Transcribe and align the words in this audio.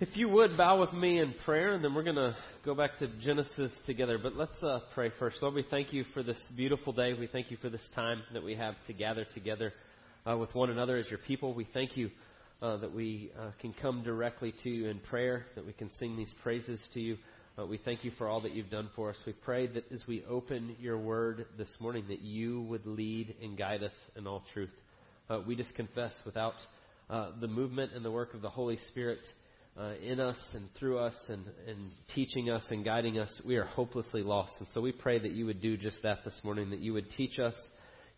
If 0.00 0.16
you 0.16 0.28
would 0.28 0.56
bow 0.56 0.78
with 0.78 0.92
me 0.92 1.18
in 1.18 1.34
prayer, 1.44 1.74
and 1.74 1.82
then 1.84 1.92
we're 1.92 2.04
going 2.04 2.14
to 2.14 2.36
go 2.64 2.72
back 2.72 2.98
to 2.98 3.08
Genesis 3.20 3.72
together. 3.84 4.16
But 4.16 4.36
let's 4.36 4.62
uh, 4.62 4.78
pray 4.94 5.10
first. 5.18 5.38
Lord, 5.42 5.54
we 5.54 5.66
thank 5.68 5.92
you 5.92 6.04
for 6.14 6.22
this 6.22 6.38
beautiful 6.56 6.92
day. 6.92 7.14
We 7.14 7.26
thank 7.26 7.50
you 7.50 7.56
for 7.56 7.68
this 7.68 7.82
time 7.96 8.22
that 8.32 8.44
we 8.44 8.54
have 8.54 8.76
to 8.86 8.92
gather 8.92 9.26
together 9.34 9.72
uh, 10.24 10.36
with 10.36 10.54
one 10.54 10.70
another 10.70 10.98
as 10.98 11.08
your 11.08 11.18
people. 11.18 11.52
We 11.52 11.66
thank 11.74 11.96
you 11.96 12.12
uh, 12.62 12.76
that 12.76 12.94
we 12.94 13.32
uh, 13.36 13.50
can 13.60 13.72
come 13.72 14.04
directly 14.04 14.54
to 14.62 14.70
you 14.70 14.86
in 14.86 15.00
prayer, 15.00 15.46
that 15.56 15.66
we 15.66 15.72
can 15.72 15.90
sing 15.98 16.16
these 16.16 16.32
praises 16.44 16.80
to 16.94 17.00
you. 17.00 17.16
Uh, 17.58 17.66
we 17.66 17.78
thank 17.78 18.04
you 18.04 18.12
for 18.18 18.28
all 18.28 18.40
that 18.42 18.54
you've 18.54 18.70
done 18.70 18.90
for 18.94 19.10
us. 19.10 19.16
We 19.26 19.32
pray 19.32 19.66
that 19.66 19.90
as 19.90 20.04
we 20.06 20.22
open 20.30 20.76
your 20.78 20.98
word 20.98 21.46
this 21.58 21.72
morning, 21.80 22.04
that 22.06 22.20
you 22.20 22.60
would 22.62 22.86
lead 22.86 23.34
and 23.42 23.58
guide 23.58 23.82
us 23.82 23.90
in 24.14 24.28
all 24.28 24.44
truth. 24.54 24.70
Uh, 25.28 25.40
we 25.44 25.56
just 25.56 25.74
confess 25.74 26.12
without 26.24 26.54
the 27.40 27.48
movement 27.48 27.94
and 27.94 28.04
the 28.04 28.12
work 28.12 28.34
of 28.34 28.42
the 28.42 28.50
Holy 28.50 28.78
Spirit 28.92 29.18
uh, 29.78 29.94
in 30.02 30.18
us 30.18 30.36
and 30.52 30.68
through 30.78 30.98
us 30.98 31.14
and, 31.28 31.44
and 31.66 31.90
teaching 32.14 32.50
us 32.50 32.62
and 32.70 32.84
guiding 32.84 33.18
us, 33.18 33.30
we 33.44 33.56
are 33.56 33.64
hopelessly 33.64 34.22
lost. 34.22 34.52
And 34.58 34.68
so 34.74 34.80
we 34.80 34.92
pray 34.92 35.18
that 35.18 35.32
you 35.32 35.46
would 35.46 35.62
do 35.62 35.76
just 35.76 36.02
that 36.02 36.24
this 36.24 36.36
morning, 36.42 36.70
that 36.70 36.80
you 36.80 36.92
would 36.94 37.10
teach 37.12 37.38
us, 37.38 37.54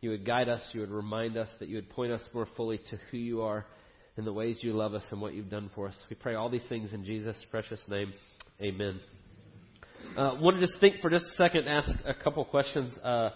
you 0.01 0.11
would 0.11 0.25
guide 0.25 0.49
us, 0.49 0.63
you 0.73 0.81
would 0.81 0.91
remind 0.91 1.37
us, 1.37 1.49
that 1.59 1.69
you 1.69 1.77
would 1.77 1.91
point 1.91 2.13
us 2.13 2.23
more 2.33 2.47
fully 2.57 2.79
to 2.79 2.99
who 3.11 3.19
you 3.19 3.43
are 3.43 3.67
and 4.17 4.27
the 4.27 4.33
ways 4.33 4.59
you 4.63 4.73
love 4.73 4.95
us 4.95 5.05
and 5.11 5.21
what 5.21 5.35
you've 5.35 5.51
done 5.51 5.71
for 5.75 5.89
us. 5.89 5.97
We 6.09 6.17
pray 6.17 6.35
all 6.35 6.49
these 6.49 6.67
things 6.69 6.95
in 6.95 7.05
Jesus' 7.05 7.37
precious 7.51 7.83
name. 7.89 8.13
Amen. 8.61 9.01
Uh, 10.17 10.37
want 10.41 10.59
to 10.59 10.67
just 10.67 10.81
think 10.81 11.01
for 11.01 11.11
just 11.11 11.27
a 11.27 11.35
second, 11.35 11.69
ask 11.69 11.89
a 12.07 12.15
couple 12.15 12.45
questions. 12.45 12.97
Uh, 12.99 13.31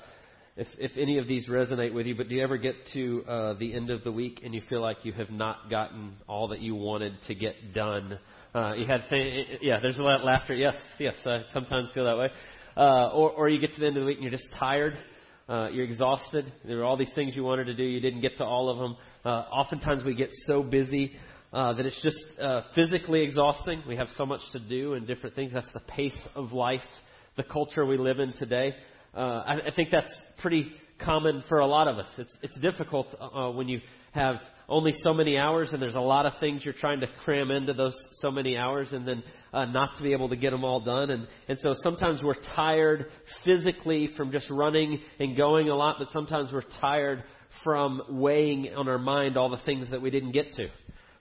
if, 0.56 0.68
if 0.78 0.92
any 0.96 1.18
of 1.18 1.26
these 1.26 1.48
resonate 1.48 1.92
with 1.92 2.06
you, 2.06 2.14
but 2.14 2.28
do 2.28 2.36
you 2.36 2.42
ever 2.42 2.56
get 2.56 2.76
to 2.92 3.24
uh, 3.26 3.54
the 3.54 3.74
end 3.74 3.90
of 3.90 4.04
the 4.04 4.12
week 4.12 4.40
and 4.44 4.54
you 4.54 4.62
feel 4.68 4.80
like 4.80 4.98
you 5.04 5.12
have 5.12 5.30
not 5.30 5.68
gotten 5.68 6.12
all 6.28 6.48
that 6.48 6.60
you 6.60 6.76
wanted 6.76 7.14
to 7.26 7.34
get 7.34 7.74
done? 7.74 8.18
Uh, 8.54 8.74
you 8.74 8.86
had, 8.86 9.00
yeah, 9.60 9.80
there's 9.80 9.98
a 9.98 10.02
lot 10.02 10.20
of 10.20 10.24
laughter. 10.24 10.54
Yes, 10.54 10.76
yes, 11.00 11.14
I 11.26 11.42
sometimes 11.52 11.90
feel 11.92 12.04
that 12.04 12.16
way. 12.16 12.28
Uh, 12.76 13.10
or, 13.10 13.30
or 13.32 13.48
you 13.48 13.60
get 13.60 13.74
to 13.74 13.80
the 13.80 13.86
end 13.86 13.96
of 13.96 14.02
the 14.02 14.06
week 14.06 14.18
and 14.18 14.22
you're 14.22 14.30
just 14.30 14.48
tired. 14.56 14.96
Uh, 15.48 15.68
you're 15.72 15.84
exhausted. 15.84 16.52
There 16.64 16.78
are 16.78 16.84
all 16.84 16.96
these 16.96 17.12
things 17.16 17.34
you 17.34 17.42
wanted 17.42 17.64
to 17.64 17.74
do. 17.74 17.82
You 17.82 18.00
didn't 18.00 18.20
get 18.20 18.36
to 18.36 18.44
all 18.44 18.68
of 18.68 18.78
them. 18.78 18.96
Uh, 19.24 19.28
oftentimes 19.50 20.04
we 20.04 20.14
get 20.14 20.30
so 20.46 20.62
busy 20.62 21.16
uh, 21.52 21.72
that 21.72 21.84
it's 21.84 22.00
just 22.00 22.40
uh, 22.40 22.62
physically 22.76 23.22
exhausting. 23.22 23.82
We 23.88 23.96
have 23.96 24.08
so 24.16 24.24
much 24.24 24.40
to 24.52 24.60
do 24.60 24.94
and 24.94 25.04
different 25.04 25.34
things. 25.34 25.52
That's 25.52 25.66
the 25.74 25.80
pace 25.80 26.12
of 26.36 26.52
life, 26.52 26.80
the 27.36 27.42
culture 27.42 27.84
we 27.84 27.98
live 27.98 28.20
in 28.20 28.32
today. 28.34 28.74
Uh, 29.14 29.44
I, 29.46 29.54
I 29.68 29.74
think 29.74 29.90
that's 29.90 30.10
pretty 30.38 30.72
common 30.98 31.44
for 31.48 31.58
a 31.58 31.66
lot 31.66 31.88
of 31.88 31.98
us. 31.98 32.08
It's, 32.18 32.32
it's 32.42 32.58
difficult 32.58 33.14
uh, 33.20 33.50
when 33.50 33.68
you 33.68 33.80
have 34.12 34.36
only 34.68 34.92
so 35.02 35.12
many 35.12 35.36
hours 35.36 35.70
and 35.72 35.82
there's 35.82 35.94
a 35.94 36.00
lot 36.00 36.24
of 36.24 36.32
things 36.40 36.64
you're 36.64 36.72
trying 36.72 37.00
to 37.00 37.08
cram 37.24 37.50
into 37.50 37.74
those 37.74 37.96
so 38.20 38.30
many 38.30 38.56
hours 38.56 38.92
and 38.92 39.06
then 39.06 39.22
uh, 39.52 39.66
not 39.66 39.96
to 39.96 40.02
be 40.02 40.12
able 40.12 40.28
to 40.28 40.36
get 40.36 40.50
them 40.50 40.64
all 40.64 40.80
done. 40.80 41.10
And, 41.10 41.26
and 41.48 41.58
so 41.58 41.74
sometimes 41.82 42.22
we're 42.22 42.40
tired 42.56 43.06
physically 43.44 44.08
from 44.16 44.32
just 44.32 44.48
running 44.50 45.00
and 45.18 45.36
going 45.36 45.68
a 45.68 45.74
lot, 45.74 45.96
but 45.98 46.08
sometimes 46.12 46.52
we're 46.52 46.62
tired 46.80 47.24
from 47.62 48.02
weighing 48.08 48.74
on 48.74 48.88
our 48.88 48.98
mind 48.98 49.36
all 49.36 49.50
the 49.50 49.62
things 49.64 49.90
that 49.90 50.00
we 50.00 50.10
didn't 50.10 50.32
get 50.32 50.52
to. 50.54 50.68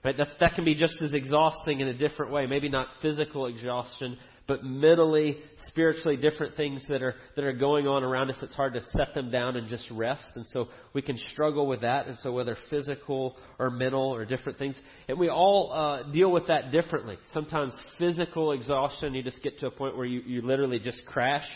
Right? 0.04 0.16
That's, 0.16 0.34
that 0.40 0.54
can 0.54 0.64
be 0.64 0.74
just 0.74 0.96
as 1.02 1.12
exhausting 1.12 1.80
in 1.80 1.88
a 1.88 1.94
different 1.94 2.32
way. 2.32 2.46
Maybe 2.46 2.68
not 2.68 2.88
physical 3.00 3.46
exhaustion, 3.46 4.18
but 4.46 4.62
mentally, 4.62 5.38
spiritually 5.68 6.16
different 6.16 6.56
things 6.56 6.82
that 6.88 7.02
are 7.02 7.14
that 7.34 7.44
are 7.44 7.52
going 7.52 7.86
on 7.86 8.04
around 8.04 8.30
us. 8.30 8.36
It's 8.42 8.54
hard 8.54 8.74
to 8.74 8.80
set 8.96 9.14
them 9.14 9.30
down 9.30 9.56
and 9.56 9.68
just 9.68 9.86
rest, 9.90 10.26
and 10.34 10.44
so 10.52 10.68
we 10.92 11.00
can 11.02 11.16
struggle 11.32 11.66
with 11.66 11.80
that. 11.80 12.06
And 12.06 12.18
so 12.18 12.32
whether 12.32 12.56
physical 12.68 13.36
or 13.58 13.70
mental 13.70 14.14
or 14.14 14.24
different 14.24 14.58
things, 14.58 14.76
and 15.08 15.18
we 15.18 15.28
all 15.28 15.72
uh, 15.72 16.12
deal 16.12 16.30
with 16.30 16.46
that 16.48 16.72
differently. 16.72 17.16
Sometimes 17.32 17.72
physical 17.98 18.52
exhaustion, 18.52 19.14
you 19.14 19.22
just 19.22 19.42
get 19.42 19.58
to 19.60 19.68
a 19.68 19.70
point 19.70 19.96
where 19.96 20.06
you 20.06 20.20
you 20.20 20.42
literally 20.42 20.78
just 20.78 21.04
crash. 21.06 21.46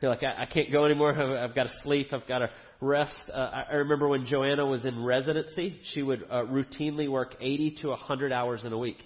You're 0.00 0.10
like, 0.10 0.22
I, 0.22 0.42
I 0.42 0.46
can't 0.46 0.70
go 0.70 0.84
anymore. 0.84 1.14
I've, 1.14 1.50
I've 1.50 1.54
got 1.54 1.64
to 1.64 1.72
sleep. 1.82 2.08
I've 2.12 2.26
got 2.28 2.40
to 2.40 2.50
rest. 2.80 3.14
Uh, 3.32 3.62
I 3.70 3.74
remember 3.76 4.08
when 4.08 4.26
Joanna 4.26 4.66
was 4.66 4.84
in 4.84 5.02
residency, 5.02 5.78
she 5.94 6.02
would 6.02 6.24
uh, 6.30 6.42
routinely 6.42 7.08
work 7.08 7.36
80 7.40 7.78
to 7.82 7.88
100 7.88 8.32
hours 8.32 8.64
in 8.64 8.72
a 8.72 8.78
week. 8.78 8.98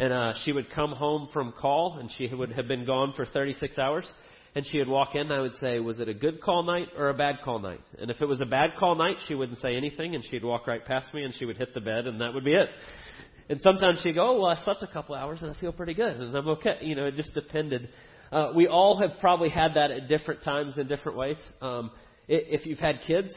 And 0.00 0.14
uh, 0.14 0.32
she 0.44 0.52
would 0.52 0.70
come 0.70 0.92
home 0.92 1.28
from 1.30 1.52
call, 1.52 1.98
and 2.00 2.10
she 2.16 2.26
would 2.34 2.52
have 2.52 2.66
been 2.66 2.86
gone 2.86 3.12
for 3.14 3.26
36 3.26 3.78
hours. 3.78 4.10
And 4.54 4.66
she 4.66 4.78
would 4.78 4.88
walk 4.88 5.14
in, 5.14 5.20
and 5.20 5.32
I 5.32 5.40
would 5.40 5.56
say, 5.60 5.78
Was 5.78 6.00
it 6.00 6.08
a 6.08 6.14
good 6.14 6.40
call 6.40 6.62
night 6.62 6.88
or 6.96 7.10
a 7.10 7.14
bad 7.14 7.40
call 7.44 7.58
night? 7.58 7.82
And 7.98 8.10
if 8.10 8.22
it 8.22 8.26
was 8.26 8.40
a 8.40 8.46
bad 8.46 8.70
call 8.78 8.94
night, 8.94 9.16
she 9.28 9.34
wouldn't 9.34 9.58
say 9.58 9.76
anything, 9.76 10.14
and 10.14 10.24
she'd 10.24 10.42
walk 10.42 10.66
right 10.66 10.82
past 10.82 11.12
me, 11.12 11.22
and 11.22 11.34
she 11.34 11.44
would 11.44 11.58
hit 11.58 11.74
the 11.74 11.82
bed, 11.82 12.06
and 12.06 12.18
that 12.22 12.32
would 12.32 12.46
be 12.46 12.54
it. 12.54 12.70
And 13.50 13.60
sometimes 13.60 14.00
she'd 14.00 14.14
go, 14.14 14.30
Oh, 14.30 14.40
well, 14.40 14.46
I 14.46 14.64
slept 14.64 14.82
a 14.82 14.86
couple 14.86 15.14
hours, 15.14 15.42
and 15.42 15.54
I 15.54 15.60
feel 15.60 15.70
pretty 15.70 15.92
good, 15.92 16.16
and 16.16 16.34
I'm 16.34 16.48
okay. 16.48 16.78
You 16.80 16.94
know, 16.94 17.04
it 17.04 17.14
just 17.14 17.34
depended. 17.34 17.90
Uh, 18.32 18.52
we 18.56 18.66
all 18.68 18.98
have 18.98 19.20
probably 19.20 19.50
had 19.50 19.74
that 19.74 19.90
at 19.90 20.08
different 20.08 20.42
times 20.42 20.78
in 20.78 20.88
different 20.88 21.18
ways. 21.18 21.36
Um, 21.60 21.90
if 22.26 22.64
you've 22.64 22.78
had 22.78 23.00
kids, 23.06 23.34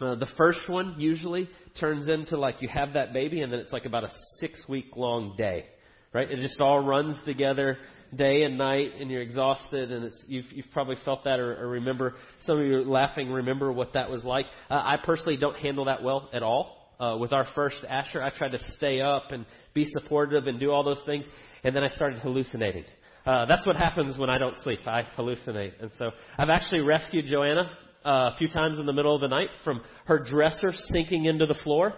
uh, 0.00 0.14
the 0.14 0.28
first 0.36 0.60
one 0.68 0.94
usually 0.96 1.50
turns 1.80 2.06
into 2.06 2.38
like 2.38 2.62
you 2.62 2.68
have 2.68 2.92
that 2.92 3.12
baby, 3.12 3.42
and 3.42 3.52
then 3.52 3.58
it's 3.58 3.72
like 3.72 3.84
about 3.84 4.04
a 4.04 4.12
six 4.38 4.62
week 4.68 4.96
long 4.96 5.34
day 5.36 5.66
right? 6.12 6.30
It 6.30 6.40
just 6.40 6.60
all 6.60 6.80
runs 6.80 7.16
together 7.24 7.78
day 8.14 8.42
and 8.42 8.56
night, 8.56 8.92
and 8.98 9.10
you're 9.10 9.22
exhausted, 9.22 9.92
and 9.92 10.04
it's, 10.04 10.16
you've, 10.26 10.46
you've 10.52 10.70
probably 10.72 10.96
felt 11.04 11.24
that 11.24 11.38
or, 11.38 11.62
or 11.62 11.68
remember. 11.68 12.14
Some 12.46 12.58
of 12.58 12.66
you 12.66 12.82
laughing, 12.82 13.30
remember 13.30 13.70
what 13.70 13.92
that 13.92 14.10
was 14.10 14.24
like. 14.24 14.46
Uh, 14.70 14.74
I 14.74 14.96
personally 15.04 15.36
don't 15.36 15.56
handle 15.56 15.84
that 15.86 16.02
well 16.02 16.30
at 16.32 16.42
all. 16.42 16.76
Uh, 16.98 17.16
with 17.16 17.32
our 17.32 17.46
first 17.54 17.76
Asher, 17.88 18.22
I 18.22 18.30
tried 18.30 18.52
to 18.52 18.58
stay 18.72 19.00
up 19.00 19.30
and 19.30 19.46
be 19.72 19.86
supportive 19.92 20.48
and 20.48 20.58
do 20.58 20.72
all 20.72 20.82
those 20.82 21.00
things, 21.06 21.24
and 21.62 21.76
then 21.76 21.84
I 21.84 21.88
started 21.88 22.18
hallucinating. 22.20 22.84
Uh, 23.24 23.44
that's 23.46 23.64
what 23.66 23.76
happens 23.76 24.18
when 24.18 24.30
I 24.30 24.38
don't 24.38 24.56
sleep. 24.64 24.80
I 24.86 25.06
hallucinate. 25.16 25.74
And 25.80 25.90
so 25.98 26.10
I've 26.38 26.48
actually 26.48 26.80
rescued 26.80 27.26
Joanna 27.26 27.70
uh, 28.04 28.30
a 28.32 28.36
few 28.38 28.48
times 28.48 28.78
in 28.78 28.86
the 28.86 28.92
middle 28.92 29.14
of 29.14 29.20
the 29.20 29.28
night 29.28 29.48
from 29.62 29.82
her 30.06 30.18
dresser 30.18 30.72
sinking 30.90 31.26
into 31.26 31.46
the 31.46 31.54
floor. 31.62 31.94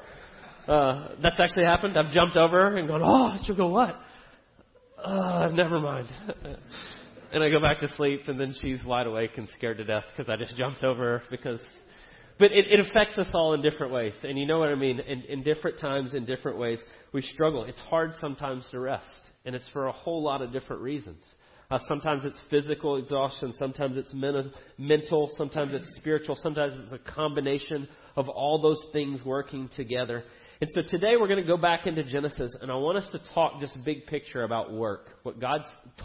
Uh, 0.70 1.08
that's 1.20 1.40
actually 1.40 1.64
happened. 1.64 1.98
I've 1.98 2.12
jumped 2.12 2.36
over 2.36 2.76
and 2.76 2.86
gone, 2.86 3.02
oh, 3.04 3.36
she'll 3.44 3.56
go, 3.56 3.66
what? 3.66 3.96
Uh, 5.04 5.48
never 5.52 5.80
mind. 5.80 6.06
and 7.32 7.42
I 7.42 7.50
go 7.50 7.60
back 7.60 7.80
to 7.80 7.88
sleep, 7.96 8.20
and 8.28 8.38
then 8.38 8.54
she's 8.62 8.78
wide 8.84 9.08
awake 9.08 9.32
and 9.36 9.48
scared 9.56 9.78
to 9.78 9.84
death 9.84 10.04
because 10.16 10.30
I 10.30 10.36
just 10.36 10.56
jumped 10.56 10.84
over 10.84 11.18
her 11.18 11.22
because. 11.28 11.60
But 12.38 12.52
it, 12.52 12.66
it 12.70 12.78
affects 12.78 13.18
us 13.18 13.26
all 13.34 13.52
in 13.54 13.62
different 13.62 13.92
ways. 13.92 14.12
And 14.22 14.38
you 14.38 14.46
know 14.46 14.60
what 14.60 14.68
I 14.68 14.76
mean? 14.76 15.00
In, 15.00 15.22
in 15.22 15.42
different 15.42 15.80
times, 15.80 16.14
in 16.14 16.24
different 16.24 16.56
ways, 16.56 16.78
we 17.12 17.20
struggle. 17.20 17.64
It's 17.64 17.80
hard 17.80 18.12
sometimes 18.20 18.64
to 18.70 18.78
rest. 18.78 19.08
And 19.44 19.56
it's 19.56 19.68
for 19.72 19.88
a 19.88 19.92
whole 19.92 20.22
lot 20.22 20.40
of 20.40 20.52
different 20.52 20.82
reasons. 20.82 21.20
Uh, 21.70 21.80
sometimes 21.88 22.24
it's 22.24 22.40
physical 22.48 22.96
exhaustion. 22.96 23.54
Sometimes 23.58 23.96
it's 23.96 24.14
men- 24.14 24.52
mental. 24.78 25.30
Sometimes 25.36 25.72
it's 25.74 25.96
spiritual. 25.96 26.36
Sometimes 26.40 26.74
it's 26.78 26.92
a 26.92 27.12
combination 27.12 27.88
of 28.16 28.28
all 28.28 28.62
those 28.62 28.80
things 28.92 29.22
working 29.24 29.68
together. 29.76 30.24
And 30.62 30.68
so 30.74 30.82
today 30.82 31.14
we're 31.18 31.26
going 31.26 31.40
to 31.40 31.46
go 31.46 31.56
back 31.56 31.86
into 31.86 32.04
Genesis, 32.04 32.52
and 32.60 32.70
I 32.70 32.74
want 32.74 32.98
us 32.98 33.08
to 33.12 33.20
talk 33.32 33.62
just 33.62 33.82
big 33.82 34.04
picture 34.06 34.42
about 34.42 34.70
work. 34.70 35.08
What 35.22 35.40
God's 35.40 35.64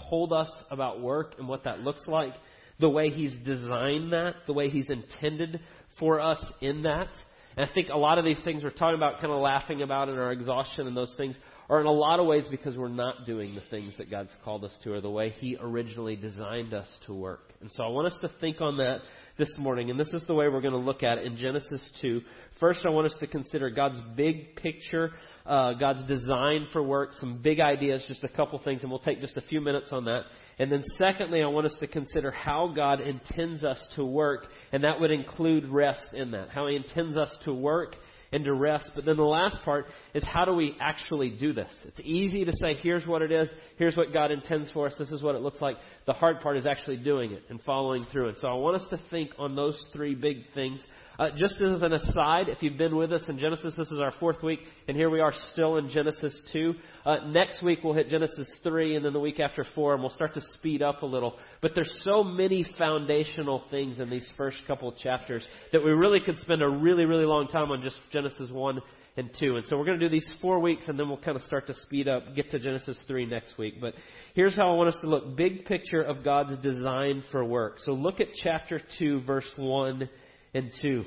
told 0.10 0.32
us 0.32 0.50
about 0.72 1.02
work 1.02 1.36
and 1.38 1.46
what 1.46 1.66
that 1.66 1.82
looks 1.82 2.08
like, 2.08 2.32
the 2.80 2.90
way 2.90 3.10
He's 3.10 3.34
designed 3.44 4.14
that, 4.14 4.36
the 4.48 4.54
way 4.54 4.70
He's 4.70 4.90
intended 4.90 5.60
for 6.00 6.22
us 6.22 6.42
in 6.62 6.84
that. 6.84 7.10
And 7.58 7.70
I 7.70 7.74
think 7.74 7.90
a 7.90 7.98
lot 7.98 8.18
of 8.18 8.24
these 8.24 8.40
things 8.46 8.64
we're 8.64 8.70
talking 8.70 8.96
about, 8.96 9.20
kind 9.20 9.34
of 9.34 9.42
laughing 9.42 9.82
about 9.82 10.08
in 10.08 10.18
our 10.18 10.32
exhaustion 10.32 10.88
and 10.88 10.96
those 10.96 11.14
things, 11.18 11.36
are 11.70 11.82
in 11.82 11.86
a 11.86 11.92
lot 11.92 12.22
of 12.22 12.26
ways 12.26 12.46
because 12.50 12.78
we're 12.78 12.88
not 12.88 13.26
doing 13.26 13.56
the 13.56 13.64
things 13.70 13.94
that 13.98 14.10
God's 14.10 14.32
called 14.46 14.64
us 14.64 14.76
to 14.84 14.94
or 14.94 15.02
the 15.02 15.10
way 15.10 15.32
He 15.32 15.58
originally 15.60 16.16
designed 16.16 16.74
us 16.74 16.88
to 17.08 17.14
work. 17.14 17.52
And 17.60 17.70
so 17.72 17.84
I 17.84 17.88
want 17.88 18.08
us 18.08 18.18
to 18.22 18.30
think 18.40 18.62
on 18.62 18.78
that 18.78 19.00
this 19.38 19.54
morning, 19.58 19.90
and 19.90 20.00
this 20.00 20.14
is 20.14 20.24
the 20.28 20.34
way 20.34 20.48
we're 20.48 20.62
going 20.62 20.74
to 20.74 20.80
look 20.80 21.04
at 21.04 21.18
it 21.18 21.26
in 21.26 21.36
Genesis 21.36 21.82
2. 22.02 22.22
First, 22.60 22.86
I 22.86 22.90
want 22.90 23.08
us 23.08 23.16
to 23.20 23.28
consider 23.28 23.70
God's 23.70 24.00
big 24.16 24.56
picture, 24.56 25.12
uh, 25.46 25.74
God's 25.74 26.08
design 26.08 26.68
for 26.72 26.82
work, 26.82 27.14
some 27.20 27.40
big 27.42 27.60
ideas, 27.60 28.06
just 28.08 28.24
a 28.24 28.30
couple 28.30 28.58
things, 28.60 28.82
and 28.82 28.90
we'll 28.90 29.00
take 29.00 29.20
just 29.20 29.36
a 29.36 29.42
few 29.42 29.60
minutes 29.60 29.90
on 29.92 30.06
that. 30.06 30.22
And 30.58 30.72
then, 30.72 30.82
secondly, 30.98 31.44
I 31.44 31.48
want 31.48 31.66
us 31.66 31.76
to 31.82 31.88
consider 31.88 32.32
how 32.32 32.72
God 32.74 33.02
intends 33.02 33.66
us 33.66 33.82
to 33.98 34.06
work, 34.06 34.46
and 34.72 34.86
that 34.86 35.02
would 35.02 35.12
include 35.12 35.68
rest 35.68 36.06
in 36.14 36.32
that. 36.32 36.50
How 36.50 36.68
He 36.68 36.78
intends 36.78 37.18
us 37.18 37.30
to 37.44 37.54
work 37.54 37.98
and 38.32 38.46
to 38.46 38.54
rest. 38.54 38.90
But 38.96 39.06
then 39.06 39.18
the 39.18 39.24
last 39.24 39.58
part 39.64 39.88
is 40.14 40.24
how 40.24 40.46
do 40.46 40.54
we 40.54 40.78
actually 40.80 41.32
do 41.32 41.52
this? 41.52 41.72
It's 41.84 42.00
easy 42.04 42.46
to 42.46 42.54
say, 42.54 42.76
here's 42.82 43.06
what 43.06 43.22
it 43.22 43.32
is, 43.32 43.50
here's 43.78 43.98
what 43.98 44.14
God 44.14 44.32
intends 44.32 44.72
for 44.72 44.88
us, 44.88 44.96
this 44.98 45.10
is 45.10 45.22
what 45.22 45.36
it 45.36 45.42
looks 45.42 45.62
like. 45.62 45.76
The 46.06 46.14
hard 46.14 46.40
part 46.40 46.58
is 46.58 46.66
actually 46.66 46.98
doing 46.98 47.32
it 47.32 47.44
and 47.50 47.62
following 47.64 48.06
through 48.12 48.30
it. 48.30 48.38
So 48.40 48.48
I 48.48 48.54
want 48.54 48.82
us 48.82 48.88
to 48.90 49.00
think 49.10 49.32
on 49.38 49.56
those 49.56 49.80
three 49.94 50.16
big 50.16 50.38
things 50.54 50.82
uh, 51.20 51.30
just 51.38 51.56
as 51.62 51.82
an 51.82 51.94
aside, 51.94 52.50
if 52.50 52.62
you've 52.62 52.78
been 52.78 52.96
with 52.96 53.12
us 53.14 53.22
in 53.28 53.38
Genesis, 53.38 53.74
this 53.78 53.92
is 53.92 54.00
our 54.00 54.12
fourth 54.20 54.44
week, 54.44 54.60
and 54.88 54.98
here 54.98 55.10
we 55.10 55.20
are 55.20 55.34
still 55.52 55.78
in 55.78 55.90
Genesis 55.90 56.36
2. 56.52 56.74
Uh, 57.06 57.18
next 57.28 57.64
week 57.64 57.80
we'll 57.84 57.94
hit 57.94 58.10
Genesis 58.10 58.48
3, 58.64 58.96
and 58.96 59.06
then 59.06 59.14
the 59.14 59.20
week 59.20 59.40
after 59.40 59.66
4, 59.76 59.94
and 59.94 60.02
we'll 60.02 60.12
start 60.12 60.34
to 60.34 60.42
speed 60.58 60.82
up 60.82 61.04
a 61.04 61.06
little. 61.06 61.38
But 61.62 61.72
there's 61.76 62.02
so 62.04 62.24
many 62.24 62.66
foundational 62.78 63.64
things 63.72 64.00
in 64.00 64.10
these 64.10 64.30
first 64.38 64.58
couple 64.68 64.92
chapters 64.94 65.48
that 65.72 65.84
we 65.84 65.92
really 65.92 66.20
could 66.20 66.38
spend 66.40 66.62
a 66.62 66.70
really, 66.70 67.06
really 67.06 67.26
long 67.26 67.48
time 67.48 67.72
on 67.72 67.82
just 67.82 67.98
Genesis 68.12 68.52
1 68.52 68.82
and 69.18 69.30
2. 69.40 69.56
And 69.56 69.66
so 69.66 69.78
we're 69.78 69.86
going 69.86 70.00
to 70.00 70.10
do 70.10 70.12
these 70.12 70.28
four 70.42 70.60
weeks 70.60 70.88
and 70.88 71.00
then 71.00 71.08
we'll 71.08 71.18
kind 71.18 71.38
of 71.38 71.44
start 71.44 71.68
to 71.68 71.74
speed 71.74 72.08
up, 72.08 72.36
get 72.36 72.52
to 72.52 72.60
Genesis 72.60 72.98
3 73.08 73.26
next 73.26 73.58
week. 73.58 73.76
But 73.80 73.94
here's 74.34 74.56
how 74.56 74.72
I 74.72 74.76
want 74.76 74.94
us 74.94 75.00
to 75.02 75.08
look. 75.08 75.38
Big 75.38 75.66
picture 75.66 76.02
of 76.02 76.24
God's 76.24 76.60
design 76.62 77.24
for 77.32 77.46
work. 77.46 77.78
So 77.86 77.92
look 77.92 78.20
at 78.20 78.28
chapter 78.44 78.82
2, 79.00 79.22
verse 79.22 79.50
1 79.56 80.10
and 80.56 80.72
2. 80.82 81.04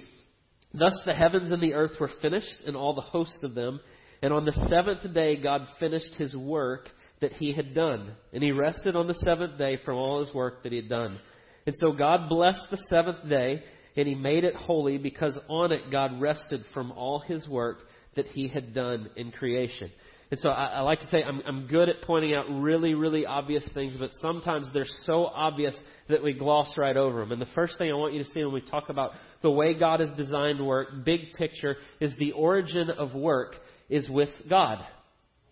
Thus 0.74 1.00
the 1.04 1.14
heavens 1.14 1.50
and 1.50 1.60
the 1.60 1.74
earth 1.74 1.98
were 1.98 2.10
finished 2.20 2.60
and 2.66 2.76
all 2.76 2.94
the 2.94 3.00
host 3.00 3.38
of 3.42 3.54
them. 3.54 3.80
And 4.22 4.32
on 4.32 4.44
the 4.44 4.52
seventh 4.68 5.12
day 5.14 5.36
God 5.36 5.66
finished 5.80 6.14
his 6.16 6.34
work 6.34 6.88
that 7.20 7.32
he 7.32 7.52
had 7.52 7.74
done. 7.74 8.12
And 8.32 8.42
he 8.42 8.52
rested 8.52 8.94
on 8.94 9.08
the 9.08 9.18
seventh 9.24 9.58
day 9.58 9.78
from 9.84 9.96
all 9.96 10.24
his 10.24 10.32
work 10.34 10.62
that 10.62 10.72
he 10.72 10.76
had 10.76 10.90
done. 10.90 11.18
And 11.66 11.74
so 11.80 11.92
God 11.92 12.28
blessed 12.28 12.66
the 12.70 12.82
seventh 12.88 13.28
day 13.28 13.62
and 13.96 14.06
he 14.06 14.14
made 14.14 14.44
it 14.44 14.54
holy 14.54 14.98
because 14.98 15.36
on 15.48 15.72
it 15.72 15.90
God 15.90 16.20
rested 16.20 16.64
from 16.72 16.92
all 16.92 17.20
his 17.20 17.48
work 17.48 17.78
that 18.14 18.26
he 18.26 18.48
had 18.48 18.74
done 18.74 19.10
in 19.16 19.32
creation. 19.32 19.90
And 20.30 20.38
so 20.40 20.50
I, 20.50 20.66
I 20.66 20.80
like 20.80 21.00
to 21.00 21.08
say 21.08 21.22
I'm, 21.22 21.40
I'm 21.46 21.66
good 21.66 21.88
at 21.88 22.02
pointing 22.02 22.34
out 22.34 22.44
really, 22.50 22.94
really 22.94 23.24
obvious 23.24 23.64
things, 23.72 23.94
but 23.98 24.10
sometimes 24.20 24.68
they're 24.74 24.86
so 25.04 25.26
obvious 25.26 25.74
that 26.08 26.22
we 26.22 26.34
gloss 26.34 26.70
right 26.76 26.96
over 26.96 27.20
them. 27.20 27.32
And 27.32 27.40
the 27.40 27.48
first 27.54 27.78
thing 27.78 27.90
I 27.90 27.94
want 27.94 28.12
you 28.12 28.22
to 28.22 28.30
see 28.30 28.44
when 28.44 28.52
we 28.52 28.60
talk 28.60 28.90
about 28.90 29.12
the 29.42 29.50
way 29.50 29.72
God 29.72 30.00
has 30.00 30.10
designed 30.16 30.64
work, 30.64 30.88
big 31.04 31.32
picture, 31.32 31.76
is 32.00 32.14
the 32.18 32.32
origin 32.32 32.90
of 32.90 33.14
work 33.14 33.54
is 33.88 34.08
with 34.10 34.30
God. 34.50 34.84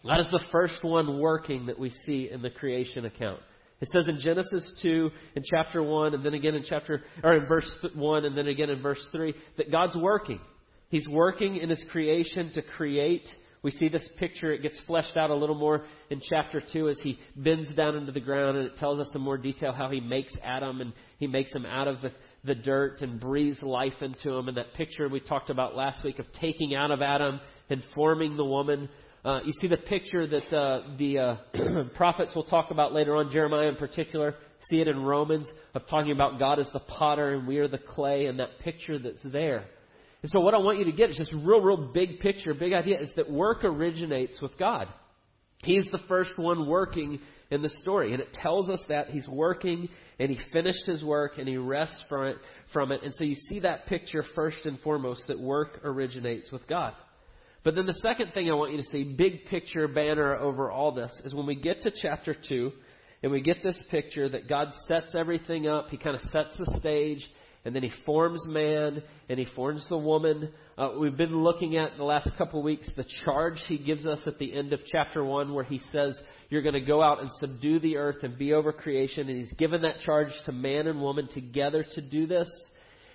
God 0.04 0.20
is 0.20 0.30
the 0.30 0.44
first 0.52 0.84
one 0.84 1.18
working 1.18 1.66
that 1.66 1.78
we 1.78 1.90
see 2.04 2.28
in 2.30 2.42
the 2.42 2.50
creation 2.50 3.06
account. 3.06 3.40
It 3.80 3.88
says 3.92 4.08
in 4.08 4.18
Genesis 4.20 4.64
2, 4.82 5.10
in 5.34 5.42
chapter 5.44 5.82
1, 5.82 6.14
and 6.14 6.24
then 6.24 6.34
again 6.34 6.54
in 6.54 6.64
chapter, 6.66 7.02
or 7.22 7.34
in 7.34 7.46
verse 7.46 7.70
1, 7.94 8.24
and 8.24 8.36
then 8.36 8.46
again 8.46 8.70
in 8.70 8.80
verse 8.80 9.04
3, 9.12 9.34
that 9.58 9.70
God's 9.70 9.96
working. 9.96 10.40
He's 10.88 11.06
working 11.08 11.56
in 11.56 11.68
His 11.68 11.84
creation 11.90 12.52
to 12.54 12.62
create. 12.62 13.26
We 13.66 13.72
see 13.72 13.88
this 13.88 14.08
picture, 14.16 14.52
it 14.52 14.62
gets 14.62 14.78
fleshed 14.86 15.16
out 15.16 15.30
a 15.30 15.34
little 15.34 15.56
more 15.56 15.86
in 16.08 16.20
chapter 16.30 16.62
2 16.72 16.88
as 16.88 16.98
he 17.02 17.18
bends 17.34 17.68
down 17.74 17.96
into 17.96 18.12
the 18.12 18.20
ground 18.20 18.56
and 18.56 18.64
it 18.64 18.76
tells 18.76 19.00
us 19.00 19.08
in 19.12 19.20
more 19.20 19.36
detail 19.36 19.72
how 19.72 19.88
he 19.88 19.98
makes 19.98 20.32
Adam 20.44 20.80
and 20.80 20.92
he 21.18 21.26
makes 21.26 21.50
him 21.50 21.66
out 21.66 21.88
of 21.88 22.00
the, 22.00 22.12
the 22.44 22.54
dirt 22.54 23.00
and 23.00 23.18
breathes 23.18 23.60
life 23.62 24.00
into 24.02 24.32
him. 24.32 24.46
And 24.46 24.56
that 24.56 24.74
picture 24.74 25.08
we 25.08 25.18
talked 25.18 25.50
about 25.50 25.74
last 25.74 26.04
week 26.04 26.20
of 26.20 26.26
taking 26.40 26.76
out 26.76 26.92
of 26.92 27.02
Adam 27.02 27.40
and 27.68 27.82
forming 27.92 28.36
the 28.36 28.44
woman. 28.44 28.88
Uh, 29.24 29.40
you 29.44 29.52
see 29.60 29.66
the 29.66 29.78
picture 29.78 30.28
that 30.28 30.56
uh, 30.56 30.82
the 30.96 31.18
uh, 31.18 31.36
prophets 31.96 32.36
will 32.36 32.44
talk 32.44 32.70
about 32.70 32.92
later 32.92 33.16
on, 33.16 33.32
Jeremiah 33.32 33.66
in 33.66 33.74
particular. 33.74 34.36
See 34.70 34.80
it 34.80 34.86
in 34.86 35.02
Romans 35.02 35.48
of 35.74 35.88
talking 35.88 36.12
about 36.12 36.38
God 36.38 36.60
as 36.60 36.70
the 36.72 36.78
potter 36.78 37.30
and 37.30 37.48
we 37.48 37.58
are 37.58 37.66
the 37.66 37.78
clay, 37.78 38.26
and 38.26 38.38
that 38.38 38.60
picture 38.60 38.96
that's 38.96 39.24
there. 39.24 39.64
And 40.26 40.32
so, 40.32 40.40
what 40.40 40.54
I 40.54 40.58
want 40.58 40.80
you 40.80 40.86
to 40.86 40.92
get 40.92 41.10
is 41.10 41.16
just 41.16 41.32
real, 41.32 41.60
real 41.60 41.92
big 41.94 42.18
picture, 42.18 42.52
big 42.52 42.72
idea 42.72 43.00
is 43.00 43.10
that 43.14 43.30
work 43.30 43.62
originates 43.62 44.40
with 44.42 44.58
God. 44.58 44.88
He's 45.62 45.86
the 45.92 46.00
first 46.08 46.36
one 46.36 46.66
working 46.66 47.20
in 47.52 47.62
the 47.62 47.68
story, 47.80 48.12
and 48.12 48.20
it 48.20 48.32
tells 48.32 48.68
us 48.68 48.80
that 48.88 49.10
he's 49.10 49.28
working 49.28 49.88
and 50.18 50.28
he 50.28 50.36
finished 50.52 50.84
his 50.84 51.04
work 51.04 51.38
and 51.38 51.46
he 51.46 51.58
rests 51.58 52.02
from 52.08 52.26
it. 52.26 52.38
From 52.72 52.90
it, 52.90 53.04
and 53.04 53.14
so 53.14 53.22
you 53.22 53.36
see 53.48 53.60
that 53.60 53.86
picture 53.86 54.24
first 54.34 54.66
and 54.66 54.80
foremost 54.80 55.22
that 55.28 55.38
work 55.38 55.78
originates 55.84 56.50
with 56.50 56.66
God. 56.66 56.94
But 57.62 57.76
then 57.76 57.86
the 57.86 57.94
second 58.02 58.32
thing 58.32 58.50
I 58.50 58.54
want 58.54 58.72
you 58.72 58.78
to 58.78 58.88
see, 58.90 59.04
big 59.04 59.44
picture 59.44 59.86
banner 59.86 60.34
over 60.34 60.72
all 60.72 60.90
this, 60.90 61.12
is 61.24 61.36
when 61.36 61.46
we 61.46 61.54
get 61.54 61.82
to 61.82 61.92
chapter 62.02 62.34
two, 62.34 62.72
and 63.22 63.30
we 63.30 63.42
get 63.42 63.62
this 63.62 63.80
picture 63.92 64.28
that 64.28 64.48
God 64.48 64.72
sets 64.88 65.14
everything 65.14 65.68
up. 65.68 65.88
He 65.88 65.96
kind 65.96 66.16
of 66.16 66.22
sets 66.32 66.52
the 66.58 66.76
stage 66.80 67.24
and 67.66 67.74
then 67.74 67.82
he 67.82 67.90
forms 68.06 68.40
man 68.46 69.02
and 69.28 69.40
he 69.40 69.44
forms 69.56 69.84
the 69.88 69.98
woman. 69.98 70.50
Uh, 70.78 70.90
we've 71.00 71.16
been 71.16 71.42
looking 71.42 71.76
at 71.76 71.96
the 71.96 72.04
last 72.04 72.30
couple 72.38 72.60
of 72.60 72.64
weeks 72.64 72.86
the 72.96 73.04
charge 73.24 73.60
he 73.66 73.76
gives 73.76 74.06
us 74.06 74.20
at 74.24 74.38
the 74.38 74.54
end 74.54 74.72
of 74.72 74.78
chapter 74.86 75.24
1 75.24 75.52
where 75.52 75.64
he 75.64 75.80
says 75.90 76.16
you're 76.48 76.62
going 76.62 76.74
to 76.74 76.80
go 76.80 77.02
out 77.02 77.20
and 77.20 77.28
subdue 77.40 77.80
the 77.80 77.96
earth 77.96 78.22
and 78.22 78.38
be 78.38 78.52
over 78.52 78.72
creation 78.72 79.28
and 79.28 79.36
he's 79.36 79.52
given 79.54 79.82
that 79.82 79.98
charge 79.98 80.28
to 80.44 80.52
man 80.52 80.86
and 80.86 81.02
woman 81.02 81.28
together 81.34 81.84
to 81.96 82.00
do 82.00 82.24
this. 82.28 82.48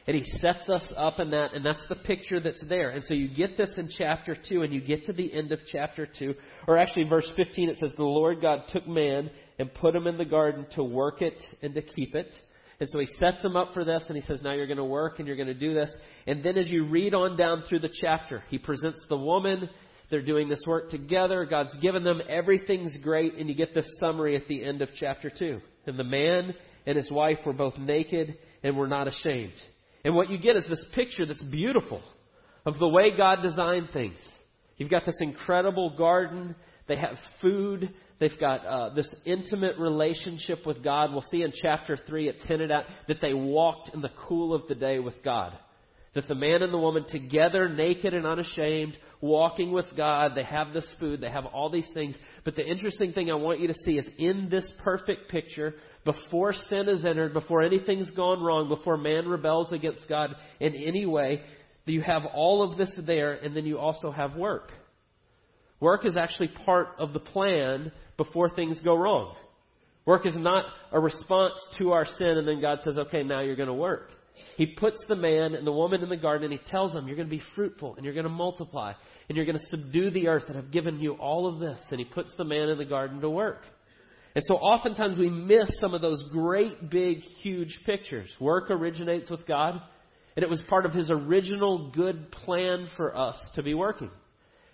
And 0.06 0.18
he 0.18 0.40
sets 0.40 0.68
us 0.68 0.84
up 0.98 1.20
in 1.20 1.30
that, 1.30 1.54
and 1.54 1.64
that's 1.64 1.86
the 1.88 1.96
picture 1.96 2.40
that's 2.40 2.62
there. 2.68 2.90
And 2.90 3.04
so 3.04 3.14
you 3.14 3.34
get 3.34 3.56
this 3.56 3.72
in 3.78 3.88
chapter 3.96 4.36
2, 4.50 4.64
and 4.64 4.74
you 4.74 4.82
get 4.82 5.06
to 5.06 5.14
the 5.14 5.32
end 5.32 5.52
of 5.52 5.60
chapter 5.72 6.08
2. 6.18 6.34
Or 6.68 6.76
actually, 6.80 7.04
verse 7.04 7.32
15, 7.38 7.70
it 7.70 7.78
says, 7.78 7.92
The 7.96 8.04
Lord 8.04 8.42
God 8.42 8.64
took 8.70 8.88
man 8.88 9.30
and 9.60 9.72
put 9.76 9.96
him 9.96 10.08
in 10.08 10.18
the 10.18 10.26
garden 10.26 10.66
to 10.72 10.84
work 10.84 11.22
it 11.22 11.40
and 11.62 11.76
to 11.76 11.84
keep 11.84 12.16
it. 12.16 12.34
And 12.82 12.90
so 12.90 12.98
he 12.98 13.06
sets 13.20 13.44
them 13.44 13.56
up 13.56 13.76
for 13.76 13.86
this, 13.86 14.02
and 14.08 14.18
he 14.18 14.24
says, 14.24 14.42
Now 14.42 14.54
you're 14.54 14.66
going 14.66 14.78
to 14.78 14.84
work 14.84 15.20
and 15.20 15.28
you're 15.28 15.38
going 15.38 15.48
to 15.48 15.54
do 15.54 15.76
this. 15.76 15.92
And 16.26 16.44
then 16.44 16.58
as 16.58 16.68
you 16.68 16.88
read 16.88 17.14
on 17.14 17.38
down 17.38 17.62
through 17.62 17.82
the 17.82 17.94
chapter, 18.02 18.44
he 18.50 18.58
presents 18.58 19.00
the 19.08 19.18
woman. 19.18 19.70
They're 20.10 20.24
doing 20.24 20.50
this 20.50 20.64
work 20.66 20.90
together. 20.90 21.46
God's 21.46 21.76
given 21.80 22.04
them. 22.04 22.24
Everything's 22.28 22.98
great. 23.04 23.36
And 23.36 23.48
you 23.48 23.54
get 23.54 23.76
this 23.76 23.86
summary 24.00 24.36
at 24.36 24.48
the 24.48 24.66
end 24.66 24.82
of 24.82 24.90
chapter 24.96 25.30
2. 25.30 25.62
And 25.86 26.00
the 26.00 26.04
man 26.04 26.56
and 26.88 26.98
his 26.98 27.10
wife 27.12 27.38
were 27.46 27.54
both 27.54 27.78
naked 27.78 28.40
and 28.64 28.76
were 28.76 28.88
not 28.88 29.08
ashamed. 29.08 29.54
And 30.04 30.16
what 30.16 30.32
you 30.32 30.40
get 30.40 30.56
is 30.56 30.64
this 30.68 30.84
picture 30.96 31.28
that's 31.28 31.40
beautiful 31.44 32.02
of 32.66 32.80
the 32.80 32.88
way 32.88 33.16
God 33.16 33.44
designed 33.44 33.90
things. 33.94 34.18
You've 34.78 34.90
got 34.90 35.06
this 35.06 35.22
incredible 35.22 35.96
garden. 35.96 36.56
They 36.88 36.96
have 36.96 37.16
food. 37.42 37.94
They've 38.22 38.40
got 38.40 38.66
uh, 38.68 38.94
this 38.94 39.10
intimate 39.26 39.80
relationship 39.80 40.60
with 40.68 40.84
God. 40.84 41.12
We'll 41.12 41.26
see 41.32 41.42
in 41.42 41.52
chapter 41.60 41.98
3, 41.98 42.30
it's 42.30 42.44
hinted 42.44 42.70
at 42.70 42.86
that 43.08 43.18
they 43.20 43.34
walked 43.34 43.96
in 43.96 44.02
the 44.02 44.12
cool 44.28 44.54
of 44.54 44.68
the 44.68 44.76
day 44.76 45.00
with 45.00 45.24
God. 45.24 45.58
That 46.14 46.28
the 46.28 46.36
man 46.36 46.62
and 46.62 46.72
the 46.72 46.78
woman 46.78 47.06
together, 47.08 47.68
naked 47.68 48.14
and 48.14 48.28
unashamed, 48.28 48.96
walking 49.22 49.72
with 49.72 49.88
God, 49.98 50.34
they 50.36 50.44
have 50.44 50.72
this 50.72 50.88
food, 51.00 51.20
they 51.20 51.32
have 51.32 51.48
all 51.48 51.72
these 51.72 51.88
things. 51.96 52.16
But 52.46 52.56
the 52.56 52.64
interesting 52.64 53.12
thing 53.12 53.32
I 53.32 53.36
want 53.36 53.60
you 53.60 53.68
to 53.70 53.76
see 53.86 53.94
is 53.94 54.06
in 54.20 54.50
this 54.52 54.70
perfect 54.84 55.32
picture, 55.32 55.74
before 56.06 56.54
sin 56.70 56.90
is 56.90 57.04
entered, 57.04 57.34
before 57.34 57.64
anything's 57.64 58.12
gone 58.12 58.44
wrong, 58.44 58.70
before 58.70 58.98
man 58.98 59.28
rebels 59.28 59.72
against 59.72 60.08
God 60.08 60.36
in 60.60 60.76
any 60.76 61.08
way, 61.08 61.42
you 61.88 62.02
have 62.02 62.24
all 62.26 62.62
of 62.62 62.78
this 62.78 62.92
there, 63.04 63.34
and 63.34 63.58
then 63.58 63.66
you 63.66 63.80
also 63.80 64.12
have 64.12 64.36
work. 64.36 64.72
Work 65.82 66.06
is 66.06 66.16
actually 66.16 66.50
part 66.64 66.90
of 67.00 67.12
the 67.12 67.20
plan 67.20 67.92
before 68.24 68.50
things 68.50 68.80
go 68.84 68.96
wrong. 68.96 69.36
Work 70.06 70.26
is 70.26 70.36
not 70.36 70.66
a 70.92 71.00
response 71.00 71.54
to 71.78 71.92
our 71.92 72.06
sin 72.06 72.38
and 72.38 72.48
then 72.48 72.62
God 72.62 72.80
says, 72.84 72.98
okay, 72.98 73.24
now 73.24 73.42
you're 73.42 73.56
going 73.56 73.68
to 73.68 73.74
work. 73.74 74.10
He 74.58 74.66
puts 74.66 74.98
the 75.08 75.16
man 75.16 75.56
and 75.56 75.66
the 75.66 75.72
woman 75.72 76.04
in 76.04 76.10
the 76.10 76.18
garden 76.18 76.52
and 76.52 76.60
he 76.60 76.72
tells 76.72 76.94
them, 76.94 77.08
you're 77.08 77.16
going 77.16 77.30
to 77.30 77.36
be 77.36 77.44
fruitful 77.56 77.96
and 77.96 78.06
you're 78.06 78.14
going 78.14 78.26
to 78.26 78.30
multiply 78.30 78.94
and 79.28 79.36
you're 79.36 79.46
going 79.46 79.60
to 79.60 79.66
subdue 79.68 80.10
the 80.10 80.28
earth 80.28 80.46
and 80.48 80.58
I've 80.58 80.72
given 80.72 81.00
you 81.00 81.14
all 81.14 81.48
of 81.48 81.60
this. 81.60 81.80
And 81.90 82.00
he 82.00 82.06
puts 82.06 82.34
the 82.38 82.44
man 82.44 82.70
in 82.70 82.78
the 82.78 82.86
garden 82.86 83.22
to 83.22 83.30
work. 83.30 83.64
And 84.34 84.44
so 84.48 84.56
oftentimes 84.56 85.18
we 85.18 85.30
miss 85.30 85.70
some 85.80 85.94
of 85.94 86.02
those 86.02 86.22
great, 86.32 86.90
big, 86.90 87.20
huge 87.42 87.80
pictures. 87.86 88.30
Work 88.40 88.72
originates 88.72 89.30
with 89.30 89.46
God, 89.46 89.82
and 90.36 90.44
it 90.44 90.50
was 90.50 90.62
part 90.70 90.86
of 90.86 90.94
His 90.94 91.12
original 91.12 91.92
good 91.92 92.32
plan 92.32 92.88
for 92.96 93.16
us 93.16 93.38
to 93.56 93.64
be 93.64 93.74
working. 93.74 94.10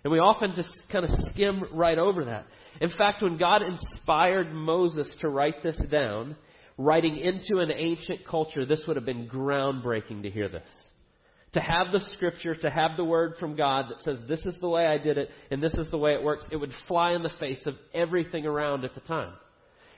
And 0.04 0.12
we 0.12 0.20
often 0.20 0.52
just 0.54 0.70
kind 0.90 1.04
of 1.04 1.10
skim 1.32 1.64
right 1.72 1.98
over 1.98 2.26
that. 2.26 2.46
In 2.80 2.90
fact, 2.96 3.22
when 3.22 3.36
God 3.36 3.62
inspired 3.62 4.52
Moses 4.52 5.12
to 5.20 5.28
write 5.28 5.62
this 5.62 5.80
down, 5.90 6.36
writing 6.76 7.16
into 7.16 7.60
an 7.60 7.72
ancient 7.72 8.26
culture, 8.26 8.64
this 8.64 8.82
would 8.86 8.96
have 8.96 9.04
been 9.04 9.28
groundbreaking 9.28 10.22
to 10.22 10.30
hear 10.30 10.48
this. 10.48 10.68
To 11.54 11.60
have 11.60 11.92
the 11.92 12.00
scripture, 12.10 12.54
to 12.54 12.70
have 12.70 12.96
the 12.96 13.04
word 13.04 13.34
from 13.40 13.56
God 13.56 13.86
that 13.88 14.00
says, 14.02 14.18
this 14.28 14.44
is 14.44 14.56
the 14.60 14.68
way 14.68 14.86
I 14.86 14.98
did 14.98 15.18
it, 15.18 15.30
and 15.50 15.62
this 15.62 15.74
is 15.74 15.90
the 15.90 15.98
way 15.98 16.12
it 16.12 16.22
works, 16.22 16.44
it 16.52 16.56
would 16.56 16.72
fly 16.86 17.12
in 17.12 17.22
the 17.22 17.32
face 17.40 17.66
of 17.66 17.74
everything 17.92 18.46
around 18.46 18.84
at 18.84 18.94
the 18.94 19.00
time. 19.00 19.32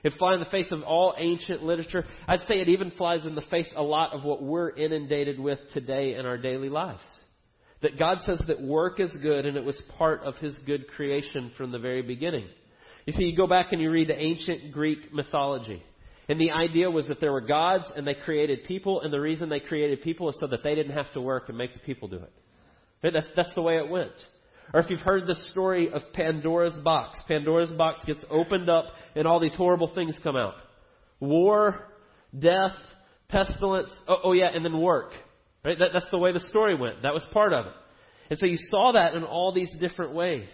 It'd 0.03 0.17
fly 0.17 0.33
in 0.33 0.39
the 0.39 0.45
face 0.47 0.71
of 0.71 0.81
all 0.81 1.13
ancient 1.17 1.61
literature. 1.61 2.05
I'd 2.27 2.45
say 2.47 2.55
it 2.55 2.69
even 2.69 2.89
flies 2.91 3.25
in 3.25 3.35
the 3.35 3.41
face 3.43 3.69
a 3.75 3.83
lot 3.83 4.13
of 4.13 4.23
what 4.23 4.41
we're 4.41 4.71
inundated 4.71 5.39
with 5.39 5.59
today 5.73 6.15
in 6.15 6.25
our 6.25 6.37
daily 6.37 6.69
lives. 6.69 7.03
That 7.81 7.97
God 7.97 8.19
says 8.25 8.39
that 8.47 8.61
work 8.61 8.99
is 8.99 9.11
good 9.21 9.45
and 9.45 9.57
it 9.57 9.63
was 9.63 9.81
part 9.97 10.21
of 10.21 10.35
His 10.35 10.55
good 10.65 10.87
creation 10.89 11.51
from 11.57 11.71
the 11.71 11.79
very 11.79 12.01
beginning. 12.01 12.47
You 13.05 13.13
see, 13.13 13.23
you 13.23 13.35
go 13.35 13.47
back 13.47 13.71
and 13.71 13.81
you 13.81 13.89
read 13.89 14.09
the 14.09 14.19
ancient 14.19 14.71
Greek 14.71 15.11
mythology. 15.11 15.83
And 16.29 16.39
the 16.39 16.51
idea 16.51 16.89
was 16.89 17.07
that 17.07 17.19
there 17.19 17.31
were 17.31 17.41
gods 17.41 17.85
and 17.95 18.05
they 18.05 18.13
created 18.13 18.63
people, 18.65 19.01
and 19.01 19.11
the 19.11 19.19
reason 19.19 19.49
they 19.49 19.59
created 19.59 20.01
people 20.01 20.29
is 20.29 20.37
so 20.39 20.47
that 20.47 20.63
they 20.63 20.75
didn't 20.75 20.93
have 20.93 21.11
to 21.13 21.21
work 21.21 21.49
and 21.49 21.57
make 21.57 21.73
the 21.73 21.79
people 21.79 22.07
do 22.07 22.17
it. 22.17 22.31
That's, 23.13 23.25
that's 23.35 23.53
the 23.55 23.61
way 23.61 23.77
it 23.77 23.89
went. 23.89 24.13
Or 24.73 24.79
if 24.79 24.89
you've 24.89 24.99
heard 24.99 25.27
the 25.27 25.35
story 25.49 25.91
of 25.91 26.01
Pandora's 26.13 26.75
box, 26.75 27.19
Pandora's 27.27 27.71
box 27.71 28.01
gets 28.05 28.23
opened 28.29 28.69
up 28.69 28.85
and 29.15 29.27
all 29.27 29.39
these 29.39 29.55
horrible 29.55 29.93
things 29.93 30.15
come 30.23 30.35
out 30.35 30.53
war, 31.19 31.87
death, 32.37 32.75
pestilence, 33.29 33.91
oh, 34.07 34.17
oh 34.25 34.33
yeah, 34.33 34.49
and 34.53 34.65
then 34.65 34.79
work. 34.79 35.11
Right? 35.63 35.77
That, 35.77 35.89
that's 35.93 36.09
the 36.09 36.17
way 36.17 36.31
the 36.31 36.39
story 36.49 36.75
went. 36.75 37.03
That 37.03 37.13
was 37.13 37.25
part 37.31 37.53
of 37.53 37.67
it. 37.67 37.73
And 38.29 38.39
so 38.39 38.45
you 38.45 38.57
saw 38.69 38.93
that 38.93 39.13
in 39.13 39.23
all 39.23 39.53
these 39.53 39.71
different 39.79 40.13
ways. 40.13 40.49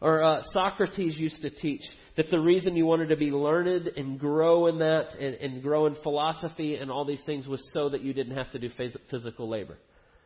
Or 0.00 0.22
uh, 0.22 0.42
Socrates 0.52 1.16
used 1.16 1.42
to 1.42 1.50
teach 1.50 1.82
that 2.16 2.30
the 2.30 2.38
reason 2.38 2.76
you 2.76 2.86
wanted 2.86 3.08
to 3.08 3.16
be 3.16 3.30
learned 3.30 3.88
and 3.88 4.18
grow 4.18 4.66
in 4.66 4.78
that 4.78 5.14
and, 5.14 5.34
and 5.36 5.62
grow 5.62 5.86
in 5.86 5.96
philosophy 6.02 6.76
and 6.76 6.90
all 6.90 7.04
these 7.04 7.22
things 7.26 7.46
was 7.46 7.64
so 7.72 7.88
that 7.88 8.02
you 8.02 8.12
didn't 8.12 8.36
have 8.36 8.50
to 8.52 8.58
do 8.58 8.68
phys- 8.70 8.96
physical 9.10 9.48
labor. 9.48 9.78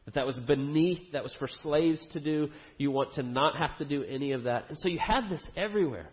That 0.05 0.15
that 0.15 0.27
was 0.27 0.37
beneath, 0.47 1.13
that 1.13 1.23
was 1.23 1.35
for 1.39 1.49
slaves 1.63 2.05
to 2.13 2.21
do. 2.21 2.49
You 2.77 2.91
want 2.91 3.13
to 3.15 3.23
not 3.23 3.57
have 3.57 3.77
to 3.79 3.85
do 3.85 4.03
any 4.05 4.33
of 4.33 4.45
that. 4.45 4.69
And 4.69 4.79
so 4.79 4.89
you 4.89 4.99
have 4.99 5.31
this 5.31 5.45
everywhere. 5.57 6.11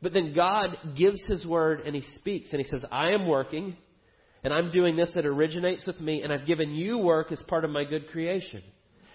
But 0.00 0.12
then 0.12 0.34
God 0.34 0.70
gives 0.96 1.20
His 1.28 1.44
word 1.44 1.80
and 1.80 1.94
He 1.94 2.02
speaks 2.16 2.48
and 2.52 2.60
He 2.60 2.68
says, 2.70 2.84
I 2.90 3.10
am 3.10 3.26
working 3.26 3.76
and 4.46 4.54
I'm 4.54 4.70
doing 4.70 4.94
this 4.94 5.10
that 5.16 5.26
originates 5.26 5.84
with 5.86 6.00
me 6.00 6.22
and 6.22 6.32
I've 6.32 6.46
given 6.46 6.72
you 6.72 6.98
work 6.98 7.32
as 7.32 7.42
part 7.48 7.64
of 7.64 7.70
my 7.72 7.82
good 7.82 8.06
creation. 8.10 8.62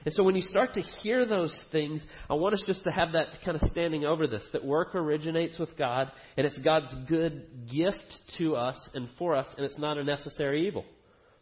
And 0.04 0.14
so 0.14 0.24
when 0.24 0.36
you 0.36 0.42
start 0.42 0.74
to 0.74 0.82
hear 0.82 1.26
those 1.26 1.56
things, 1.72 2.02
I 2.30 2.34
want 2.34 2.54
us 2.54 2.62
just 2.68 2.84
to 2.84 2.92
have 2.92 3.14
that 3.14 3.28
kind 3.46 3.56
of 3.56 3.70
standing 3.70 4.04
over 4.04 4.28
this 4.28 4.44
that 4.52 4.66
work 4.66 4.94
originates 4.94 5.58
with 5.58 5.78
God 5.78 6.12
and 6.36 6.46
it's 6.46 6.58
God's 6.58 6.94
good 7.08 7.48
gift 7.74 8.04
to 8.40 8.58
us 8.58 8.76
and 8.94 9.08
for 9.18 9.34
us 9.34 9.48
and 9.56 9.66
it's 9.66 9.78
not 9.78 9.98
a 9.98 10.04
necessary 10.04 10.68
evil. 10.68 10.84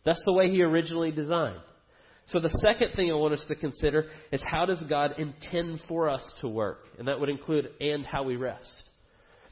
That's 0.06 0.22
the 0.24 0.34
way 0.34 0.52
He 0.52 0.62
originally 0.62 1.10
designed. 1.10 1.62
So 2.28 2.40
the 2.40 2.56
second 2.62 2.92
thing 2.96 3.10
I 3.10 3.16
want 3.16 3.34
us 3.34 3.44
to 3.48 3.56
consider 3.56 4.06
is 4.32 4.40
how 4.46 4.68
does 4.68 4.84
God 4.88 5.16
intend 5.18 5.82
for 5.88 6.10
us 6.10 6.24
to 6.42 6.48
work? 6.48 6.86
And 7.00 7.08
that 7.08 7.20
would 7.20 7.30
include 7.30 7.72
and 7.82 8.06
how 8.06 8.22
we 8.22 8.36
rest. 8.36 8.89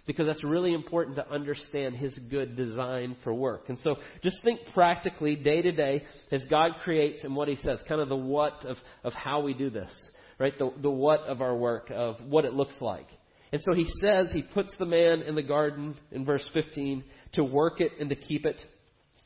Because 0.07 0.25
that's 0.25 0.43
really 0.43 0.73
important 0.73 1.17
to 1.17 1.29
understand 1.29 1.95
His 1.95 2.13
good 2.29 2.55
design 2.55 3.15
for 3.23 3.33
work. 3.33 3.69
And 3.69 3.77
so 3.83 3.97
just 4.23 4.37
think 4.43 4.61
practically, 4.73 5.35
day 5.35 5.61
to 5.61 5.71
day, 5.71 6.03
as 6.31 6.43
God 6.49 6.71
creates 6.83 7.23
and 7.23 7.35
what 7.35 7.47
He 7.47 7.57
says, 7.57 7.79
kind 7.87 8.01
of 8.01 8.09
the 8.09 8.15
what 8.15 8.65
of, 8.65 8.77
of 9.03 9.13
how 9.13 9.41
we 9.41 9.53
do 9.53 9.69
this, 9.69 9.93
right? 10.39 10.57
The, 10.57 10.71
the 10.81 10.89
what 10.89 11.21
of 11.21 11.41
our 11.41 11.55
work, 11.55 11.91
of 11.93 12.15
what 12.27 12.45
it 12.45 12.53
looks 12.53 12.75
like. 12.81 13.07
And 13.51 13.61
so 13.63 13.73
He 13.73 13.85
says 14.01 14.31
He 14.31 14.41
puts 14.41 14.71
the 14.79 14.85
man 14.85 15.21
in 15.21 15.35
the 15.35 15.43
garden 15.43 15.95
in 16.11 16.25
verse 16.25 16.45
15 16.53 17.03
to 17.33 17.43
work 17.43 17.81
it 17.81 17.91
and 17.99 18.09
to 18.09 18.15
keep 18.15 18.45
it. 18.45 18.63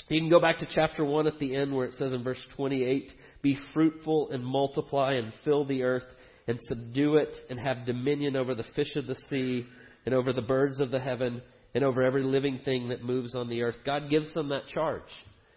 You 0.09 0.19
can 0.19 0.29
go 0.29 0.41
back 0.41 0.59
to 0.59 0.67
chapter 0.73 1.05
1 1.05 1.27
at 1.27 1.39
the 1.39 1.55
end 1.55 1.73
where 1.73 1.85
it 1.85 1.93
says 1.97 2.11
in 2.11 2.23
verse 2.23 2.43
28 2.57 3.13
be 3.41 3.57
fruitful 3.73 4.29
and 4.31 4.45
multiply 4.45 5.13
and 5.13 5.31
fill 5.45 5.63
the 5.63 5.83
earth 5.83 6.05
and 6.47 6.59
subdue 6.67 7.15
it 7.15 7.35
and 7.49 7.59
have 7.59 7.85
dominion 7.85 8.35
over 8.35 8.53
the 8.55 8.65
fish 8.75 8.95
of 8.95 9.07
the 9.07 9.15
sea 9.29 9.65
and 10.05 10.15
over 10.15 10.33
the 10.33 10.41
birds 10.41 10.79
of 10.79 10.91
the 10.91 10.99
heaven 10.99 11.41
and 11.73 11.83
over 11.83 12.03
every 12.03 12.23
living 12.23 12.59
thing 12.65 12.89
that 12.89 13.03
moves 13.03 13.35
on 13.35 13.49
the 13.49 13.61
earth. 13.61 13.75
God 13.85 14.09
gives 14.09 14.33
them 14.33 14.49
that 14.49 14.67
charge. 14.67 15.01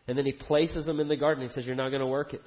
And 0.07 0.17
then 0.17 0.27
He 0.27 0.33
places 0.33 0.85
them 0.85 1.01
in 1.01 1.09
the 1.09 1.17
garden. 1.17 1.47
He 1.47 1.53
says, 1.53 1.67
You're 1.67 1.75
not 1.75 1.89
going 1.89 2.01
to 2.01 2.07
work 2.07 2.35
it. 2.35 2.43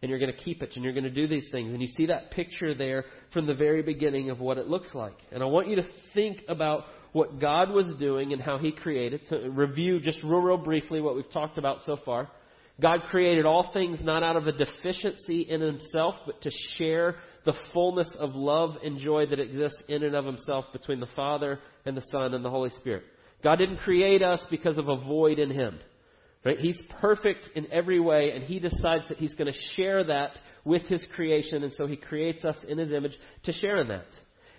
And 0.00 0.10
you're 0.10 0.18
going 0.18 0.32
to 0.32 0.38
keep 0.38 0.62
it. 0.62 0.70
And 0.74 0.84
you're 0.84 0.92
going 0.92 1.04
to 1.04 1.10
do 1.10 1.26
these 1.26 1.48
things. 1.50 1.72
And 1.72 1.82
you 1.82 1.88
see 1.88 2.06
that 2.06 2.30
picture 2.30 2.74
there 2.74 3.04
from 3.32 3.46
the 3.46 3.54
very 3.54 3.82
beginning 3.82 4.30
of 4.30 4.38
what 4.38 4.58
it 4.58 4.68
looks 4.68 4.94
like. 4.94 5.16
And 5.32 5.42
I 5.42 5.46
want 5.46 5.68
you 5.68 5.76
to 5.76 5.86
think 6.14 6.42
about 6.48 6.84
what 7.12 7.40
God 7.40 7.70
was 7.70 7.86
doing 7.98 8.32
and 8.32 8.40
how 8.40 8.58
He 8.58 8.70
created. 8.70 9.22
So 9.28 9.38
review 9.48 10.00
just 10.00 10.22
real, 10.22 10.40
real 10.40 10.58
briefly 10.58 11.00
what 11.00 11.16
we've 11.16 11.30
talked 11.30 11.58
about 11.58 11.82
so 11.84 11.96
far. 12.04 12.30
God 12.80 13.02
created 13.10 13.44
all 13.44 13.72
things 13.72 14.00
not 14.02 14.22
out 14.22 14.36
of 14.36 14.46
a 14.46 14.52
deficiency 14.52 15.42
in 15.42 15.60
himself, 15.60 16.14
but 16.24 16.40
to 16.42 16.50
share 16.76 17.16
the 17.44 17.54
fullness 17.72 18.08
of 18.18 18.36
love 18.36 18.76
and 18.84 18.98
joy 18.98 19.26
that 19.26 19.40
exists 19.40 19.78
in 19.88 20.04
and 20.04 20.14
of 20.14 20.24
himself 20.24 20.66
between 20.72 21.00
the 21.00 21.08
Father 21.16 21.58
and 21.84 21.96
the 21.96 22.04
Son 22.10 22.34
and 22.34 22.44
the 22.44 22.50
Holy 22.50 22.70
Spirit. 22.78 23.02
God 23.42 23.56
didn't 23.56 23.78
create 23.78 24.22
us 24.22 24.40
because 24.50 24.78
of 24.78 24.88
a 24.88 24.96
void 24.96 25.38
in 25.38 25.50
him. 25.50 25.78
Right? 26.44 26.58
He's 26.58 26.78
perfect 27.00 27.50
in 27.56 27.70
every 27.72 27.98
way, 27.98 28.30
and 28.30 28.44
he 28.44 28.60
decides 28.60 29.08
that 29.08 29.18
he's 29.18 29.34
going 29.34 29.52
to 29.52 29.58
share 29.76 30.04
that 30.04 30.38
with 30.64 30.82
his 30.82 31.04
creation, 31.14 31.64
and 31.64 31.72
so 31.72 31.86
he 31.86 31.96
creates 31.96 32.44
us 32.44 32.56
in 32.68 32.78
his 32.78 32.92
image 32.92 33.16
to 33.44 33.52
share 33.52 33.78
in 33.78 33.88
that. 33.88 34.06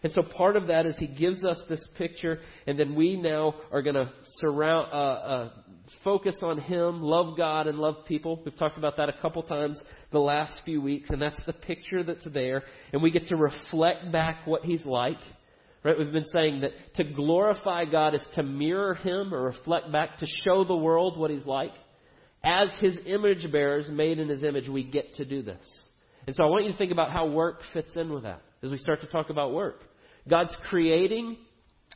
And 0.03 0.12
so 0.13 0.22
part 0.22 0.56
of 0.56 0.68
that 0.68 0.86
is 0.86 0.96
he 0.98 1.08
gives 1.08 1.44
us 1.44 1.60
this 1.68 1.86
picture, 1.98 2.39
and 2.65 2.79
then 2.79 2.96
we 2.96 3.15
now 3.15 3.56
are 3.72 3.82
going 3.82 3.96
to 3.96 4.12
surround, 4.39 4.88
uh, 4.91 4.96
uh, 4.96 5.50
focus 6.03 6.36
on 6.41 6.60
Him, 6.60 7.01
love 7.01 7.38
God, 7.38 7.68
and 7.68 7.77
love 7.77 8.06
people. 8.08 8.41
We've 8.44 8.58
talked 8.58 8.77
about 8.77 8.98
that 8.98 9.10
a 9.10 9.13
couple 9.13 9.44
times 9.44 9.79
the 10.12 10.20
last 10.20 10.62
few 10.65 10.82
weeks, 10.82 11.10
and 11.10 11.22
that's 11.22 11.39
the 11.46 11.53
picture 11.53 12.03
that's 12.03 12.25
there. 12.32 12.63
And 12.94 13.01
we 13.01 13.12
get 13.12 13.27
to 13.27 13.36
reflect 13.36 14.12
back 14.12 14.46
what 14.46 14.63
He's 14.63 14.86
like. 14.86 15.18
Right? 15.84 15.98
We've 15.98 16.12
been 16.12 16.25
saying 16.34 16.62
that 16.62 16.72
to 16.96 17.06
glorify 17.06 17.86
God 17.86 18.13
is 18.13 18.24
to 18.36 18.44
mirror 18.44 18.96
Him 18.96 19.34
or 19.34 19.44
reflect 19.44 19.91
back, 19.91 20.18
to 20.18 20.25
show 20.46 20.63
the 20.63 20.75
world 20.75 21.18
what 21.18 21.32
He's 21.32 21.46
like. 21.46 21.72
As 22.44 22.70
His 22.79 22.98
image 23.06 23.50
bearers, 23.51 23.89
made 23.89 24.20
in 24.20 24.29
His 24.29 24.44
image, 24.44 24.68
we 24.68 24.84
get 24.84 25.15
to 25.15 25.25
do 25.25 25.41
this. 25.41 25.65
And 26.27 26.36
so 26.36 26.44
I 26.44 26.48
want 26.48 26.65
you 26.65 26.72
to 26.72 26.77
think 26.77 26.91
about 26.91 27.12
how 27.12 27.27
work 27.27 27.62
fits 27.74 27.91
in 27.96 28.12
with 28.12 28.24
that 28.24 28.41
as 28.62 28.72
we 28.72 28.77
start 28.77 29.01
to 29.01 29.08
talk 29.08 29.29
about 29.29 29.53
work. 29.53 29.84
God's 30.29 30.55
creating 30.69 31.38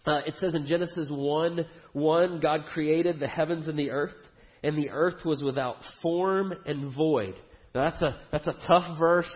uh, 0.06 0.20
it 0.26 0.36
says 0.40 0.54
in 0.54 0.66
Genesis 0.66 1.08
1 1.10 1.66
1, 1.94 2.40
God 2.40 2.66
created 2.74 3.20
the 3.20 3.28
heavens 3.28 3.68
and 3.68 3.78
the 3.78 3.92
earth, 3.92 4.16
and 4.64 4.78
the 4.78 4.90
earth 4.90 5.24
was 5.24 5.42
without 5.42 5.78
form 6.02 6.54
and 6.66 6.94
void. 6.96 7.36
Now 7.74 7.90
that's 7.90 8.02
a, 8.02 8.20
that's 8.32 8.48
a 8.48 8.58
tough 8.68 8.98
verse. 9.00 9.32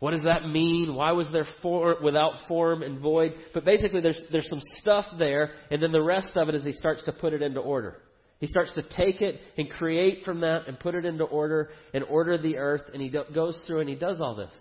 What 0.00 0.12
does 0.12 0.22
that 0.24 0.48
mean? 0.48 0.94
Why 0.94 1.12
was 1.12 1.28
there 1.32 1.46
for, 1.60 1.96
without 2.02 2.34
form 2.46 2.82
and 2.82 3.00
void? 3.00 3.34
But 3.52 3.64
basically, 3.64 4.00
there's, 4.00 4.20
there's 4.30 4.48
some 4.48 4.60
stuff 4.74 5.06
there, 5.18 5.52
and 5.70 5.82
then 5.82 5.92
the 5.92 6.02
rest 6.02 6.30
of 6.36 6.48
it 6.48 6.54
is 6.54 6.62
he 6.62 6.72
starts 6.72 7.02
to 7.04 7.12
put 7.12 7.32
it 7.32 7.42
into 7.42 7.60
order. 7.60 8.00
He 8.38 8.46
starts 8.46 8.72
to 8.74 8.82
take 8.82 9.20
it 9.20 9.40
and 9.56 9.68
create 9.68 10.24
from 10.24 10.40
that 10.40 10.68
and 10.68 10.78
put 10.78 10.94
it 10.94 11.04
into 11.04 11.24
order 11.24 11.70
and 11.92 12.04
order 12.04 12.38
the 12.38 12.56
earth, 12.58 12.82
and 12.92 13.02
he 13.02 13.08
do, 13.08 13.24
goes 13.34 13.58
through 13.66 13.80
and 13.80 13.88
he 13.88 13.96
does 13.96 14.20
all 14.20 14.36
this. 14.36 14.54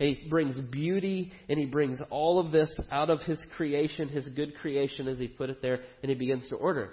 And 0.00 0.08
he 0.16 0.28
brings 0.28 0.56
beauty 0.70 1.32
and 1.48 1.58
he 1.58 1.66
brings 1.66 2.00
all 2.10 2.38
of 2.38 2.52
this 2.52 2.72
out 2.90 3.10
of 3.10 3.20
his 3.22 3.38
creation, 3.56 4.08
his 4.08 4.28
good 4.28 4.54
creation, 4.56 5.08
as 5.08 5.18
he 5.18 5.28
put 5.28 5.50
it 5.50 5.60
there, 5.60 5.80
and 6.02 6.10
he 6.10 6.14
begins 6.14 6.48
to 6.50 6.56
order 6.56 6.84
it. 6.84 6.90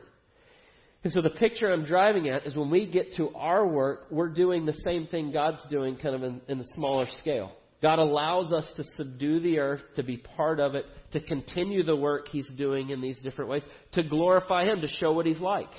And 1.03 1.13
so 1.13 1.21
the 1.21 1.29
picture 1.29 1.71
I'm 1.71 1.85
driving 1.85 2.29
at 2.29 2.47
is 2.47 2.55
when 2.55 2.71
we 2.71 2.89
get 2.89 3.13
to 3.17 3.29
our 3.35 3.67
work, 3.67 4.07
we're 4.09 4.29
doing 4.29 4.65
the 4.65 4.73
same 4.73 5.05
thing 5.05 5.31
God's 5.31 5.61
doing 5.69 5.97
kind 5.97 6.15
of 6.15 6.23
in, 6.23 6.41
in 6.47 6.59
a 6.59 6.63
smaller 6.73 7.05
scale. 7.19 7.51
God 7.79 7.99
allows 7.99 8.51
us 8.51 8.67
to 8.77 8.83
subdue 8.97 9.39
the 9.39 9.59
earth, 9.59 9.83
to 9.97 10.01
be 10.01 10.17
part 10.17 10.59
of 10.59 10.73
it, 10.73 10.85
to 11.11 11.19
continue 11.19 11.83
the 11.83 11.95
work 11.95 12.29
He's 12.29 12.47
doing 12.57 12.89
in 12.89 13.01
these 13.01 13.19
different 13.19 13.51
ways, 13.51 13.61
to 13.91 14.01
glorify 14.01 14.65
Him, 14.65 14.81
to 14.81 14.87
show 14.87 15.13
what 15.13 15.27
He's 15.27 15.39
like. 15.39 15.69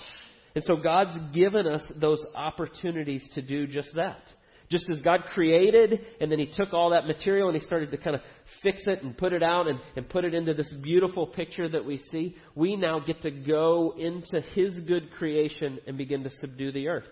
And 0.55 0.63
so 0.63 0.77
God's 0.77 1.19
given 1.35 1.67
us 1.67 1.83
those 2.01 2.25
opportunities 2.37 3.29
to 3.35 3.43
do 3.43 3.67
just 3.67 3.89
that. 3.97 4.23
Just 4.71 4.87
as 4.91 4.99
God 5.01 5.25
created, 5.33 6.01
and 6.21 6.31
then 6.31 6.39
He 6.39 6.47
took 6.47 6.73
all 6.73 6.91
that 6.91 7.07
material 7.07 7.49
and 7.49 7.57
He 7.57 7.65
started 7.65 7.91
to 7.93 7.97
kind 7.97 8.17
of 8.17 8.23
fix 8.63 8.83
it 8.87 9.03
and 9.03 9.17
put 9.17 9.33
it 9.33 9.43
out 9.43 9.69
and, 9.69 9.79
and 9.95 10.09
put 10.09 10.25
it 10.25 10.35
into 10.35 10.55
this 10.55 10.69
beautiful 10.83 11.27
picture 11.27 11.69
that 11.69 11.85
we 11.85 12.03
see, 12.11 12.37
we 12.55 12.77
now 12.77 12.99
get 12.99 13.23
to 13.23 13.31
go 13.31 13.95
into 13.97 14.41
His 14.55 14.75
good 14.87 15.13
creation 15.13 15.79
and 15.87 15.97
begin 15.97 16.25
to 16.25 16.31
subdue 16.41 16.73
the 16.73 16.89
earth 16.89 17.05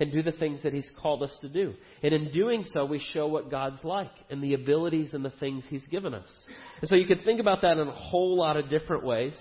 and 0.00 0.12
do 0.12 0.22
the 0.22 0.32
things 0.32 0.62
that 0.62 0.72
He's 0.72 0.88
called 1.00 1.22
us 1.22 1.34
to 1.40 1.48
do. 1.48 1.74
And 2.02 2.12
in 2.12 2.32
doing 2.32 2.64
so, 2.72 2.84
we 2.84 2.98
show 3.12 3.26
what 3.26 3.50
God's 3.50 3.82
like 3.84 4.12
and 4.30 4.42
the 4.42 4.54
abilities 4.54 5.12
and 5.12 5.24
the 5.24 5.30
things 5.30 5.64
He's 5.68 5.84
given 5.84 6.14
us. 6.14 6.28
And 6.80 6.88
so 6.88 6.96
you 6.96 7.06
can 7.06 7.18
think 7.24 7.40
about 7.40 7.62
that 7.62 7.78
in 7.78 7.88
a 7.88 7.92
whole 7.92 8.36
lot 8.36 8.56
of 8.56 8.68
different 8.68 9.04
ways. 9.04 9.34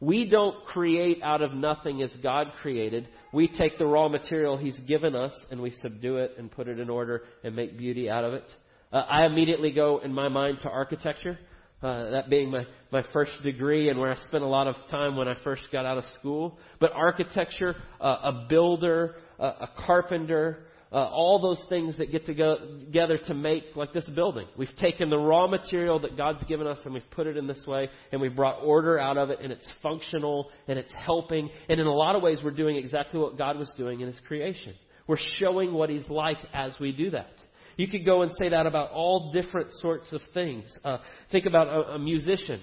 We 0.00 0.28
don't 0.28 0.64
create 0.64 1.22
out 1.22 1.42
of 1.42 1.52
nothing 1.52 2.02
as 2.02 2.10
God 2.22 2.52
created. 2.62 3.08
We 3.32 3.48
take 3.48 3.76
the 3.76 3.86
raw 3.86 4.08
material 4.08 4.56
He's 4.56 4.76
given 4.88 5.14
us 5.14 5.32
and 5.50 5.60
we 5.60 5.72
subdue 5.82 6.16
it 6.16 6.32
and 6.38 6.50
put 6.50 6.68
it 6.68 6.80
in 6.80 6.88
order 6.88 7.22
and 7.44 7.54
make 7.54 7.76
beauty 7.76 8.08
out 8.08 8.24
of 8.24 8.32
it. 8.32 8.44
Uh, 8.92 9.04
I 9.08 9.26
immediately 9.26 9.70
go 9.70 9.98
in 9.98 10.12
my 10.12 10.28
mind 10.28 10.58
to 10.62 10.70
architecture. 10.70 11.38
Uh, 11.82 12.10
that 12.10 12.28
being 12.28 12.50
my, 12.50 12.66
my 12.92 13.02
first 13.10 13.32
degree 13.42 13.88
and 13.88 13.98
where 13.98 14.10
I 14.10 14.16
spent 14.28 14.42
a 14.42 14.46
lot 14.46 14.66
of 14.66 14.74
time 14.90 15.16
when 15.16 15.28
I 15.28 15.34
first 15.42 15.62
got 15.72 15.86
out 15.86 15.96
of 15.96 16.04
school. 16.18 16.58
But 16.78 16.92
architecture, 16.92 17.74
uh, 18.00 18.16
a 18.22 18.46
builder, 18.50 19.16
uh, 19.38 19.52
a 19.60 19.68
carpenter, 19.86 20.64
uh, 20.92 20.96
all 20.96 21.38
those 21.40 21.60
things 21.68 21.96
that 21.98 22.10
get 22.10 22.26
to 22.26 22.34
go 22.34 22.58
together 22.86 23.16
to 23.16 23.34
make 23.34 23.64
like 23.76 23.92
this 23.92 24.08
building. 24.08 24.46
We've 24.56 24.74
taken 24.76 25.08
the 25.08 25.18
raw 25.18 25.46
material 25.46 26.00
that 26.00 26.16
God's 26.16 26.42
given 26.44 26.66
us 26.66 26.78
and 26.84 26.92
we've 26.92 27.10
put 27.12 27.28
it 27.28 27.36
in 27.36 27.46
this 27.46 27.64
way 27.66 27.88
and 28.10 28.20
we've 28.20 28.34
brought 28.34 28.58
order 28.62 28.98
out 28.98 29.16
of 29.16 29.30
it 29.30 29.38
and 29.40 29.52
it's 29.52 29.66
functional 29.82 30.50
and 30.66 30.78
it's 30.78 30.90
helping. 30.92 31.48
And 31.68 31.80
in 31.80 31.86
a 31.86 31.94
lot 31.94 32.16
of 32.16 32.22
ways, 32.22 32.40
we're 32.42 32.50
doing 32.50 32.76
exactly 32.76 33.20
what 33.20 33.38
God 33.38 33.56
was 33.56 33.72
doing 33.76 34.00
in 34.00 34.08
His 34.08 34.18
creation. 34.26 34.74
We're 35.06 35.16
showing 35.38 35.72
what 35.72 35.90
He's 35.90 36.08
like 36.08 36.38
as 36.52 36.74
we 36.80 36.90
do 36.90 37.10
that. 37.10 37.34
You 37.76 37.86
could 37.86 38.04
go 38.04 38.22
and 38.22 38.32
say 38.38 38.48
that 38.48 38.66
about 38.66 38.90
all 38.90 39.32
different 39.32 39.72
sorts 39.72 40.12
of 40.12 40.20
things. 40.34 40.64
Uh, 40.84 40.98
think 41.30 41.46
about 41.46 41.68
a, 41.68 41.92
a 41.92 41.98
musician 41.98 42.60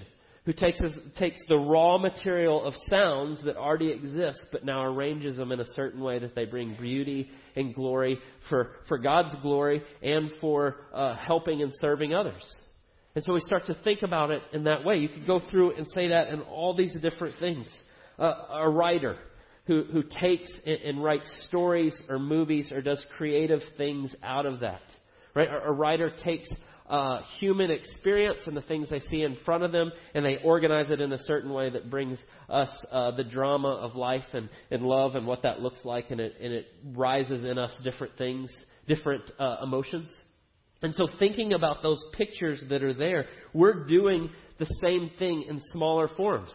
who 0.48 0.54
takes, 0.54 0.80
takes 1.18 1.38
the 1.46 1.58
raw 1.58 1.98
material 1.98 2.64
of 2.64 2.72
sounds 2.88 3.38
that 3.44 3.58
already 3.58 3.90
exist, 3.90 4.40
but 4.50 4.64
now 4.64 4.82
arranges 4.82 5.36
them 5.36 5.52
in 5.52 5.60
a 5.60 5.66
certain 5.74 6.00
way 6.00 6.18
that 6.18 6.34
they 6.34 6.46
bring 6.46 6.74
beauty 6.80 7.28
and 7.54 7.74
glory 7.74 8.18
for, 8.48 8.76
for 8.88 8.96
God's 8.96 9.34
glory 9.42 9.82
and 10.02 10.30
for 10.40 10.76
uh, 10.94 11.16
helping 11.16 11.60
and 11.60 11.70
serving 11.82 12.14
others. 12.14 12.42
And 13.14 13.22
so 13.22 13.34
we 13.34 13.40
start 13.40 13.66
to 13.66 13.76
think 13.84 14.00
about 14.00 14.30
it 14.30 14.42
in 14.54 14.64
that 14.64 14.86
way. 14.86 14.96
You 14.96 15.10
could 15.10 15.26
go 15.26 15.38
through 15.50 15.76
and 15.76 15.86
say 15.94 16.08
that 16.08 16.28
in 16.28 16.40
all 16.40 16.74
these 16.74 16.96
different 17.02 17.34
things. 17.38 17.66
Uh, 18.18 18.32
a 18.50 18.70
writer 18.70 19.18
who, 19.66 19.84
who 19.92 20.02
takes 20.02 20.50
and, 20.64 20.80
and 20.80 21.04
writes 21.04 21.30
stories 21.46 21.94
or 22.08 22.18
movies 22.18 22.72
or 22.72 22.80
does 22.80 23.04
creative 23.18 23.60
things 23.76 24.10
out 24.22 24.46
of 24.46 24.60
that. 24.60 24.80
Right? 25.34 25.50
A, 25.50 25.68
a 25.68 25.72
writer 25.72 26.10
takes 26.24 26.48
uh, 26.88 27.20
human 27.38 27.70
experience 27.70 28.40
and 28.46 28.56
the 28.56 28.62
things 28.62 28.88
they 28.88 29.00
see 29.10 29.22
in 29.22 29.36
front 29.44 29.62
of 29.62 29.72
them, 29.72 29.92
and 30.14 30.24
they 30.24 30.38
organize 30.38 30.90
it 30.90 31.00
in 31.00 31.12
a 31.12 31.18
certain 31.24 31.52
way 31.52 31.70
that 31.70 31.90
brings 31.90 32.18
us 32.48 32.70
uh, 32.90 33.10
the 33.12 33.24
drama 33.24 33.68
of 33.68 33.94
life 33.94 34.24
and, 34.32 34.48
and 34.70 34.82
love 34.82 35.14
and 35.14 35.26
what 35.26 35.42
that 35.42 35.60
looks 35.60 35.84
like, 35.84 36.10
and 36.10 36.20
it, 36.20 36.34
and 36.40 36.52
it 36.52 36.66
rises 36.94 37.44
in 37.44 37.58
us 37.58 37.72
different 37.84 38.16
things, 38.16 38.50
different 38.86 39.22
uh, 39.38 39.58
emotions. 39.62 40.08
And 40.80 40.94
so, 40.94 41.08
thinking 41.18 41.54
about 41.54 41.82
those 41.82 42.02
pictures 42.12 42.62
that 42.68 42.82
are 42.82 42.94
there, 42.94 43.26
we're 43.52 43.84
doing 43.86 44.30
the 44.58 44.70
same 44.80 45.10
thing 45.18 45.44
in 45.48 45.60
smaller 45.72 46.08
forms. 46.16 46.54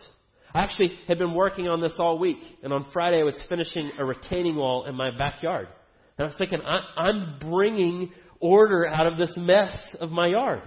I 0.53 0.61
actually 0.61 0.97
had 1.07 1.17
been 1.17 1.33
working 1.33 1.67
on 1.67 1.81
this 1.81 1.93
all 1.97 2.17
week, 2.19 2.37
and 2.61 2.71
on 2.71 2.85
Friday 2.93 3.19
I 3.19 3.23
was 3.23 3.37
finishing 3.49 3.91
a 3.97 4.05
retaining 4.05 4.55
wall 4.55 4.85
in 4.85 4.95
my 4.95 5.15
backyard. 5.15 5.67
And 6.17 6.25
I 6.25 6.27
was 6.27 6.37
thinking, 6.37 6.61
I, 6.61 6.81
I'm 6.95 7.39
bringing 7.39 8.11
order 8.43 8.85
out 8.85 9.07
of 9.07 9.17
this 9.17 9.31
mess 9.37 9.71
of 10.01 10.11
my 10.11 10.27
yard. 10.27 10.61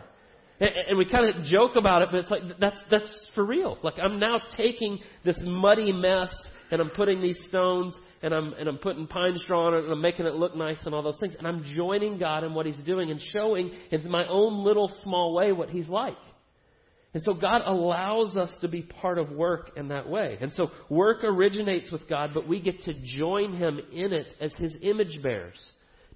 And, 0.58 0.96
we 0.96 1.04
kind 1.04 1.28
of 1.28 1.44
joke 1.44 1.72
about 1.76 2.00
it, 2.00 2.08
but 2.10 2.20
it's 2.20 2.30
like, 2.30 2.40
that's, 2.58 2.80
that's 2.90 3.26
for 3.34 3.44
real. 3.44 3.76
Like, 3.82 3.98
I'm 4.02 4.18
now 4.18 4.40
taking 4.56 4.98
this 5.22 5.38
muddy 5.42 5.92
mess, 5.92 6.32
and 6.70 6.80
I'm 6.80 6.88
putting 6.88 7.20
these 7.20 7.38
stones, 7.50 7.94
and 8.22 8.32
I'm, 8.32 8.54
and 8.54 8.66
I'm 8.66 8.78
putting 8.78 9.06
pine 9.06 9.36
straw 9.36 9.66
on 9.66 9.74
it, 9.74 9.84
and 9.84 9.92
I'm 9.92 10.00
making 10.00 10.24
it 10.24 10.34
look 10.34 10.56
nice, 10.56 10.78
and 10.86 10.94
all 10.94 11.02
those 11.02 11.18
things. 11.20 11.34
And 11.36 11.46
I'm 11.46 11.62
joining 11.74 12.18
God 12.18 12.42
in 12.42 12.54
what 12.54 12.64
He's 12.64 12.78
doing, 12.78 13.10
and 13.10 13.20
showing 13.34 13.70
in 13.90 14.10
my 14.10 14.26
own 14.26 14.64
little 14.64 14.90
small 15.02 15.34
way 15.34 15.52
what 15.52 15.68
He's 15.68 15.88
like. 15.88 16.16
And 17.12 17.22
so 17.22 17.34
God 17.34 17.60
allows 17.66 18.34
us 18.36 18.50
to 18.62 18.68
be 18.68 18.80
part 18.80 19.18
of 19.18 19.30
work 19.30 19.72
in 19.76 19.88
that 19.88 20.08
way. 20.08 20.38
And 20.40 20.50
so 20.52 20.70
work 20.88 21.22
originates 21.22 21.92
with 21.92 22.08
God, 22.08 22.30
but 22.32 22.48
we 22.48 22.60
get 22.60 22.80
to 22.82 22.94
join 23.18 23.54
Him 23.54 23.78
in 23.92 24.14
it 24.14 24.34
as 24.40 24.54
His 24.54 24.72
image 24.80 25.22
bearers 25.22 25.60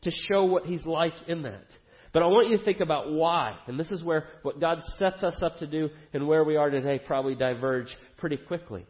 to 0.03 0.11
show 0.11 0.45
what 0.45 0.65
He's 0.67 0.85
like 0.85 1.15
in 1.29 1.43
that. 1.43 1.67
But 2.13 2.23
I 2.23 2.27
want 2.27 2.51
you 2.51 2.59
to 2.59 2.65
think 2.65 2.81
about 2.81 3.13
why. 3.13 3.57
And 3.67 3.79
this 3.79 3.91
is 3.91 4.03
where 4.03 4.27
what 4.43 4.61
God 4.61 4.81
sets 4.99 5.23
us 5.23 5.37
up 5.43 5.59
to 5.59 5.67
do 5.67 5.91
and 6.13 6.27
where 6.27 6.43
we 6.43 6.57
are 6.57 6.71
today 6.71 7.01
probably 7.05 7.35
diverge 7.37 7.95
pretty 8.17 8.37
quickly. 8.37 8.85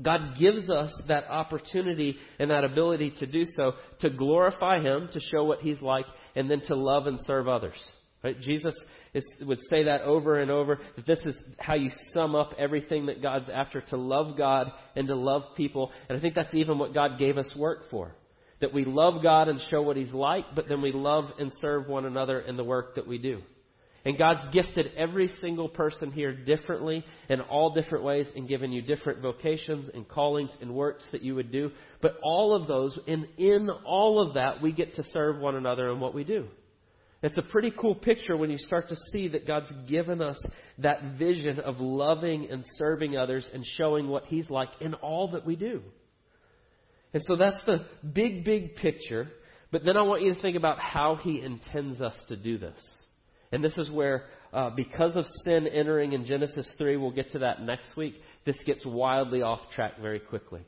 God 0.00 0.36
gives 0.38 0.68
us 0.68 0.92
that 1.08 1.24
opportunity 1.24 2.16
and 2.38 2.50
that 2.50 2.64
ability 2.64 3.14
to 3.18 3.26
do 3.26 3.44
so, 3.56 3.72
to 4.00 4.10
glorify 4.10 4.80
Him, 4.80 5.08
to 5.12 5.20
show 5.20 5.44
what 5.44 5.60
He's 5.60 5.80
like, 5.80 6.06
and 6.34 6.50
then 6.50 6.60
to 6.66 6.76
love 6.76 7.06
and 7.06 7.18
serve 7.26 7.48
others. 7.48 7.78
Right? 8.22 8.38
Jesus 8.38 8.76
is, 9.14 9.24
would 9.40 9.60
say 9.70 9.84
that 9.84 10.02
over 10.02 10.40
and 10.40 10.50
over, 10.50 10.78
that 10.96 11.06
this 11.06 11.20
is 11.24 11.36
how 11.58 11.76
you 11.76 11.90
sum 12.12 12.34
up 12.34 12.52
everything 12.58 13.06
that 13.06 13.22
God's 13.22 13.48
after, 13.48 13.80
to 13.80 13.96
love 13.96 14.36
God 14.36 14.70
and 14.94 15.08
to 15.08 15.14
love 15.14 15.42
people. 15.56 15.92
And 16.08 16.18
I 16.18 16.20
think 16.20 16.34
that's 16.34 16.54
even 16.54 16.78
what 16.78 16.92
God 16.92 17.18
gave 17.18 17.38
us 17.38 17.50
work 17.56 17.90
for. 17.90 18.14
That 18.60 18.72
we 18.72 18.84
love 18.84 19.22
God 19.22 19.48
and 19.48 19.60
show 19.70 19.82
what 19.82 19.96
He's 19.96 20.12
like, 20.12 20.54
but 20.54 20.68
then 20.68 20.80
we 20.80 20.92
love 20.92 21.26
and 21.38 21.52
serve 21.60 21.88
one 21.88 22.06
another 22.06 22.40
in 22.40 22.56
the 22.56 22.64
work 22.64 22.94
that 22.94 23.06
we 23.06 23.18
do. 23.18 23.42
And 24.06 24.16
God's 24.16 24.54
gifted 24.54 24.92
every 24.96 25.28
single 25.40 25.68
person 25.68 26.12
here 26.12 26.32
differently 26.32 27.04
in 27.28 27.40
all 27.40 27.74
different 27.74 28.04
ways 28.04 28.28
and 28.36 28.46
given 28.46 28.70
you 28.70 28.80
different 28.80 29.20
vocations 29.20 29.90
and 29.92 30.06
callings 30.06 30.50
and 30.60 30.72
works 30.72 31.04
that 31.10 31.22
you 31.22 31.34
would 31.34 31.50
do. 31.50 31.72
But 32.00 32.16
all 32.22 32.54
of 32.54 32.68
those, 32.68 32.96
and 33.08 33.26
in 33.36 33.68
all 33.84 34.20
of 34.20 34.34
that, 34.34 34.62
we 34.62 34.70
get 34.70 34.94
to 34.94 35.02
serve 35.12 35.40
one 35.40 35.56
another 35.56 35.90
in 35.90 35.98
what 35.98 36.14
we 36.14 36.22
do. 36.22 36.46
It's 37.20 37.36
a 37.36 37.42
pretty 37.42 37.72
cool 37.76 37.96
picture 37.96 38.36
when 38.36 38.50
you 38.50 38.58
start 38.58 38.88
to 38.90 38.96
see 39.12 39.26
that 39.28 39.44
God's 39.44 39.72
given 39.88 40.22
us 40.22 40.38
that 40.78 41.18
vision 41.18 41.58
of 41.58 41.80
loving 41.80 42.48
and 42.48 42.64
serving 42.78 43.16
others 43.16 43.50
and 43.52 43.64
showing 43.76 44.06
what 44.06 44.26
He's 44.26 44.48
like 44.48 44.68
in 44.80 44.94
all 44.94 45.32
that 45.32 45.44
we 45.44 45.56
do. 45.56 45.82
And 47.14 47.22
so 47.26 47.36
that's 47.36 47.56
the 47.66 47.86
big, 48.14 48.44
big 48.44 48.76
picture. 48.76 49.28
But 49.70 49.84
then 49.84 49.96
I 49.96 50.02
want 50.02 50.22
you 50.22 50.34
to 50.34 50.40
think 50.40 50.56
about 50.56 50.78
how 50.78 51.16
He 51.16 51.40
intends 51.40 52.00
us 52.00 52.14
to 52.28 52.36
do 52.36 52.58
this. 52.58 52.82
And 53.52 53.62
this 53.62 53.76
is 53.78 53.90
where, 53.90 54.24
uh, 54.52 54.70
because 54.70 55.16
of 55.16 55.24
sin 55.44 55.66
entering 55.66 56.12
in 56.12 56.24
Genesis 56.24 56.66
3, 56.78 56.96
we'll 56.96 57.10
get 57.12 57.30
to 57.30 57.40
that 57.40 57.62
next 57.62 57.96
week, 57.96 58.14
this 58.44 58.56
gets 58.66 58.84
wildly 58.84 59.42
off 59.42 59.60
track 59.74 60.00
very 60.00 60.20
quickly. 60.20 60.62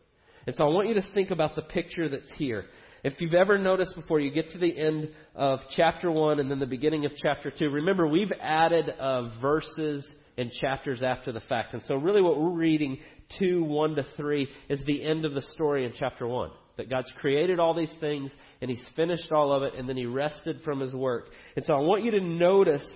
And 0.47 0.55
so 0.57 0.65
I 0.65 0.69
want 0.69 0.89
you 0.89 0.95
to 0.95 1.05
think 1.13 1.31
about 1.31 1.57
the 1.57 1.63
picture 1.63 2.09
that's 2.09 2.31
here. 2.37 2.67
If 3.05 3.21
you've 3.21 3.35
ever 3.35 3.59
noticed 3.59 3.95
before, 3.95 4.21
you 4.21 4.31
get 4.33 4.51
to 4.51 4.59
the 4.59 4.77
end 4.77 5.11
of 5.35 5.61
chapter 5.77 6.11
1 6.11 6.41
and 6.41 6.51
then 6.51 6.59
the 6.59 6.67
beginning 6.67 7.05
of 7.05 7.13
chapter 7.17 7.51
2. 7.51 7.71
Remember, 7.71 8.07
we've 8.07 8.33
added 8.41 8.89
uh, 8.89 9.39
verses 9.41 10.09
and 10.39 10.51
chapters 10.53 11.03
after 11.03 11.33
the 11.33 11.41
fact. 11.41 11.75
And 11.75 11.83
so, 11.87 11.97
really, 11.97 12.23
what 12.23 12.41
we're 12.41 12.51
reading 12.51 12.99
2, 13.39 13.65
1 13.65 13.97
to 13.97 14.07
3 14.17 14.49
is 14.69 14.81
the 14.87 15.03
end 15.03 15.25
of 15.25 15.35
the 15.35 15.43
story 15.43 15.85
in 15.85 15.93
chapter 15.99 16.27
1. 16.27 16.51
That 16.79 16.89
God's 16.89 17.13
created 17.19 17.59
all 17.59 17.75
these 17.75 17.93
things 18.01 18.31
and 18.63 18.71
He's 18.71 18.83
finished 18.95 19.33
all 19.33 19.53
of 19.53 19.65
it 19.65 19.75
and 19.75 19.89
then 19.89 19.97
He 19.97 20.07
rested 20.07 20.63
from 20.63 20.81
His 20.81 20.95
work. 20.95 21.31
And 21.57 21.65
so, 21.65 21.75
I 21.75 21.81
want 21.81 22.05
you 22.05 22.13
to 22.13 22.21
notice 22.21 22.89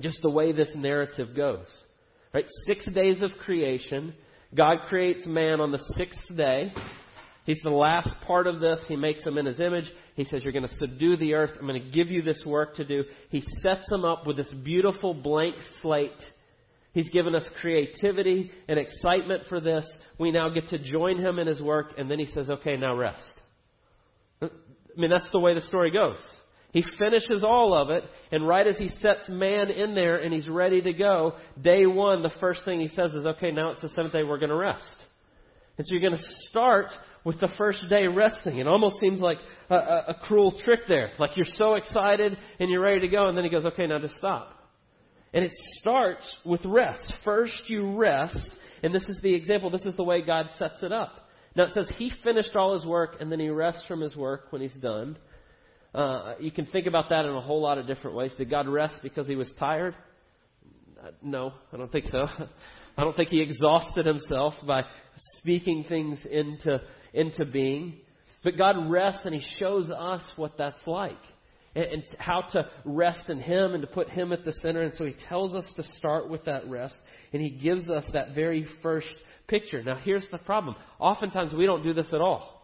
just 0.00 0.18
the 0.22 0.30
way 0.30 0.52
this 0.52 0.70
narrative 0.76 1.34
goes. 1.34 1.66
Right? 2.34 2.44
Six 2.66 2.84
days 2.92 3.22
of 3.22 3.32
creation. 3.38 4.14
God 4.54 4.78
creates 4.88 5.26
man 5.26 5.60
on 5.60 5.72
the 5.72 5.82
sixth 5.96 6.20
day. 6.36 6.72
He's 7.46 7.60
the 7.62 7.70
last 7.70 8.10
part 8.26 8.46
of 8.46 8.60
this. 8.60 8.80
He 8.88 8.96
makes 8.96 9.24
him 9.24 9.38
in 9.38 9.46
his 9.46 9.60
image. 9.60 9.90
He 10.14 10.24
says, 10.24 10.42
You're 10.42 10.52
going 10.52 10.68
to 10.68 10.76
subdue 10.76 11.16
the 11.16 11.34
earth. 11.34 11.52
I'm 11.58 11.66
going 11.66 11.82
to 11.82 11.90
give 11.90 12.10
you 12.10 12.20
this 12.20 12.42
work 12.44 12.74
to 12.76 12.84
do. 12.84 13.04
He 13.30 13.42
sets 13.62 13.90
him 13.90 14.04
up 14.04 14.26
with 14.26 14.36
this 14.36 14.48
beautiful 14.62 15.14
blank 15.14 15.54
slate. 15.80 16.10
He's 16.96 17.10
given 17.10 17.34
us 17.34 17.44
creativity 17.60 18.50
and 18.68 18.78
excitement 18.78 19.42
for 19.50 19.60
this. 19.60 19.86
We 20.18 20.32
now 20.32 20.48
get 20.48 20.68
to 20.68 20.78
join 20.78 21.18
him 21.18 21.38
in 21.38 21.46
his 21.46 21.60
work, 21.60 21.92
and 21.98 22.10
then 22.10 22.18
he 22.18 22.24
says, 22.32 22.48
Okay, 22.48 22.78
now 22.78 22.96
rest. 22.96 23.30
I 24.40 24.48
mean, 24.96 25.10
that's 25.10 25.28
the 25.30 25.38
way 25.38 25.52
the 25.52 25.60
story 25.60 25.90
goes. 25.90 26.16
He 26.72 26.82
finishes 26.98 27.42
all 27.42 27.74
of 27.74 27.90
it, 27.90 28.02
and 28.32 28.48
right 28.48 28.66
as 28.66 28.78
he 28.78 28.88
sets 28.88 29.28
man 29.28 29.70
in 29.70 29.94
there 29.94 30.16
and 30.16 30.32
he's 30.32 30.48
ready 30.48 30.80
to 30.80 30.94
go, 30.94 31.34
day 31.60 31.84
one, 31.84 32.22
the 32.22 32.32
first 32.40 32.64
thing 32.64 32.80
he 32.80 32.88
says 32.88 33.12
is, 33.12 33.26
Okay, 33.26 33.50
now 33.50 33.72
it's 33.72 33.82
the 33.82 33.90
seventh 33.90 34.14
day, 34.14 34.24
we're 34.24 34.38
going 34.38 34.48
to 34.48 34.56
rest. 34.56 34.88
And 35.76 35.86
so 35.86 35.92
you're 35.92 36.00
going 36.00 36.18
to 36.18 36.28
start 36.48 36.86
with 37.24 37.38
the 37.40 37.52
first 37.58 37.84
day 37.90 38.06
resting. 38.06 38.56
It 38.56 38.66
almost 38.66 38.96
seems 39.02 39.20
like 39.20 39.36
a, 39.68 39.74
a, 39.74 40.04
a, 40.08 40.14
cruel 40.22 40.58
trick 40.64 40.80
there. 40.88 41.10
Like 41.18 41.36
you're 41.36 41.44
so 41.58 41.74
excited 41.74 42.38
and 42.58 42.70
you're 42.70 42.80
ready 42.80 43.00
to 43.00 43.08
go, 43.08 43.28
and 43.28 43.36
then 43.36 43.44
he 43.44 43.50
goes, 43.50 43.66
okay, 43.66 43.86
now 43.86 43.98
just 43.98 44.14
stop. 44.16 44.55
And 45.34 45.44
it 45.44 45.52
starts 45.72 46.24
with 46.44 46.64
rest. 46.64 47.12
First 47.24 47.68
you 47.68 47.96
rest, 47.96 48.48
and 48.82 48.94
this 48.94 49.04
is 49.04 49.16
the 49.22 49.34
example, 49.34 49.70
this 49.70 49.84
is 49.84 49.96
the 49.96 50.04
way 50.04 50.22
God 50.22 50.48
sets 50.58 50.82
it 50.82 50.92
up. 50.92 51.28
Now 51.54 51.64
it 51.64 51.74
says 51.74 51.86
he 51.98 52.12
finished 52.22 52.54
all 52.54 52.74
his 52.74 52.86
work, 52.86 53.16
and 53.20 53.30
then 53.30 53.40
he 53.40 53.48
rests 53.48 53.82
from 53.88 54.00
his 54.00 54.14
work 54.14 54.46
when 54.50 54.62
he's 54.62 54.74
done. 54.74 55.18
Uh, 55.94 56.34
you 56.38 56.50
can 56.50 56.66
think 56.66 56.86
about 56.86 57.08
that 57.08 57.24
in 57.24 57.32
a 57.32 57.40
whole 57.40 57.60
lot 57.60 57.78
of 57.78 57.86
different 57.86 58.16
ways. 58.16 58.32
Did 58.36 58.50
God 58.50 58.68
rest 58.68 58.96
because 59.02 59.26
he 59.26 59.34
was 59.34 59.50
tired? 59.58 59.94
Uh, 61.02 61.10
no, 61.22 61.52
I 61.72 61.76
don't 61.78 61.90
think 61.90 62.06
so. 62.06 62.26
I 62.98 63.04
don't 63.04 63.16
think 63.16 63.30
he 63.30 63.40
exhausted 63.40 64.04
himself 64.04 64.54
by 64.66 64.84
speaking 65.38 65.84
things 65.88 66.18
into, 66.30 66.80
into 67.14 67.44
being. 67.46 67.94
But 68.44 68.56
God 68.56 68.90
rests 68.90 69.24
and 69.24 69.34
he 69.34 69.44
shows 69.58 69.90
us 69.90 70.22
what 70.36 70.56
that's 70.58 70.86
like 70.86 71.16
and, 71.76 71.84
and 71.84 72.02
how 72.18 72.40
to 72.40 72.68
rest 72.84 73.28
in 73.28 73.38
him 73.38 73.74
and 73.74 73.82
to 73.82 73.86
put 73.86 74.08
him 74.08 74.32
at 74.32 74.44
the 74.44 74.52
center. 74.62 74.82
And 74.82 74.94
so 74.94 75.04
he 75.04 75.14
tells 75.28 75.54
us 75.54 75.70
to 75.76 75.82
start 75.96 76.28
with 76.28 76.44
that 76.46 76.68
rest 76.68 76.96
and 77.32 77.40
he 77.40 77.50
gives 77.50 77.88
us 77.88 78.04
that 78.12 78.34
very 78.34 78.66
first 78.82 79.14
picture. 79.46 79.82
Now 79.84 79.96
here's 79.96 80.26
the 80.32 80.38
problem. 80.38 80.74
Oftentimes 80.98 81.54
we 81.54 81.66
don't 81.66 81.84
do 81.84 81.92
this 81.92 82.08
at 82.12 82.20
all. 82.20 82.54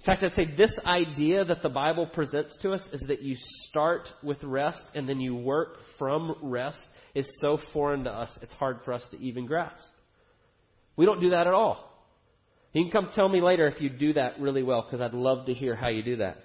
In 0.00 0.06
fact, 0.06 0.22
I'd 0.22 0.32
say 0.32 0.54
this 0.54 0.74
idea 0.84 1.46
that 1.46 1.62
the 1.62 1.70
Bible 1.70 2.06
presents 2.06 2.58
to 2.60 2.72
us 2.72 2.82
is 2.92 3.00
that 3.08 3.22
you 3.22 3.36
start 3.68 4.06
with 4.22 4.36
rest 4.42 4.82
and 4.94 5.08
then 5.08 5.18
you 5.18 5.34
work 5.34 5.78
from 5.98 6.36
rest 6.42 6.78
is 7.14 7.26
so 7.40 7.58
foreign 7.72 8.04
to 8.04 8.10
us, 8.10 8.28
it's 8.42 8.52
hard 8.54 8.80
for 8.84 8.92
us 8.92 9.02
to 9.12 9.18
even 9.18 9.46
grasp. 9.46 9.82
We 10.96 11.06
don't 11.06 11.20
do 11.20 11.30
that 11.30 11.46
at 11.46 11.54
all. 11.54 11.90
You 12.74 12.82
can 12.82 12.90
come 12.90 13.10
tell 13.14 13.28
me 13.28 13.40
later 13.40 13.66
if 13.66 13.80
you 13.80 13.88
do 13.88 14.12
that 14.14 14.40
really 14.40 14.62
well, 14.62 14.82
because 14.82 15.00
I'd 15.00 15.16
love 15.16 15.46
to 15.46 15.54
hear 15.54 15.74
how 15.74 15.88
you 15.88 16.02
do 16.02 16.16
that. 16.16 16.36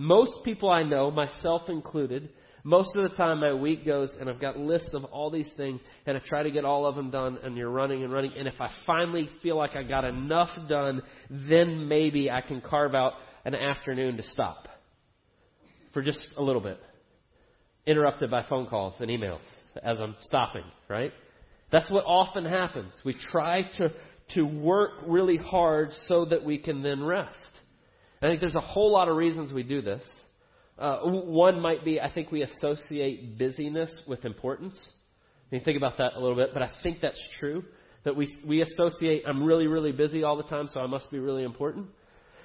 Most 0.00 0.44
people 0.46 0.70
I 0.70 0.82
know, 0.82 1.10
myself 1.10 1.68
included, 1.68 2.30
most 2.64 2.96
of 2.96 3.02
the 3.02 3.14
time 3.18 3.40
my 3.40 3.52
week 3.52 3.84
goes 3.84 4.10
and 4.18 4.30
I've 4.30 4.40
got 4.40 4.56
lists 4.56 4.88
of 4.94 5.04
all 5.04 5.30
these 5.30 5.50
things 5.58 5.78
and 6.06 6.16
I 6.16 6.22
try 6.26 6.42
to 6.42 6.50
get 6.50 6.64
all 6.64 6.86
of 6.86 6.94
them 6.94 7.10
done 7.10 7.36
and 7.42 7.54
you're 7.54 7.68
running 7.68 8.02
and 8.02 8.10
running. 8.10 8.32
And 8.34 8.48
if 8.48 8.58
I 8.62 8.70
finally 8.86 9.28
feel 9.42 9.58
like 9.58 9.76
I 9.76 9.82
got 9.82 10.06
enough 10.06 10.48
done, 10.70 11.02
then 11.28 11.86
maybe 11.86 12.30
I 12.30 12.40
can 12.40 12.62
carve 12.62 12.94
out 12.94 13.12
an 13.44 13.54
afternoon 13.54 14.16
to 14.16 14.22
stop 14.22 14.68
for 15.92 16.00
just 16.00 16.26
a 16.38 16.42
little 16.42 16.62
bit. 16.62 16.80
Interrupted 17.84 18.30
by 18.30 18.46
phone 18.48 18.68
calls 18.68 18.94
and 19.00 19.10
emails 19.10 19.44
as 19.82 20.00
I'm 20.00 20.16
stopping, 20.22 20.64
right? 20.88 21.12
That's 21.70 21.90
what 21.90 22.04
often 22.06 22.46
happens. 22.46 22.94
We 23.04 23.12
try 23.30 23.64
to, 23.76 23.92
to 24.30 24.44
work 24.44 24.92
really 25.06 25.36
hard 25.36 25.90
so 26.08 26.24
that 26.24 26.42
we 26.42 26.56
can 26.56 26.82
then 26.82 27.04
rest. 27.04 27.59
I 28.22 28.26
think 28.26 28.40
there's 28.40 28.54
a 28.54 28.60
whole 28.60 28.92
lot 28.92 29.08
of 29.08 29.16
reasons 29.16 29.50
we 29.50 29.62
do 29.62 29.80
this. 29.80 30.02
Uh, 30.78 30.98
one 30.98 31.58
might 31.58 31.84
be 31.84 32.00
I 32.00 32.12
think 32.12 32.30
we 32.30 32.42
associate 32.42 33.38
busyness 33.38 33.90
with 34.06 34.26
importance. 34.26 34.78
You 35.50 35.60
think 35.60 35.78
about 35.78 35.96
that 35.98 36.12
a 36.16 36.20
little 36.20 36.36
bit, 36.36 36.50
but 36.52 36.62
I 36.62 36.70
think 36.82 37.00
that's 37.00 37.20
true. 37.38 37.64
That 38.04 38.16
we, 38.16 38.34
we 38.46 38.60
associate, 38.62 39.24
I'm 39.26 39.42
really, 39.42 39.66
really 39.66 39.92
busy 39.92 40.22
all 40.22 40.36
the 40.36 40.44
time, 40.44 40.68
so 40.72 40.80
I 40.80 40.86
must 40.86 41.10
be 41.10 41.18
really 41.18 41.44
important. 41.44 41.86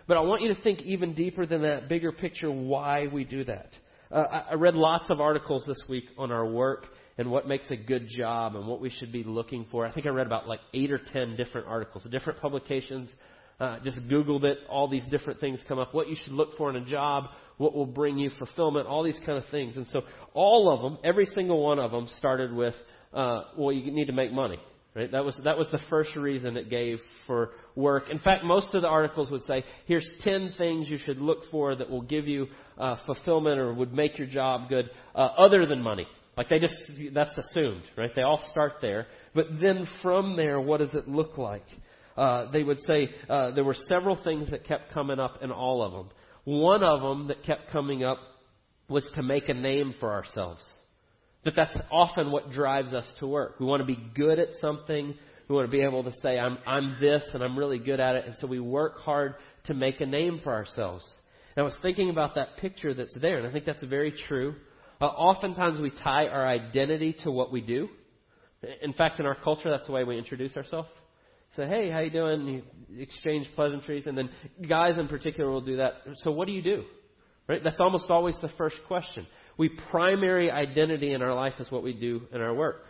But 0.08 0.18
I 0.18 0.22
want 0.22 0.42
you 0.42 0.54
to 0.54 0.62
think 0.62 0.82
even 0.82 1.14
deeper 1.14 1.46
than 1.46 1.62
that, 1.62 1.88
bigger 1.88 2.12
picture, 2.12 2.52
why 2.52 3.08
we 3.08 3.24
do 3.24 3.44
that. 3.44 3.70
Uh, 4.12 4.26
I, 4.32 4.38
I 4.52 4.54
read 4.56 4.76
lots 4.76 5.10
of 5.10 5.20
articles 5.20 5.64
this 5.68 5.82
week 5.90 6.06
on 6.18 6.32
our 6.32 6.46
work 6.46 6.88
and 7.18 7.30
what 7.30 7.48
makes 7.48 7.66
a 7.70 7.76
good 7.76 8.08
job 8.08 8.56
and 8.56 8.68
what 8.68 8.82
we 8.82 8.90
should 8.90 9.12
be 9.12 9.24
looking 9.24 9.66
for. 9.72 9.86
I 9.86 9.94
think 9.94 10.06
I 10.06 10.10
read 10.10 10.28
about 10.28 10.48
like 10.48 10.62
eight 10.74 10.92
or 10.92 11.00
ten 11.14 11.36
different 11.36 11.68
articles, 11.68 12.06
different 12.12 12.40
publications 12.42 13.10
uh, 13.60 13.80
just 13.84 13.98
Googled 14.08 14.44
it. 14.44 14.60
All 14.70 14.88
these 14.88 15.06
different 15.10 15.40
things 15.40 15.60
come 15.68 15.80
up. 15.80 15.94
What 15.94 16.10
you 16.10 16.16
should 16.24 16.34
look 16.34 16.58
for 16.58 16.70
in 16.70 16.76
a 16.76 16.86
job, 16.86 17.26
what 17.58 17.74
will 17.74 17.86
bring 17.86 18.18
you 18.18 18.30
fulfillment, 18.38 18.88
all 18.88 19.04
these 19.04 19.18
kind 19.26 19.38
of 19.38 19.50
things. 19.50 19.78
And 19.78 19.88
so 19.88 20.02
all 20.34 20.70
of 20.74 20.82
them, 20.82 20.98
every 21.04 21.26
single 21.36 21.64
one 21.64 21.80
of 21.80 21.92
them 21.92 22.08
started 22.18 22.54
with, 22.54 22.76
uh, 23.14 23.44
well, 23.58 23.72
you 23.72 23.92
need 23.92 24.08
to 24.08 24.14
make 24.14 24.32
money. 24.32 24.60
Right? 24.96 25.12
That 25.12 25.26
was 25.26 25.38
that 25.44 25.58
was 25.58 25.68
the 25.74 25.82
first 25.90 26.16
reason 26.16 26.56
it 26.56 26.70
gave 26.70 27.00
for 27.28 27.50
work. 27.76 28.10
In 28.10 28.18
fact, 28.18 28.46
most 28.46 28.74
of 28.74 28.82
the 28.82 28.88
articles 28.88 29.30
would 29.30 29.46
say, 29.46 29.66
"Here's 29.88 30.08
ten 30.22 30.54
things 30.58 30.90
you 30.90 30.98
should 30.98 31.18
look 31.18 31.40
for 31.52 31.76
that 31.76 31.90
will 31.90 32.02
give 32.02 32.30
you 32.30 32.48
uh, 32.78 32.96
fulfillment 33.06 33.60
or 33.60 33.74
would 33.74 33.94
make 33.94 34.18
your 34.18 34.28
job 34.28 34.70
good, 34.70 34.90
uh, 35.14 35.18
other 35.38 35.66
than 35.66 35.82
money." 35.82 36.08
Like 36.38 36.48
they 36.48 36.60
just 36.60 36.76
that's 37.14 37.38
assumed, 37.38 37.84
right? 37.98 38.12
They 38.16 38.22
all 38.22 38.42
start 38.50 38.76
there, 38.82 39.08
but 39.34 39.48
then 39.60 39.86
from 40.02 40.38
there, 40.38 40.62
what 40.62 40.78
does 40.78 40.94
it 40.94 41.10
look 41.10 41.38
like? 41.38 41.66
Uh, 42.16 42.50
they 42.52 42.64
would 42.64 42.80
say 42.82 43.10
uh, 43.30 43.52
there 43.52 43.64
were 43.64 43.76
several 43.90 44.16
things 44.24 44.50
that 44.50 44.64
kept 44.64 44.92
coming 44.94 45.20
up 45.20 45.42
in 45.42 45.52
all 45.52 45.82
of 45.82 45.92
them. 45.92 46.10
One 46.46 46.84
of 46.84 47.02
them 47.02 47.28
that 47.28 47.44
kept 47.44 47.72
coming 47.72 48.04
up 48.04 48.20
was 48.88 49.10
to 49.16 49.24
make 49.24 49.50
a 49.50 49.54
name 49.54 49.96
for 50.00 50.12
ourselves. 50.12 50.64
That 51.44 51.56
that's 51.56 51.78
often 51.92 52.32
what 52.32 52.52
drives 52.52 52.94
us 52.94 53.06
to 53.20 53.28
work. 53.28 53.60
We 53.60 53.66
want 53.66 53.82
to 53.82 53.86
be 53.86 54.00
good 54.16 54.40
at 54.40 54.50
something. 54.62 55.14
We 55.48 55.56
want 55.56 55.70
to 55.70 55.72
be 55.72 55.84
able 55.84 56.04
to 56.04 56.14
say, 56.24 56.40
I'm, 56.40 56.58
I'm 56.66 56.98
this 57.00 57.24
and 57.34 57.44
I'm 57.44 57.58
really 57.58 57.80
good 57.80 58.00
at 58.00 58.16
it. 58.16 58.26
And 58.26 58.36
so 58.38 58.48
we 58.48 58.60
work 58.60 58.98
hard 59.00 59.36
to 59.66 59.74
make 59.74 60.02
a 60.02 60.06
name 60.06 60.40
for 60.44 60.54
ourselves. 60.54 61.08
And 61.56 61.64
I 61.64 61.66
was 61.66 61.76
thinking 61.82 62.10
about 62.10 62.36
that 62.36 62.58
picture 62.58 62.94
that's 62.94 63.14
there, 63.22 63.38
and 63.38 63.48
I 63.48 63.52
think 63.52 63.66
that's 63.66 63.84
very 63.84 64.14
true. 64.28 64.56
Uh, 65.00 65.06
oftentimes 65.06 65.80
we 65.80 65.92
tie 66.04 66.28
our 66.28 66.48
identity 66.48 67.16
to 67.24 67.32
what 67.32 67.52
we 67.52 67.62
do. 67.62 67.90
In 68.82 68.94
fact, 68.94 69.20
in 69.20 69.26
our 69.26 69.36
culture, 69.36 69.70
that's 69.70 69.86
the 69.86 69.92
way 69.92 70.04
we 70.04 70.18
introduce 70.18 70.56
ourselves. 70.56 70.90
Say, 71.54 71.68
hey, 71.68 71.90
how 71.90 72.00
you 72.00 72.10
doing? 72.10 72.48
You 72.48 73.02
exchange 73.02 73.48
pleasantries, 73.56 74.08
and 74.08 74.18
then 74.18 74.30
guys 74.68 74.98
in 74.98 75.08
particular 75.08 75.50
will 75.50 75.62
do 75.62 75.78
that. 75.78 75.94
So 76.24 76.32
what 76.32 76.48
do 76.48 76.54
you 76.54 76.62
do? 76.62 76.84
Right? 77.48 77.64
That's 77.64 77.80
almost 77.80 78.10
always 78.10 78.36
the 78.42 78.50
first 78.58 78.78
question. 78.88 79.28
We 79.58 79.70
primary 79.90 80.52
identity 80.52 81.14
in 81.14 81.22
our 81.22 81.34
life 81.34 81.54
is 81.60 81.72
what 81.72 81.84
we 81.84 81.94
do 81.94 82.24
in 82.34 82.42
our 82.42 82.54
work. 82.54 82.82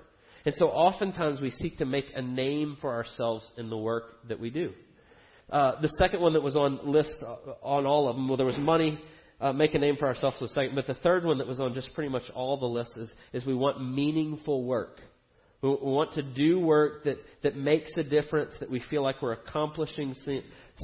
And 0.45 0.55
so 0.57 0.67
oftentimes 0.67 1.41
we 1.41 1.51
seek 1.51 1.79
to 1.79 1.85
make 1.85 2.05
a 2.15 2.21
name 2.21 2.77
for 2.79 2.93
ourselves 2.93 3.45
in 3.57 3.69
the 3.69 3.77
work 3.77 4.27
that 4.29 4.39
we 4.39 4.49
do. 4.49 4.73
Uh, 5.49 5.79
the 5.81 5.89
second 5.99 6.21
one 6.21 6.33
that 6.33 6.41
was 6.41 6.55
on 6.55 6.79
list 6.83 7.13
uh, 7.21 7.35
on 7.61 7.85
all 7.85 8.09
of 8.09 8.15
them, 8.15 8.27
well, 8.27 8.37
there 8.37 8.45
was 8.45 8.57
money, 8.57 8.99
uh, 9.41 9.53
make 9.53 9.73
a 9.73 9.79
name 9.79 9.95
for 9.97 10.07
ourselves 10.07 10.37
second. 10.39 10.73
But 10.75 10.87
the 10.87 10.93
third 10.95 11.25
one 11.25 11.37
that 11.39 11.47
was 11.47 11.59
on 11.59 11.73
just 11.73 11.93
pretty 11.93 12.09
much 12.09 12.23
all 12.33 12.57
the 12.57 12.65
lists 12.65 12.95
is, 12.95 13.11
is 13.33 13.45
we 13.45 13.53
want 13.53 13.83
meaningful 13.83 14.63
work. 14.63 14.99
We, 15.65 15.91
want 15.91 16.13
to 16.13 16.21
do 16.21 16.60
work 16.60 17.06
that, 17.06 17.17
that 17.43 17.56
makes 17.56 17.91
a 17.97 18.04
difference, 18.04 18.54
that 18.60 18.69
we 18.69 18.82
feel 18.89 19.01
like 19.01 19.21
we're 19.21 19.34
accomplishing 19.34 20.15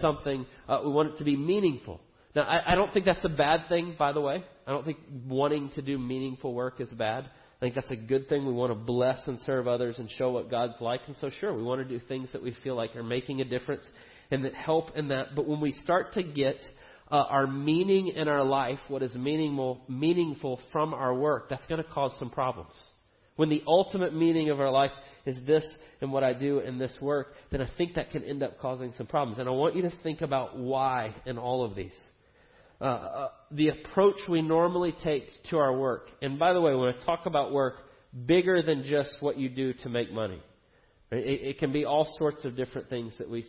something. 0.01 0.45
Uh, 0.67 0.81
we 0.83 0.91
want 0.91 1.13
it 1.13 1.17
to 1.17 1.23
be 1.23 1.35
meaningful. 1.35 2.01
Now, 2.35 2.43
I, 2.43 2.71
I 2.71 2.75
don't 2.75 2.91
think 2.93 3.05
that's 3.05 3.25
a 3.25 3.29
bad 3.29 3.67
thing, 3.69 3.95
by 3.97 4.11
the 4.11 4.21
way. 4.21 4.43
I 4.65 4.71
don't 4.71 4.85
think 4.85 4.97
wanting 5.27 5.69
to 5.75 5.81
do 5.81 5.99
meaningful 5.99 6.53
work 6.53 6.81
is 6.81 6.89
bad. 6.89 7.25
I 7.25 7.59
think 7.65 7.75
that's 7.75 7.91
a 7.91 7.95
good 7.95 8.27
thing. 8.27 8.45
We 8.45 8.53
want 8.53 8.71
to 8.71 8.75
bless 8.75 9.19
and 9.27 9.37
serve 9.45 9.67
others 9.67 9.99
and 9.99 10.09
show 10.17 10.31
what 10.31 10.49
God's 10.49 10.81
like. 10.81 11.01
And 11.05 11.15
so, 11.17 11.29
sure, 11.29 11.53
we 11.53 11.61
want 11.61 11.87
to 11.87 11.99
do 11.99 12.03
things 12.07 12.29
that 12.33 12.41
we 12.41 12.55
feel 12.63 12.75
like 12.75 12.95
are 12.95 13.03
making 13.03 13.41
a 13.41 13.45
difference 13.45 13.83
and 14.31 14.45
that 14.45 14.55
help 14.55 14.97
in 14.97 15.09
that. 15.09 15.35
But 15.35 15.45
when 15.45 15.61
we 15.61 15.73
start 15.73 16.13
to 16.13 16.23
get 16.23 16.57
uh, 17.11 17.17
our 17.17 17.45
meaning 17.45 18.07
in 18.07 18.27
our 18.27 18.43
life, 18.43 18.79
what 18.87 19.03
is 19.03 19.13
meaningful, 19.13 19.81
meaningful 19.87 20.59
from 20.71 20.95
our 20.95 21.13
work, 21.13 21.49
that's 21.49 21.67
going 21.67 21.83
to 21.83 21.89
cause 21.89 22.15
some 22.17 22.31
problems. 22.31 22.73
When 23.41 23.49
the 23.49 23.63
ultimate 23.65 24.13
meaning 24.13 24.51
of 24.51 24.59
our 24.59 24.69
life 24.69 24.91
is 25.25 25.35
this 25.47 25.65
and 25.99 26.11
what 26.11 26.23
I 26.23 26.31
do 26.31 26.59
in 26.59 26.77
this 26.77 26.95
work, 27.01 27.33
then 27.49 27.59
I 27.59 27.67
think 27.75 27.95
that 27.95 28.11
can 28.11 28.23
end 28.23 28.43
up 28.43 28.59
causing 28.59 28.93
some 28.99 29.07
problems. 29.07 29.39
And 29.39 29.49
I 29.49 29.51
want 29.51 29.75
you 29.75 29.81
to 29.81 29.91
think 30.03 30.21
about 30.21 30.59
why 30.59 31.15
in 31.25 31.39
all 31.39 31.65
of 31.65 31.75
these. 31.75 31.95
Uh, 32.79 32.83
uh, 32.83 33.29
the 33.49 33.69
approach 33.69 34.17
we 34.29 34.43
normally 34.43 34.93
take 35.03 35.23
to 35.49 35.57
our 35.57 35.75
work. 35.75 36.09
And 36.21 36.37
by 36.37 36.53
the 36.53 36.61
way, 36.61 36.75
when 36.75 36.93
I 36.93 37.03
talk 37.03 37.25
about 37.25 37.51
work, 37.51 37.77
bigger 38.27 38.61
than 38.61 38.83
just 38.83 39.17
what 39.21 39.39
you 39.39 39.49
do 39.49 39.73
to 39.73 39.89
make 39.89 40.13
money. 40.13 40.39
It, 41.11 41.41
it 41.41 41.57
can 41.57 41.73
be 41.73 41.83
all 41.83 42.15
sorts 42.19 42.45
of 42.45 42.55
different 42.55 42.89
things 42.89 43.11
that 43.17 43.27
we 43.27 43.43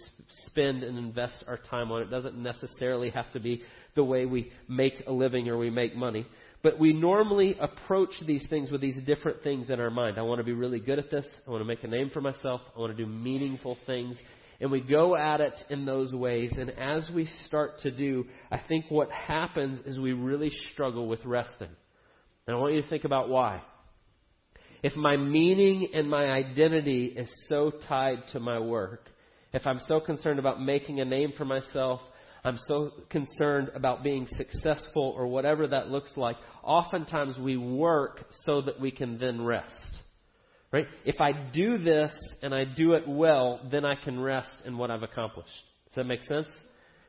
spend 0.46 0.84
and 0.84 0.96
invest 0.96 1.44
our 1.46 1.58
time 1.58 1.92
on. 1.92 2.00
It 2.00 2.10
doesn't 2.10 2.42
necessarily 2.42 3.10
have 3.10 3.30
to 3.34 3.40
be 3.40 3.62
the 3.94 4.04
way 4.04 4.24
we 4.24 4.52
make 4.70 5.02
a 5.06 5.12
living 5.12 5.50
or 5.50 5.58
we 5.58 5.68
make 5.68 5.94
money. 5.94 6.26
But 6.62 6.78
we 6.78 6.92
normally 6.92 7.56
approach 7.58 8.14
these 8.24 8.44
things 8.48 8.70
with 8.70 8.80
these 8.80 8.98
different 9.04 9.42
things 9.42 9.68
in 9.68 9.80
our 9.80 9.90
mind. 9.90 10.16
I 10.16 10.22
want 10.22 10.38
to 10.38 10.44
be 10.44 10.52
really 10.52 10.78
good 10.78 10.98
at 10.98 11.10
this. 11.10 11.26
I 11.46 11.50
want 11.50 11.60
to 11.60 11.66
make 11.66 11.82
a 11.82 11.88
name 11.88 12.10
for 12.10 12.20
myself. 12.20 12.60
I 12.76 12.78
want 12.78 12.96
to 12.96 13.04
do 13.04 13.10
meaningful 13.10 13.76
things. 13.84 14.16
And 14.60 14.70
we 14.70 14.80
go 14.80 15.16
at 15.16 15.40
it 15.40 15.54
in 15.70 15.84
those 15.84 16.12
ways. 16.12 16.52
And 16.56 16.70
as 16.70 17.10
we 17.12 17.28
start 17.46 17.80
to 17.80 17.90
do, 17.90 18.26
I 18.50 18.60
think 18.68 18.84
what 18.90 19.10
happens 19.10 19.80
is 19.86 19.98
we 19.98 20.12
really 20.12 20.52
struggle 20.72 21.08
with 21.08 21.24
resting. 21.24 21.70
And 22.46 22.56
I 22.56 22.58
want 22.60 22.74
you 22.74 22.82
to 22.82 22.88
think 22.88 23.04
about 23.04 23.28
why. 23.28 23.62
If 24.84 24.94
my 24.94 25.16
meaning 25.16 25.88
and 25.94 26.08
my 26.08 26.26
identity 26.30 27.06
is 27.06 27.28
so 27.48 27.72
tied 27.88 28.28
to 28.32 28.40
my 28.40 28.60
work, 28.60 29.08
if 29.52 29.66
I'm 29.66 29.80
so 29.88 29.98
concerned 29.98 30.38
about 30.38 30.60
making 30.60 31.00
a 31.00 31.04
name 31.04 31.32
for 31.36 31.44
myself, 31.44 32.00
I'm 32.44 32.58
so 32.66 32.90
concerned 33.08 33.70
about 33.74 34.02
being 34.02 34.26
successful 34.36 35.14
or 35.16 35.28
whatever 35.28 35.68
that 35.68 35.90
looks 35.90 36.10
like, 36.16 36.36
oftentimes 36.64 37.38
we 37.38 37.56
work 37.56 38.24
so 38.44 38.62
that 38.62 38.80
we 38.80 38.90
can 38.90 39.18
then 39.18 39.44
rest. 39.44 39.98
Right? 40.72 40.86
If 41.04 41.20
I 41.20 41.32
do 41.32 41.78
this 41.78 42.12
and 42.40 42.54
I 42.54 42.64
do 42.64 42.94
it 42.94 43.06
well, 43.06 43.60
then 43.70 43.84
I 43.84 43.94
can 43.94 44.18
rest 44.18 44.52
in 44.64 44.76
what 44.76 44.90
I've 44.90 45.02
accomplished. 45.02 45.54
Does 45.86 45.96
that 45.96 46.04
make 46.04 46.22
sense? 46.22 46.48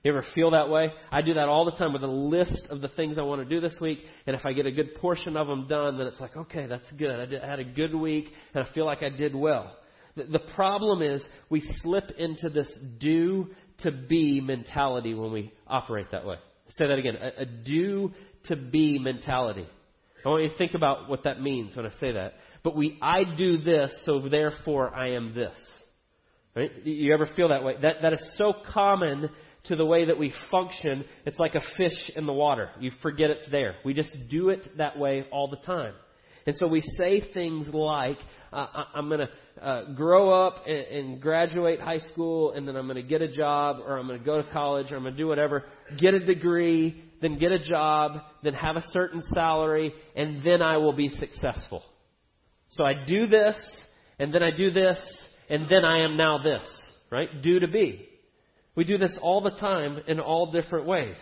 You 0.04 0.12
ever 0.12 0.26
feel 0.36 0.52
that 0.52 0.70
way? 0.70 0.92
I 1.12 1.22
do 1.22 1.34
that 1.36 1.48
all 1.48 1.64
the 1.64 1.72
time 1.72 1.94
with 1.94 2.04
a 2.04 2.08
list 2.08 2.66
of 2.70 2.82
the 2.82 2.90
things 2.90 3.18
I 3.18 3.22
want 3.22 3.42
to 3.42 3.48
do 3.48 3.62
this 3.62 3.78
week, 3.80 4.00
and 4.28 4.36
if 4.36 4.46
I 4.46 4.52
get 4.52 4.66
a 4.66 4.72
good 4.72 4.96
portion 4.96 5.38
of 5.38 5.48
them 5.48 5.66
done, 5.68 5.98
then 5.98 6.08
it's 6.08 6.20
like, 6.20 6.36
okay, 6.36 6.68
that's 6.68 6.92
good. 6.98 7.22
I, 7.22 7.26
did, 7.26 7.42
I 7.42 7.48
had 7.48 7.60
a 7.60 7.64
good 7.64 7.96
week, 7.96 8.26
and 8.54 8.66
I 8.68 8.74
feel 8.74 8.86
like 8.86 9.02
I 9.02 9.08
did 9.08 9.34
well. 9.34 9.78
The, 10.18 10.26
the 10.26 10.40
problem 10.56 11.02
is 11.02 11.24
we 11.50 11.62
slip 11.82 12.12
into 12.18 12.50
this 12.50 12.70
do 13.00 13.52
to 13.84 13.92
be 13.92 14.42
mentality 14.42 15.14
when 15.14 15.32
we 15.32 15.54
operate 15.68 16.12
that 16.12 16.26
way. 16.26 16.36
Say 16.78 16.88
that 16.88 16.98
again. 16.98 17.16
A, 17.16 17.42
a 17.42 17.46
do 17.46 18.12
to 18.46 18.56
be 18.56 19.00
mentality. 19.00 19.68
I 20.26 20.30
want 20.30 20.44
you 20.44 20.50
to 20.50 20.58
think 20.58 20.74
about 20.74 21.10
what 21.10 21.24
that 21.26 21.42
means 21.42 21.76
when 21.76 21.86
I 21.86 21.90
say 22.00 22.14
that. 22.14 22.34
But 22.64 22.76
we, 22.76 22.98
I 23.02 23.24
do 23.24 23.58
this, 23.58 23.92
so 24.06 24.20
therefore 24.28 24.94
I 24.96 25.12
am 25.12 25.36
this. 25.36 25.56
Right? 26.56 26.72
You 26.86 27.14
ever 27.14 27.28
feel 27.36 27.50
that 27.50 27.64
way? 27.64 27.76
That, 27.82 27.98
that 28.04 28.14
is 28.14 28.24
so 28.36 28.54
common 28.72 29.30
to 29.66 29.76
the 29.76 29.86
way 29.86 30.06
that 30.06 30.18
we 30.18 30.34
function. 30.52 31.04
It's 31.26 31.40
like 31.40 31.56
a 31.56 31.62
fish 31.78 32.12
in 32.16 32.26
the 32.26 32.34
water. 32.34 32.70
You 32.80 32.92
forget 33.02 33.30
it's 33.30 33.50
there. 33.52 33.76
We 33.84 33.94
just 33.94 34.12
do 34.30 34.50
it 34.50 34.78
that 34.78 34.98
way 34.98 35.26
all 35.32 35.50
the 35.50 35.58
time. 35.58 35.94
And 36.46 36.56
so 36.58 36.68
we 36.68 36.82
say 36.98 37.22
things 37.34 37.68
like, 37.68 38.18
uh, 38.52 38.86
I'm 38.94 39.08
going 39.08 39.22
to 39.22 39.64
uh, 39.64 39.94
grow 39.94 40.30
up 40.30 40.64
and, 40.68 40.78
and 40.78 41.22
graduate 41.22 41.80
high 41.80 42.00
school, 42.12 42.52
and 42.52 42.68
then 42.68 42.76
I'm 42.76 42.86
going 42.86 43.02
to 43.02 43.08
get 43.08 43.22
a 43.22 43.32
job, 43.32 43.78
or 43.86 43.98
I'm 43.98 44.08
going 44.08 44.20
to 44.20 44.26
go 44.26 44.42
to 44.42 44.52
college, 44.52 44.92
or 44.92 44.98
I'm 44.98 45.04
going 45.04 45.14
to 45.14 45.18
do 45.18 45.28
whatever, 45.28 45.64
get 45.98 46.14
a 46.14 46.20
degree, 46.20 47.02
then 47.22 47.40
get 47.40 47.52
a 47.52 47.60
job, 47.60 48.20
then 48.44 48.54
have 48.54 48.76
a 48.76 48.84
certain 48.92 49.22
salary, 49.34 49.94
and 50.16 50.44
then 50.44 50.62
I 50.62 50.78
will 50.78 50.94
be 50.94 51.10
successful. 51.10 51.84
So 52.72 52.84
I 52.84 53.06
do 53.06 53.28
this, 53.28 53.56
and 54.20 54.34
then 54.34 54.44
I 54.44 54.52
do 54.52 54.72
this, 54.72 55.00
and 55.50 55.70
then 55.70 55.86
I 55.86 56.04
am 56.04 56.18
now 56.18 56.40
this, 56.42 56.66
right? 57.10 57.30
Do 57.42 57.60
to 57.60 57.68
be. 57.68 58.10
We 58.76 58.84
do 58.84 58.98
this 58.98 59.16
all 59.22 59.42
the 59.42 59.52
time 59.52 60.02
in 60.08 60.20
all 60.20 60.52
different 60.52 60.88
ways. 60.88 61.16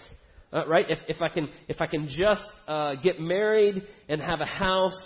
Uh, 0.53 0.65
right? 0.67 0.85
If, 0.89 0.99
if 1.07 1.21
I 1.21 1.29
can, 1.29 1.49
if 1.67 1.79
I 1.79 1.87
can 1.87 2.07
just 2.09 2.43
uh, 2.67 2.95
get 2.95 3.19
married 3.19 3.83
and 4.09 4.21
have 4.21 4.41
a 4.41 4.45
house 4.45 4.99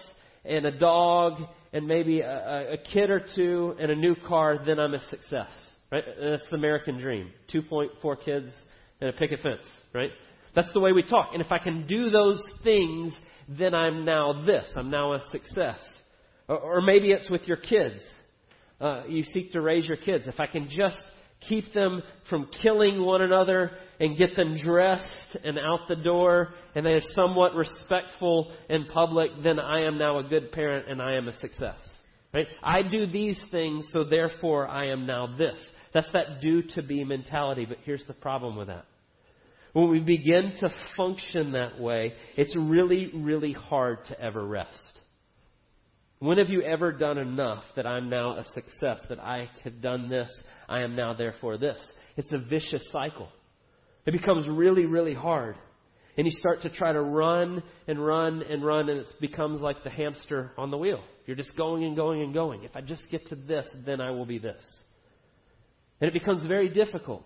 and 0.44 0.66
a 0.66 0.78
dog 0.78 1.42
and 1.72 1.88
maybe 1.88 2.22
a, 2.22 2.74
a 2.74 2.78
kid 2.78 3.10
or 3.10 3.24
two 3.36 3.76
and 3.80 3.92
a 3.92 3.96
new 3.96 4.16
car, 4.16 4.60
then 4.66 4.80
I'm 4.80 4.94
a 4.94 5.10
success. 5.10 5.50
Right? 5.92 6.04
That's 6.20 6.46
the 6.50 6.58
American 6.58 6.98
dream. 6.98 7.30
2.4 7.54 8.26
kids 8.26 8.52
and 9.02 9.10
a 9.10 9.14
picket 9.14 9.40
fence. 9.42 9.64
Right? 9.94 10.12
That's 10.56 10.72
the 10.74 10.80
way 10.80 10.94
we 10.94 11.04
talk. 11.04 11.30
And 11.34 11.42
if 11.42 11.52
I 11.52 11.60
can 11.60 11.86
do 11.86 12.10
those 12.10 12.42
things, 12.64 13.14
then 13.48 13.76
I'm 13.76 14.06
now 14.06 14.46
this. 14.46 14.66
I'm 14.76 14.90
now 14.90 15.14
a 15.14 15.22
success. 15.32 15.80
Or, 16.48 16.58
or 16.58 16.82
maybe 16.82 17.12
it's 17.12 17.30
with 17.30 17.48
your 17.48 17.58
kids. 17.58 18.02
Uh, 18.82 19.04
you 19.08 19.24
seek 19.24 19.52
to 19.52 19.62
raise 19.62 19.88
your 19.88 19.98
kids. 19.98 20.28
If 20.28 20.40
I 20.40 20.48
can 20.48 20.68
just 20.70 20.98
keep 21.42 21.74
them 21.74 22.02
from 22.30 22.50
killing 22.64 23.04
one 23.04 23.22
another 23.22 23.72
and 24.00 24.18
get 24.18 24.36
them 24.36 24.58
dressed 24.58 25.38
and 25.44 25.60
out 25.60 25.88
the 25.88 25.96
door 25.96 26.54
and 26.74 26.86
they 26.86 26.94
are 26.94 27.02
somewhat 27.14 27.56
respectful 27.56 28.52
in 28.70 28.86
public, 28.86 29.32
then 29.44 29.60
I 29.60 29.82
am 29.82 29.98
now 29.98 30.20
a 30.20 30.24
good 30.24 30.52
parent 30.52 30.88
and 30.88 31.02
I 31.02 31.14
am 31.14 31.28
a 31.28 31.40
success. 31.40 31.80
Right? 32.34 32.48
I 32.62 32.82
do 32.82 33.06
these 33.06 33.40
things, 33.50 33.88
so 33.94 34.04
therefore 34.04 34.68
I 34.68 34.88
am 34.88 35.06
now 35.06 35.38
this. 35.38 35.58
That's 35.94 36.12
that 36.12 36.42
do 36.42 36.64
to 36.76 36.84
be 36.84 37.06
mentality, 37.06 37.66
but 37.66 37.78
here's 37.86 38.04
the 38.06 38.14
problem 38.14 38.58
with 38.58 38.68
that. 38.68 38.86
When 39.72 39.90
we 39.90 40.02
begin 40.02 40.54
to 40.60 40.74
function 40.98 41.54
that 41.54 41.80
way, 41.80 42.14
it's 42.36 42.54
really, 42.56 43.12
really 43.14 43.54
hard 43.54 44.00
to 44.06 44.20
ever 44.20 44.46
rest. 44.46 44.94
When 46.20 46.38
have 46.38 46.50
you 46.50 46.62
ever 46.62 46.92
done 46.92 47.18
enough 47.18 47.64
that 47.76 47.86
I'm 47.86 48.10
now 48.10 48.38
a 48.38 48.46
success, 48.54 49.00
that 49.10 49.20
I 49.20 49.50
have 49.64 49.82
done 49.82 50.10
this, 50.10 50.30
I 50.70 50.82
am 50.82 50.96
now 50.96 51.14
therefore 51.14 51.58
this? 51.58 51.80
It's 52.16 52.32
a 52.32 52.38
vicious 52.38 52.86
cycle. 52.92 53.28
It 54.06 54.12
becomes 54.12 54.48
really, 54.48 54.86
really 54.86 55.14
hard. 55.14 55.58
And 56.18 56.26
you 56.26 56.32
start 56.32 56.62
to 56.62 56.70
try 56.70 56.94
to 56.94 57.02
run 57.02 57.62
and 57.88 58.04
run 58.04 58.42
and 58.44 58.64
run, 58.64 58.88
and 58.88 59.02
it 59.02 59.08
becomes 59.20 59.60
like 59.60 59.84
the 59.84 59.90
hamster 59.90 60.54
on 60.58 60.72
the 60.72 60.78
wheel. 60.78 61.04
You're 61.26 61.36
just 61.36 61.58
going 61.58 61.84
and 61.84 61.96
going 61.96 62.22
and 62.22 62.34
going. 62.34 62.64
If 62.64 62.76
I 62.76 62.82
just 62.82 63.04
get 63.12 63.28
to 63.28 63.36
this, 63.36 63.66
then 63.86 64.00
I 64.00 64.12
will 64.12 64.26
be 64.26 64.38
this. 64.38 64.64
And 66.00 66.08
it 66.08 66.14
becomes 66.14 66.46
very 66.48 66.70
difficult. 66.70 67.26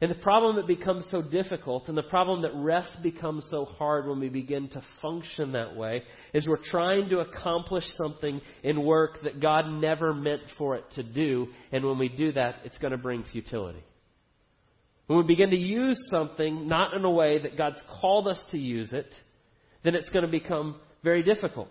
And 0.00 0.10
the 0.10 0.16
problem 0.16 0.56
that 0.56 0.66
becomes 0.66 1.06
so 1.10 1.22
difficult, 1.22 1.88
and 1.88 1.96
the 1.96 2.02
problem 2.02 2.42
that 2.42 2.54
rest 2.54 2.92
becomes 3.02 3.46
so 3.50 3.64
hard 3.64 4.06
when 4.06 4.20
we 4.20 4.28
begin 4.28 4.68
to 4.68 4.82
function 5.00 5.52
that 5.52 5.74
way, 5.74 6.02
is 6.34 6.46
we're 6.46 6.62
trying 6.70 7.08
to 7.08 7.20
accomplish 7.20 7.84
something 7.96 8.42
in 8.62 8.84
work 8.84 9.22
that 9.22 9.40
God 9.40 9.66
never 9.68 10.12
meant 10.12 10.42
for 10.58 10.76
it 10.76 10.84
to 10.92 11.02
do. 11.02 11.46
And 11.72 11.84
when 11.86 11.98
we 11.98 12.10
do 12.10 12.32
that, 12.32 12.56
it's 12.64 12.76
going 12.76 12.90
to 12.90 12.98
bring 12.98 13.24
futility. 13.32 13.82
When 15.06 15.18
we 15.18 15.24
begin 15.24 15.50
to 15.50 15.56
use 15.56 15.98
something 16.10 16.68
not 16.68 16.92
in 16.92 17.04
a 17.04 17.10
way 17.10 17.38
that 17.38 17.56
God's 17.56 17.80
called 18.00 18.28
us 18.28 18.40
to 18.50 18.58
use 18.58 18.92
it, 18.92 19.12
then 19.82 19.94
it's 19.94 20.10
going 20.10 20.24
to 20.26 20.30
become 20.30 20.80
very 21.04 21.22
difficult. 21.22 21.70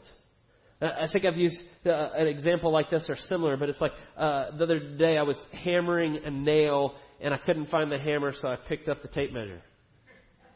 I 0.81 1.07
think 1.11 1.25
I've 1.25 1.37
used 1.37 1.59
uh, 1.85 2.09
an 2.17 2.27
example 2.27 2.71
like 2.71 2.89
this 2.89 3.05
or 3.07 3.15
similar, 3.29 3.55
but 3.55 3.69
it's 3.69 3.79
like 3.79 3.93
uh, 4.17 4.51
the 4.57 4.63
other 4.63 4.79
day 4.97 5.17
I 5.17 5.23
was 5.23 5.37
hammering 5.53 6.19
a 6.25 6.31
nail 6.31 6.95
and 7.21 7.33
I 7.33 7.37
couldn't 7.37 7.67
find 7.67 7.91
the 7.91 7.99
hammer, 7.99 8.33
so 8.39 8.47
I 8.47 8.55
picked 8.55 8.89
up 8.89 9.01
the 9.01 9.07
tape 9.07 9.33
measure. 9.33 9.61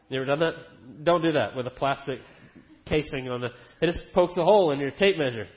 You 0.10 0.18
ever 0.18 0.26
done 0.26 0.40
that? 0.40 0.54
Don't 1.04 1.22
do 1.22 1.34
that 1.34 1.56
with 1.56 1.68
a 1.68 1.72
plastic 1.72 2.20
casing 2.86 3.30
on 3.30 3.42
the. 3.42 3.50
It 3.82 3.92
just 3.92 4.00
pokes 4.14 4.34
a 4.38 4.44
hole 4.44 4.72
in 4.72 4.80
your 4.80 4.92
tape 4.92 5.18
measure. 5.18 5.48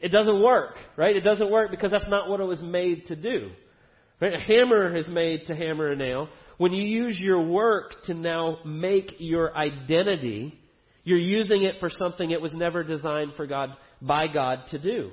It 0.00 0.08
doesn't 0.08 0.42
work, 0.42 0.76
right? 0.96 1.14
It 1.14 1.20
doesn't 1.20 1.50
work 1.50 1.70
because 1.70 1.90
that's 1.90 2.08
not 2.08 2.28
what 2.28 2.40
it 2.40 2.44
was 2.44 2.62
made 2.62 3.06
to 3.06 3.16
do. 3.16 3.50
Right? 4.20 4.34
A 4.34 4.40
hammer 4.40 4.96
is 4.96 5.06
made 5.08 5.46
to 5.46 5.54
hammer 5.54 5.92
a 5.92 5.96
nail. 5.96 6.28
When 6.56 6.72
you 6.72 6.82
use 6.82 7.18
your 7.18 7.42
work 7.42 7.92
to 8.04 8.14
now 8.14 8.58
make 8.64 9.14
your 9.18 9.54
identity, 9.56 10.58
you're 11.02 11.18
using 11.18 11.64
it 11.64 11.76
for 11.80 11.90
something 11.90 12.30
it 12.30 12.40
was 12.40 12.54
never 12.54 12.82
designed 12.82 13.32
for 13.36 13.46
God 13.46 13.70
by 14.00 14.28
God 14.28 14.60
to 14.70 14.78
do. 14.78 15.10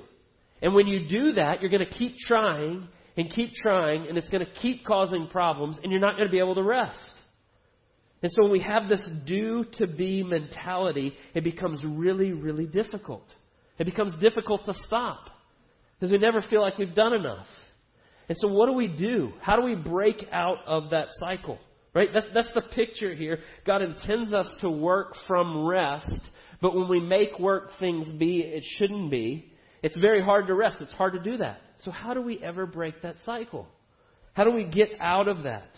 And 0.62 0.74
when 0.74 0.86
you 0.86 1.08
do 1.08 1.32
that, 1.32 1.60
you're 1.60 1.70
going 1.70 1.84
to 1.84 1.98
keep 1.98 2.16
trying 2.16 2.88
and 3.16 3.32
keep 3.32 3.52
trying, 3.54 4.06
and 4.08 4.16
it's 4.16 4.28
going 4.28 4.44
to 4.44 4.52
keep 4.60 4.84
causing 4.84 5.28
problems, 5.28 5.78
and 5.82 5.92
you're 5.92 6.00
not 6.00 6.16
going 6.16 6.26
to 6.26 6.32
be 6.32 6.38
able 6.38 6.54
to 6.54 6.62
rest. 6.62 7.14
And 8.22 8.30
so 8.32 8.44
when 8.44 8.52
we 8.52 8.60
have 8.60 8.88
this 8.88 9.02
do 9.26 9.64
to 9.78 9.86
be 9.86 10.22
mentality, 10.22 11.14
it 11.34 11.42
becomes 11.42 11.82
really, 11.84 12.32
really 12.32 12.66
difficult. 12.66 13.24
It 13.78 13.84
becomes 13.84 14.14
difficult 14.20 14.64
to 14.66 14.74
stop 14.86 15.28
because 15.98 16.12
we 16.12 16.18
never 16.18 16.40
feel 16.48 16.60
like 16.60 16.78
we've 16.78 16.94
done 16.94 17.14
enough. 17.14 17.46
And 18.28 18.38
so 18.40 18.48
what 18.48 18.66
do 18.66 18.72
we 18.72 18.86
do? 18.86 19.32
How 19.40 19.56
do 19.56 19.62
we 19.62 19.74
break 19.74 20.24
out 20.30 20.58
of 20.66 20.90
that 20.90 21.08
cycle? 21.18 21.58
Right? 21.94 22.08
That's, 22.14 22.26
that's 22.32 22.52
the 22.54 22.62
picture 22.62 23.14
here. 23.14 23.40
God 23.66 23.82
intends 23.82 24.32
us 24.32 24.48
to 24.60 24.70
work 24.70 25.14
from 25.26 25.66
rest, 25.66 26.20
but 26.62 26.74
when 26.74 26.88
we 26.88 27.00
make 27.00 27.38
work 27.38 27.70
things 27.78 28.08
be 28.08 28.40
it 28.40 28.64
shouldn't 28.78 29.10
be, 29.10 29.52
it's 29.82 29.96
very 29.98 30.22
hard 30.22 30.46
to 30.46 30.54
rest. 30.54 30.76
It's 30.80 30.92
hard 30.92 31.12
to 31.14 31.20
do 31.20 31.38
that. 31.38 31.60
So 31.84 31.90
how 31.90 32.14
do 32.14 32.22
we 32.22 32.38
ever 32.38 32.66
break 32.66 33.02
that 33.02 33.16
cycle? 33.24 33.66
How 34.34 34.44
do 34.44 34.52
we 34.52 34.64
get 34.64 34.90
out 35.00 35.28
of 35.28 35.44
that? 35.44 35.68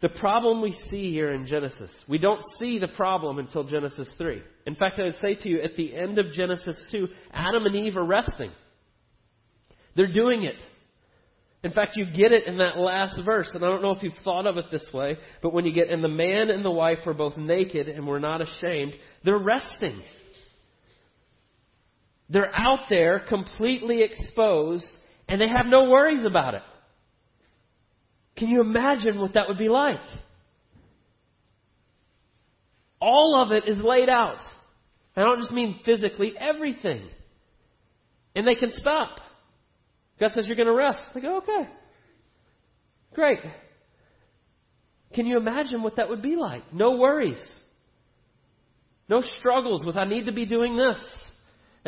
The 0.00 0.08
problem 0.08 0.62
we 0.62 0.78
see 0.90 1.10
here 1.12 1.32
in 1.32 1.46
Genesis, 1.46 1.90
we 2.08 2.18
don't 2.18 2.42
see 2.60 2.78
the 2.78 2.88
problem 2.88 3.38
until 3.38 3.64
Genesis 3.64 4.08
3. 4.16 4.40
In 4.64 4.76
fact, 4.76 5.00
I 5.00 5.04
would 5.04 5.16
say 5.20 5.34
to 5.34 5.48
you, 5.48 5.60
at 5.60 5.74
the 5.76 5.94
end 5.96 6.18
of 6.18 6.30
Genesis 6.30 6.76
2, 6.92 7.08
Adam 7.32 7.66
and 7.66 7.74
Eve 7.74 7.96
are 7.96 8.04
resting. 8.04 8.52
They're 9.96 10.12
doing 10.12 10.44
it. 10.44 10.62
In 11.64 11.72
fact, 11.72 11.96
you 11.96 12.04
get 12.04 12.30
it 12.30 12.46
in 12.46 12.58
that 12.58 12.78
last 12.78 13.18
verse, 13.24 13.50
and 13.52 13.64
I 13.64 13.68
don't 13.68 13.82
know 13.82 13.90
if 13.90 14.04
you've 14.04 14.12
thought 14.22 14.46
of 14.46 14.56
it 14.58 14.66
this 14.70 14.86
way, 14.94 15.18
but 15.42 15.52
when 15.52 15.64
you 15.64 15.72
get, 15.72 15.88
and 15.88 16.04
the 16.04 16.08
man 16.08 16.50
and 16.50 16.64
the 16.64 16.70
wife 16.70 16.98
were 17.04 17.14
both 17.14 17.36
naked 17.36 17.88
and 17.88 18.06
were 18.06 18.20
not 18.20 18.40
ashamed, 18.40 18.94
they're 19.24 19.38
resting. 19.38 20.00
They're 22.28 22.52
out 22.54 22.88
there 22.90 23.20
completely 23.20 24.02
exposed, 24.02 24.90
and 25.28 25.40
they 25.40 25.48
have 25.48 25.66
no 25.66 25.88
worries 25.88 26.24
about 26.24 26.54
it. 26.54 26.62
Can 28.36 28.48
you 28.48 28.60
imagine 28.60 29.18
what 29.18 29.34
that 29.34 29.48
would 29.48 29.58
be 29.58 29.68
like? 29.68 30.00
All 33.00 33.42
of 33.42 33.52
it 33.52 33.68
is 33.68 33.78
laid 33.78 34.08
out. 34.08 34.40
I 35.16 35.22
don't 35.22 35.38
just 35.38 35.52
mean 35.52 35.80
physically, 35.84 36.34
everything. 36.38 37.02
And 38.34 38.46
they 38.46 38.54
can 38.54 38.72
stop. 38.72 39.18
God 40.20 40.32
says, 40.34 40.46
You're 40.46 40.56
going 40.56 40.68
to 40.68 40.74
rest. 40.74 41.00
They 41.14 41.20
go, 41.20 41.38
Okay. 41.38 41.68
Great. 43.14 43.40
Can 45.14 45.26
you 45.26 45.38
imagine 45.38 45.82
what 45.82 45.96
that 45.96 46.08
would 46.08 46.22
be 46.22 46.36
like? 46.36 46.72
No 46.72 46.96
worries. 46.96 47.42
No 49.08 49.22
struggles 49.40 49.82
with, 49.84 49.96
I 49.96 50.04
need 50.04 50.26
to 50.26 50.32
be 50.32 50.44
doing 50.44 50.76
this. 50.76 51.02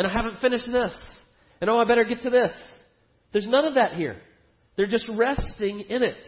And 0.01 0.07
I 0.07 0.13
haven't 0.15 0.41
finished 0.41 0.65
this. 0.65 0.97
And 1.61 1.69
oh, 1.69 1.77
I 1.77 1.85
better 1.85 2.05
get 2.05 2.23
to 2.23 2.31
this. 2.31 2.53
There's 3.33 3.47
none 3.47 3.67
of 3.67 3.75
that 3.75 3.93
here. 3.93 4.17
They're 4.75 4.87
just 4.87 5.05
resting 5.15 5.81
in 5.81 6.03
it. 6.03 6.27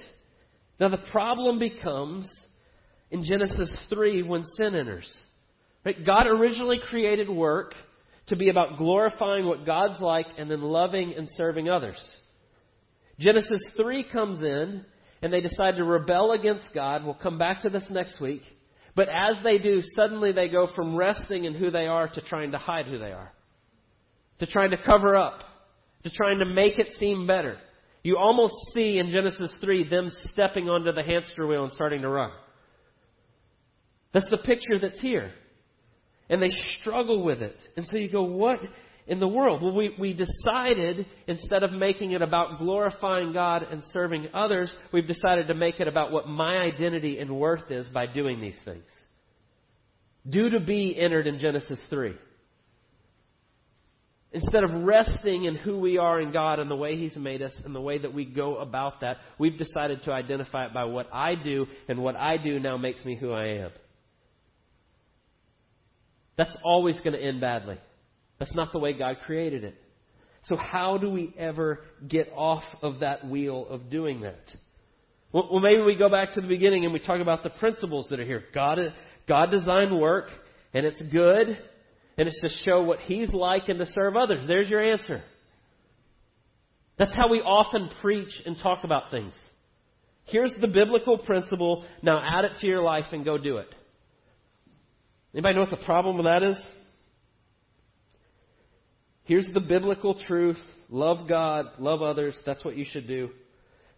Now, 0.79 0.91
the 0.91 1.03
problem 1.11 1.59
becomes 1.59 2.29
in 3.11 3.25
Genesis 3.25 3.71
3 3.89 4.25
when 4.25 4.45
sin 4.59 4.75
enters. 4.75 5.11
Right? 5.87 6.05
God 6.05 6.27
originally 6.27 6.81
created 6.85 7.31
work 7.31 7.73
to 8.27 8.37
be 8.37 8.51
about 8.51 8.77
glorifying 8.77 9.47
what 9.47 9.65
God's 9.65 10.03
like 10.03 10.27
and 10.37 10.51
then 10.51 10.61
loving 10.61 11.15
and 11.17 11.27
serving 11.39 11.71
others. 11.71 11.99
Genesis 13.19 13.63
3 13.81 14.05
comes 14.13 14.43
in 14.43 14.85
and 15.23 15.33
they 15.33 15.41
decide 15.41 15.77
to 15.77 15.85
rebel 15.85 16.33
against 16.33 16.75
God. 16.75 17.07
We'll 17.07 17.15
come 17.15 17.39
back 17.39 17.63
to 17.63 17.71
this 17.71 17.87
next 17.89 18.21
week. 18.21 18.43
But 18.95 19.09
as 19.09 19.43
they 19.43 19.57
do, 19.57 19.81
suddenly 19.97 20.33
they 20.33 20.49
go 20.49 20.69
from 20.77 20.95
resting 20.95 21.47
in 21.47 21.55
who 21.55 21.71
they 21.71 21.87
are 21.87 22.09
to 22.09 22.21
trying 22.21 22.53
to 22.53 22.59
hide 22.59 22.85
who 22.85 22.99
they 22.99 23.13
are, 23.13 23.33
to 24.39 24.47
trying 24.47 24.71
to 24.71 24.77
cover 24.77 25.17
up, 25.17 25.41
to 26.05 26.11
trying 26.11 26.39
to 26.39 26.45
make 26.45 26.79
it 26.79 26.89
seem 26.99 27.27
better. 27.27 27.59
You 28.03 28.19
almost 28.19 28.55
see 28.75 28.99
in 28.99 29.11
Genesis 29.11 29.51
3 29.61 29.89
them 29.89 30.11
stepping 30.27 30.69
onto 30.69 30.93
the 30.93 31.03
hamster 31.03 31.47
wheel 31.47 31.65
and 31.65 31.73
starting 31.73 32.03
to 32.03 32.09
run. 32.09 32.33
That's 34.13 34.29
the 34.31 34.39
picture 34.39 34.79
that's 34.81 34.99
here 35.01 35.33
and 36.33 36.41
they 36.41 36.51
struggle 36.81 37.23
with 37.23 37.43
it. 37.43 37.57
And 37.77 37.87
so 37.87 37.99
you 37.99 38.11
go, 38.11 38.23
what 38.23 38.59
in 39.07 39.21
the 39.21 39.29
world? 39.29 39.63
Well, 39.63 39.75
we, 39.75 39.95
we 39.99 40.15
decided 40.15 41.05
instead 41.27 41.63
of 41.63 41.73
making 41.73 42.13
it 42.13 42.23
about 42.23 42.59
glorifying 42.59 43.35
God 43.35 43.67
and 43.71 43.83
serving 43.93 44.29
others, 44.33 44.75
we've 44.93 45.07
decided 45.07 45.49
to 45.49 45.55
make 45.55 45.79
it 45.79 45.89
about 45.89 46.11
what 46.11 46.29
my 46.29 46.57
identity 46.57 47.19
and 47.19 47.39
worth 47.39 47.71
is 47.71 47.87
by 47.89 48.07
doing 48.07 48.41
these 48.41 48.57
things. 48.65 48.89
Do 50.27 50.49
to 50.51 50.61
be 50.61 50.97
entered 50.99 51.27
in 51.27 51.39
Genesis 51.39 51.81
3. 51.91 52.15
Instead 54.35 54.65
of 54.65 54.71
resting 54.85 55.45
in 55.45 55.57
who 55.57 55.79
we 55.79 55.99
are 55.99 56.21
in 56.21 56.33
God 56.33 56.59
and 56.59 56.71
the 56.71 56.77
way 56.77 56.97
He's 56.97 57.17
made 57.17 57.43
us 57.43 57.53
and 57.65 57.75
the 57.75 57.81
way 57.81 57.99
that 57.99 58.15
we 58.15 58.25
go 58.25 58.57
about 58.57 59.01
that, 59.03 59.19
we've 59.39 59.59
decided 59.59 60.03
to 60.05 60.13
identify 60.13 60.67
it 60.67 60.73
by 60.73 60.85
what 60.85 61.09
I 61.13 61.35
do, 61.35 61.67
and 61.89 62.03
what 62.03 62.17
I 62.17 62.39
do 62.39 62.59
now 62.59 62.79
makes 62.79 63.05
me 63.05 63.15
who 63.15 63.33
I 63.33 63.47
am. 63.59 63.71
That's 66.39 66.57
always 66.65 66.99
going 67.01 67.13
to 67.13 67.23
end 67.23 67.43
badly. 67.43 67.79
That's 68.39 68.55
not 68.55 68.73
the 68.73 68.79
way 68.79 68.95
God 68.95 69.19
created 69.27 69.65
it. 69.65 69.75
So, 70.45 70.57
how 70.57 70.97
do 70.97 71.11
we 71.11 71.35
ever 71.39 71.81
get 72.09 72.33
off 72.35 72.65
of 72.81 73.01
that 73.01 73.29
wheel 73.29 73.67
of 73.69 73.91
doing 73.91 74.23
that? 74.23 74.41
Well, 75.33 75.61
maybe 75.61 75.83
we 75.83 75.95
go 75.95 76.09
back 76.09 76.33
to 76.35 76.41
the 76.41 76.49
beginning 76.49 76.85
and 76.85 76.93
we 76.93 76.99
talk 76.99 77.21
about 77.21 77.43
the 77.43 77.51
principles 77.51 78.07
that 78.11 78.21
are 78.21 78.25
here. 78.25 78.45
God, 78.53 78.79
God 79.29 79.51
designed 79.51 79.99
work, 79.99 80.31
and 80.75 80.85
it's 80.85 81.01
good, 81.11 81.59
and 82.17 82.29
it's 82.29 82.41
to 82.41 82.49
show 82.65 82.83
what 82.83 83.01
He's 83.01 83.33
like 83.33 83.69
and 83.69 83.79
to 83.79 83.87
serve 83.87 84.17
others. 84.17 84.45
There's 84.47 84.69
your 84.69 84.83
answer. 84.83 85.23
That's 86.99 87.13
how 87.15 87.29
we 87.29 87.41
often 87.41 87.91
preach 88.01 88.33
and 88.45 88.57
talk 88.63 88.85
about 88.85 89.11
things. 89.11 89.35
Here's 90.25 90.55
the 90.61 90.69
biblical 90.69 91.19
principle. 91.19 91.85
Now 92.03 92.23
add 92.23 92.45
it 92.45 92.53
to 92.61 92.67
your 92.67 92.83
life 92.83 93.07
and 93.13 93.25
go 93.25 93.39
do 93.39 93.57
it. 93.59 93.69
Anybody 95.35 95.55
know 95.55 95.63
what 95.63 95.71
the 95.71 95.85
problem 95.85 96.17
with 96.17 96.27
that 96.27 96.43
is? 96.43 96.61
Here's 99.25 99.47
the 99.53 99.61
biblical 99.61 100.19
truth. 100.27 100.59
Love 100.91 101.29
God, 101.29 101.67
love 101.79 102.03
others. 102.03 102.39
That's 102.45 102.65
what 102.65 102.77
you 102.77 102.85
should 102.85 103.07
do. 103.07 103.31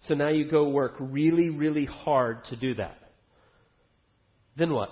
So 0.02 0.14
now 0.14 0.28
you 0.28 0.48
go 0.48 0.68
work 0.68 0.94
really, 1.00 1.50
really 1.50 1.86
hard 1.86 2.44
to 2.46 2.56
do 2.56 2.74
that. 2.74 2.98
Then 4.56 4.72
what? 4.72 4.90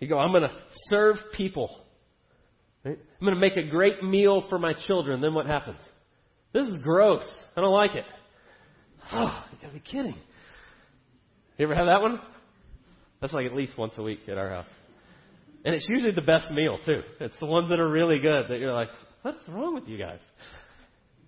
You 0.00 0.08
go, 0.08 0.18
I'm 0.18 0.30
going 0.30 0.42
to 0.42 0.52
serve 0.90 1.16
people. 1.32 1.84
Right? 2.84 2.98
I'm 3.20 3.24
going 3.26 3.34
to 3.34 3.40
make 3.40 3.56
a 3.56 3.68
great 3.68 4.02
meal 4.02 4.44
for 4.48 4.58
my 4.58 4.74
children. 4.86 5.20
Then 5.20 5.34
what 5.34 5.46
happens? 5.46 5.80
This 6.52 6.66
is 6.66 6.76
gross. 6.82 7.28
I 7.56 7.60
don't 7.60 7.72
like 7.72 7.94
it. 7.94 8.04
Oh, 9.12 9.44
you 9.52 9.58
gotta 9.60 9.74
be 9.74 9.80
kidding. 9.80 10.14
You 11.56 11.64
ever 11.64 11.74
have 11.74 11.86
that 11.86 12.02
one? 12.02 12.20
That's 13.20 13.32
like 13.32 13.46
at 13.46 13.54
least 13.54 13.76
once 13.76 13.94
a 13.96 14.02
week 14.02 14.20
at 14.28 14.38
our 14.38 14.50
house. 14.50 14.66
And 15.64 15.74
it's 15.74 15.86
usually 15.88 16.12
the 16.12 16.22
best 16.22 16.50
meal, 16.50 16.78
too. 16.84 17.00
It's 17.20 17.34
the 17.40 17.46
ones 17.46 17.68
that 17.70 17.80
are 17.80 17.88
really 17.88 18.18
good 18.18 18.46
that 18.48 18.60
you're 18.60 18.72
like, 18.72 18.88
what's 19.22 19.38
wrong 19.48 19.74
with 19.74 19.88
you 19.88 19.98
guys? 19.98 20.20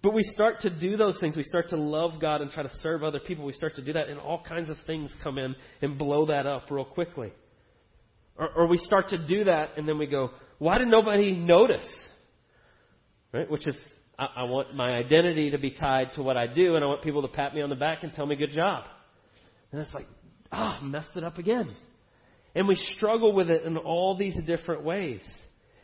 But 0.03 0.15
we 0.15 0.23
start 0.23 0.61
to 0.61 0.71
do 0.71 0.97
those 0.97 1.19
things. 1.19 1.37
We 1.37 1.43
start 1.43 1.69
to 1.71 1.77
love 1.77 2.21
God 2.21 2.41
and 2.41 2.51
try 2.51 2.63
to 2.63 2.73
serve 2.83 3.03
other 3.03 3.21
people. 3.21 3.45
We 3.45 3.53
start 3.53 3.75
to 3.77 3.83
do 3.83 3.93
that, 3.93 4.09
and 4.09 4.19
all 4.19 4.43
kinds 4.43 4.71
of 4.71 4.77
things 4.87 5.13
come 5.23 5.37
in 5.37 5.55
and 5.83 5.99
blow 5.99 6.27
that 6.27 6.47
up 6.47 6.71
real 6.71 6.85
quickly. 6.85 7.33
Or, 8.37 8.49
or 8.49 8.66
we 8.66 8.79
start 8.79 9.11
to 9.11 9.19
do 9.19 9.45
that, 9.45 9.77
and 9.77 9.88
then 9.88 9.99
we 9.99 10.07
go, 10.07 10.31
why 10.59 10.79
did 10.79 10.88
nobody 10.88 11.33
notice? 11.33 11.87
Right? 13.33 13.51
Which 13.51 13.66
is, 13.66 13.77
I, 14.19 14.29
I 14.37 14.43
want 14.45 14.75
my 14.75 14.90
identity 14.90 15.51
to 15.51 15.59
be 15.59 15.71
tied 15.71 16.14
to 16.14 16.23
what 16.23 16.37
I 16.37 16.47
do, 16.47 16.77
and 16.77 16.85
I 16.85 16.88
want 16.88 17.03
people 17.03 17.23
to 17.23 17.29
pat 17.29 17.55
me 17.55 17.62
on 17.62 17.71
the 17.71 17.77
back 17.77 18.03
and 18.03 18.12
tell 18.12 18.27
me 18.27 18.37
good 18.37 18.53
job. 18.53 18.85
And 19.73 19.81
it's 19.81 19.93
like, 19.95 20.07
ah, 20.51 20.81
messed 20.83 21.16
it 21.16 21.25
up 21.25 21.38
again. 21.38 21.75
And 22.55 22.66
we 22.66 22.75
struggle 22.97 23.33
with 23.33 23.51
it 23.51 23.62
in 23.62 23.77
all 23.77 24.16
these 24.16 24.37
different 24.47 24.83
ways. 24.83 25.23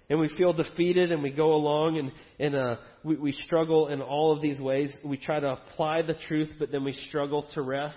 And 0.09 0.21
we 0.21 0.29
feel 0.37 0.53
defeated 0.53 1.11
and 1.11 1.23
we 1.23 1.31
go 1.31 1.53
along 1.55 1.99
and, 1.99 2.13
and 2.39 2.55
uh, 2.55 2.77
we, 3.03 3.17
we 3.17 3.33
struggle 3.33 3.89
in 3.89 4.01
all 4.01 4.33
of 4.33 4.41
these 4.41 4.61
ways. 4.61 4.93
We 5.05 5.17
try 5.17 5.41
to 5.41 5.53
apply 5.53 6.03
the 6.03 6.15
truth, 6.15 6.51
but 6.59 6.71
then 6.71 6.85
we 6.85 6.93
struggle 7.09 7.47
to 7.55 7.63
rest. 7.63 7.97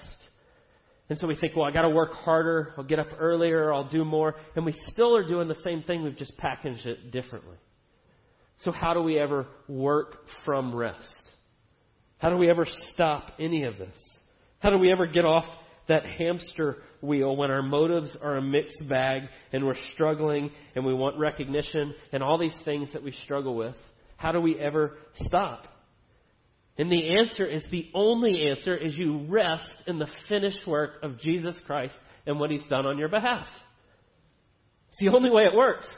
And 1.10 1.18
so 1.18 1.26
we 1.26 1.36
think, 1.36 1.56
well, 1.56 1.66
I 1.66 1.72
got 1.72 1.82
to 1.82 1.90
work 1.90 2.14
harder. 2.14 2.74
I'll 2.78 2.84
get 2.84 3.00
up 3.00 3.08
earlier. 3.20 3.74
I'll 3.74 3.90
do 3.90 4.06
more. 4.06 4.36
And 4.56 4.66
we 4.66 4.74
still 4.88 5.16
are 5.16 5.28
doing 5.28 5.48
the 5.48 5.60
same 5.64 5.82
thing. 5.84 6.04
We've 6.04 6.16
just 6.16 6.38
packaged 6.38 6.86
it 6.86 7.12
differently. 7.12 7.58
So 8.58 8.72
how 8.72 8.94
do 8.94 9.02
we 9.02 9.18
ever 9.18 9.48
work 9.68 10.18
from 10.46 10.76
rest? 10.76 11.12
How 12.20 12.30
do 12.30 12.38
we 12.38 12.50
ever 12.50 12.68
stop 12.92 13.32
any 13.40 13.64
of 13.64 13.78
this? 13.78 13.96
How 14.60 14.70
do 14.70 14.78
we 14.78 14.92
ever 14.92 15.08
get 15.08 15.26
off 15.26 15.46
that 15.88 16.06
hamster 16.06 16.78
wheel 17.02 17.36
when 17.36 17.50
our 17.50 17.64
motives 17.64 18.16
are 18.22 18.36
a 18.36 18.42
mixed 18.42 18.88
bag 18.88 19.24
and 19.52 19.66
we're 19.66 19.78
struggling 19.94 20.52
and 20.76 20.86
we 20.86 20.94
want 20.94 21.18
recognition 21.18 21.96
and 22.12 22.22
all 22.22 22.38
these 22.38 22.56
things 22.66 22.90
that 22.94 23.02
we 23.02 23.14
struggle 23.24 23.56
with? 23.56 23.76
How 24.18 24.32
do 24.32 24.42
we 24.42 24.60
ever 24.60 24.98
stop? 25.16 25.64
And 26.80 26.90
the 26.90 27.18
answer 27.18 27.46
is 27.46 27.62
the 27.70 27.90
only 27.94 28.48
answer 28.50 28.76
is 28.76 28.96
you 28.96 29.26
rest 29.28 29.70
in 29.86 30.00
the 30.00 30.08
finished 30.30 30.66
work 30.66 30.92
of 31.04 31.20
Jesus 31.20 31.58
Christ 31.68 31.96
and 32.26 32.40
what 32.40 32.52
he's 32.52 32.64
done 32.70 32.86
on 32.86 32.98
your 32.98 33.10
behalf. 33.10 33.48
It's 34.88 35.00
the 35.00 35.16
only 35.16 35.30
way 35.30 35.44
it 35.44 35.54
works. 35.54 35.90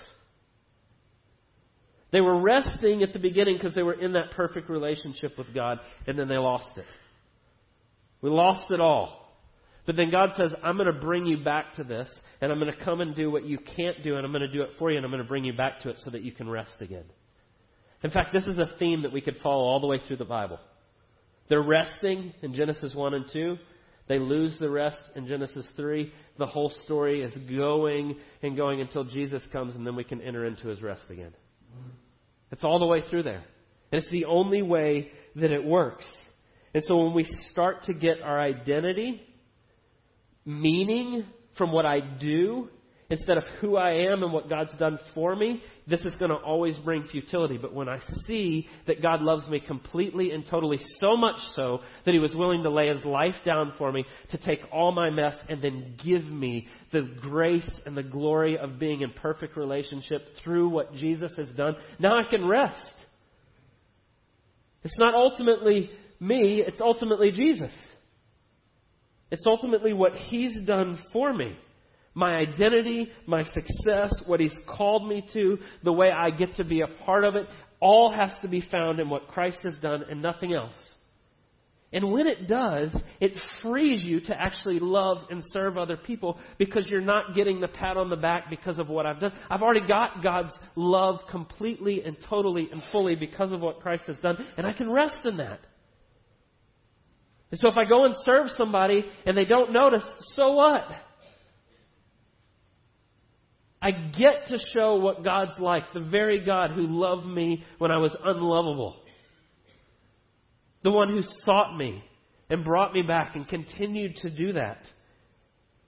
They 2.11 2.19
were 2.19 2.41
resting 2.41 3.03
at 3.03 3.13
the 3.13 3.19
beginning 3.19 3.57
because 3.57 3.75
they 3.75 3.83
were 3.83 3.93
in 3.93 4.13
that 4.13 4.31
perfect 4.31 4.71
relationship 4.71 5.37
with 5.37 5.53
God, 5.53 5.79
and 6.07 6.17
then 6.17 6.27
they 6.27 6.37
lost 6.37 6.75
it. 6.77 6.85
We 8.23 8.31
lost 8.31 8.71
it 8.71 8.81
all. 8.81 9.31
But 9.85 9.95
then 9.95 10.09
God 10.09 10.31
says, 10.35 10.51
I'm 10.63 10.77
going 10.77 10.91
to 10.91 10.99
bring 10.99 11.27
you 11.27 11.43
back 11.43 11.75
to 11.75 11.83
this, 11.83 12.09
and 12.41 12.51
I'm 12.51 12.59
going 12.59 12.73
to 12.73 12.83
come 12.83 13.01
and 13.01 13.15
do 13.15 13.29
what 13.29 13.45
you 13.45 13.59
can't 13.59 14.03
do, 14.03 14.15
and 14.15 14.25
I'm 14.25 14.31
going 14.31 14.41
to 14.41 14.51
do 14.51 14.63
it 14.63 14.71
for 14.79 14.89
you, 14.89 14.97
and 14.97 15.05
I'm 15.05 15.11
going 15.11 15.23
to 15.23 15.29
bring 15.29 15.43
you 15.43 15.53
back 15.53 15.81
to 15.81 15.89
it 15.89 15.97
so 16.03 16.09
that 16.09 16.23
you 16.23 16.31
can 16.31 16.49
rest 16.49 16.73
again. 16.79 17.05
In 18.03 18.09
fact, 18.09 18.33
this 18.33 18.47
is 18.47 18.57
a 18.57 18.69
theme 18.79 19.03
that 19.03 19.13
we 19.13 19.21
could 19.21 19.37
follow 19.43 19.63
all 19.63 19.79
the 19.79 19.87
way 19.87 19.99
through 20.07 20.17
the 20.17 20.25
Bible. 20.25 20.59
They're 21.51 21.61
resting 21.61 22.31
in 22.41 22.53
Genesis 22.53 22.95
1 22.95 23.13
and 23.13 23.25
2. 23.33 23.57
They 24.07 24.19
lose 24.19 24.55
the 24.57 24.69
rest 24.69 25.01
in 25.17 25.27
Genesis 25.27 25.67
3. 25.75 26.09
The 26.37 26.45
whole 26.45 26.71
story 26.85 27.23
is 27.23 27.35
going 27.49 28.15
and 28.41 28.55
going 28.55 28.79
until 28.79 29.03
Jesus 29.03 29.43
comes, 29.51 29.75
and 29.75 29.85
then 29.85 29.97
we 29.97 30.05
can 30.05 30.21
enter 30.21 30.45
into 30.45 30.69
his 30.69 30.81
rest 30.81 31.03
again. 31.09 31.33
It's 32.53 32.63
all 32.63 32.79
the 32.79 32.85
way 32.85 33.01
through 33.09 33.23
there. 33.23 33.43
And 33.91 34.01
it's 34.01 34.09
the 34.11 34.23
only 34.23 34.61
way 34.61 35.11
that 35.35 35.51
it 35.51 35.61
works. 35.61 36.05
And 36.73 36.81
so 36.85 37.03
when 37.03 37.13
we 37.13 37.25
start 37.51 37.83
to 37.83 37.93
get 37.93 38.21
our 38.21 38.39
identity 38.39 39.21
meaning 40.45 41.25
from 41.57 41.73
what 41.73 41.85
I 41.85 41.99
do 41.99 42.69
instead 43.11 43.37
of 43.37 43.43
who 43.59 43.75
I 43.75 43.91
am 44.11 44.23
and 44.23 44.31
what 44.31 44.49
God's 44.49 44.73
done 44.79 44.97
for 45.13 45.35
me, 45.35 45.61
this 45.87 45.99
is 46.01 46.13
going 46.15 46.31
to 46.31 46.37
always 46.37 46.77
bring 46.77 47.03
futility. 47.03 47.57
But 47.57 47.73
when 47.73 47.89
I 47.89 47.99
see 48.25 48.67
that 48.87 49.01
God 49.01 49.21
loves 49.21 49.47
me 49.49 49.59
completely 49.59 50.31
and 50.31 50.45
totally, 50.49 50.79
so 50.99 51.17
much 51.17 51.39
so 51.55 51.81
that 52.05 52.13
He 52.13 52.19
was 52.19 52.33
willing 52.33 52.63
to 52.63 52.69
lay 52.69 52.87
His 52.87 53.03
life 53.03 53.35
down 53.45 53.73
for 53.77 53.91
me 53.91 54.05
to 54.31 54.37
take 54.37 54.61
all 54.71 54.91
my 54.91 55.09
mess 55.09 55.35
and 55.49 55.61
then 55.61 55.95
give 56.03 56.23
me 56.25 56.67
the 56.91 57.01
grace 57.21 57.69
and 57.85 57.95
the 57.95 58.03
glory 58.03 58.57
of 58.57 58.79
being 58.79 59.01
in 59.01 59.11
perfect 59.11 59.57
relationship 59.57 60.21
through 60.43 60.69
what 60.69 60.93
Jesus 60.93 61.33
has 61.35 61.49
done, 61.49 61.75
now 61.99 62.17
I 62.17 62.23
can 62.23 62.47
rest. 62.47 62.93
It's 64.83 64.97
not 64.97 65.13
ultimately 65.13 65.91
me, 66.19 66.63
it's 66.65 66.81
ultimately 66.81 67.31
Jesus. 67.31 67.73
It's 69.29 69.43
ultimately 69.45 69.93
what 69.93 70.13
He's 70.13 70.57
done 70.65 70.99
for 71.11 71.33
me. 71.33 71.57
My 72.13 72.35
identity, 72.35 73.09
my 73.25 73.43
success, 73.43 74.13
what 74.25 74.39
He's 74.39 74.55
called 74.67 75.07
me 75.07 75.25
to, 75.33 75.57
the 75.83 75.93
way 75.93 76.11
I 76.11 76.29
get 76.29 76.55
to 76.55 76.63
be 76.63 76.81
a 76.81 76.87
part 77.05 77.23
of 77.23 77.35
it, 77.35 77.47
all 77.79 78.11
has 78.11 78.31
to 78.41 78.47
be 78.47 78.61
found 78.61 78.99
in 78.99 79.09
what 79.09 79.27
Christ 79.27 79.59
has 79.63 79.75
done 79.81 80.03
and 80.09 80.21
nothing 80.21 80.53
else. 80.53 80.75
And 81.93 82.11
when 82.11 82.25
it 82.25 82.47
does, 82.47 82.95
it 83.19 83.33
frees 83.61 84.01
you 84.03 84.21
to 84.21 84.41
actually 84.41 84.79
love 84.79 85.17
and 85.29 85.43
serve 85.51 85.77
other 85.77 85.97
people 85.97 86.39
because 86.57 86.87
you're 86.87 87.01
not 87.01 87.35
getting 87.35 87.59
the 87.59 87.67
pat 87.67 87.97
on 87.97 88.09
the 88.09 88.15
back 88.15 88.49
because 88.49 88.79
of 88.79 88.87
what 88.87 89.05
I've 89.05 89.19
done. 89.19 89.33
I've 89.49 89.61
already 89.61 89.85
got 89.85 90.23
God's 90.23 90.53
love 90.75 91.19
completely 91.29 92.01
and 92.03 92.15
totally 92.29 92.69
and 92.71 92.81
fully 92.93 93.15
because 93.15 93.51
of 93.51 93.59
what 93.59 93.81
Christ 93.81 94.03
has 94.07 94.17
done, 94.19 94.37
and 94.55 94.65
I 94.65 94.71
can 94.71 94.89
rest 94.89 95.17
in 95.25 95.37
that. 95.37 95.59
And 97.51 97.59
so 97.59 97.67
if 97.67 97.77
I 97.77 97.83
go 97.83 98.05
and 98.05 98.15
serve 98.23 98.47
somebody 98.57 99.05
and 99.25 99.35
they 99.35 99.43
don't 99.43 99.73
notice, 99.73 100.05
so 100.35 100.53
what? 100.53 100.85
I 103.81 103.91
get 103.91 104.47
to 104.47 104.59
show 104.73 104.97
what 104.97 105.23
God's 105.23 105.59
like, 105.59 105.91
the 105.93 106.01
very 106.01 106.45
God 106.45 106.71
who 106.71 106.85
loved 106.87 107.25
me 107.25 107.63
when 107.79 107.89
I 107.89 107.97
was 107.97 108.15
unlovable. 108.23 109.01
The 110.83 110.91
one 110.91 111.09
who 111.09 111.21
sought 111.45 111.75
me 111.75 112.03
and 112.49 112.63
brought 112.63 112.93
me 112.93 113.01
back 113.01 113.35
and 113.35 113.47
continued 113.47 114.17
to 114.17 114.29
do 114.29 114.53
that. 114.53 114.79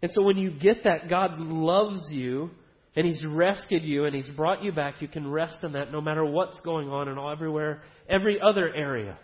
And 0.02 0.12
so 0.12 0.24
when 0.24 0.38
you 0.38 0.52
get 0.52 0.86
that, 0.86 1.10
God 1.10 1.40
loves 1.40 2.02
you 2.10 2.50
and 2.96 3.06
He's 3.06 3.24
rescued 3.26 3.84
you 3.84 4.06
and 4.06 4.16
He's 4.16 4.30
brought 4.30 4.64
you 4.64 4.72
back, 4.72 5.02
you 5.02 5.08
can 5.08 5.30
rest 5.30 5.58
in 5.64 5.74
that 5.74 5.92
no 5.92 6.02
matter 6.02 6.26
what's 6.26 6.60
going 6.62 6.90
on 6.90 7.08
in 7.08 7.18
all 7.18 7.30
everywhere, 7.30 7.84
every 8.10 8.42
other 8.42 8.74
area. 8.74 9.18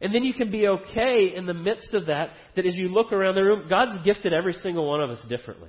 And 0.00 0.14
then 0.14 0.24
you 0.24 0.32
can 0.32 0.50
be 0.50 0.66
okay 0.66 1.34
in 1.34 1.44
the 1.44 1.54
midst 1.54 1.92
of 1.92 2.06
that, 2.06 2.30
that 2.56 2.64
as 2.64 2.74
you 2.74 2.88
look 2.88 3.12
around 3.12 3.34
the 3.34 3.44
room, 3.44 3.66
God's 3.68 4.02
gifted 4.04 4.32
every 4.32 4.54
single 4.54 4.88
one 4.88 5.02
of 5.02 5.10
us 5.10 5.20
differently. 5.28 5.68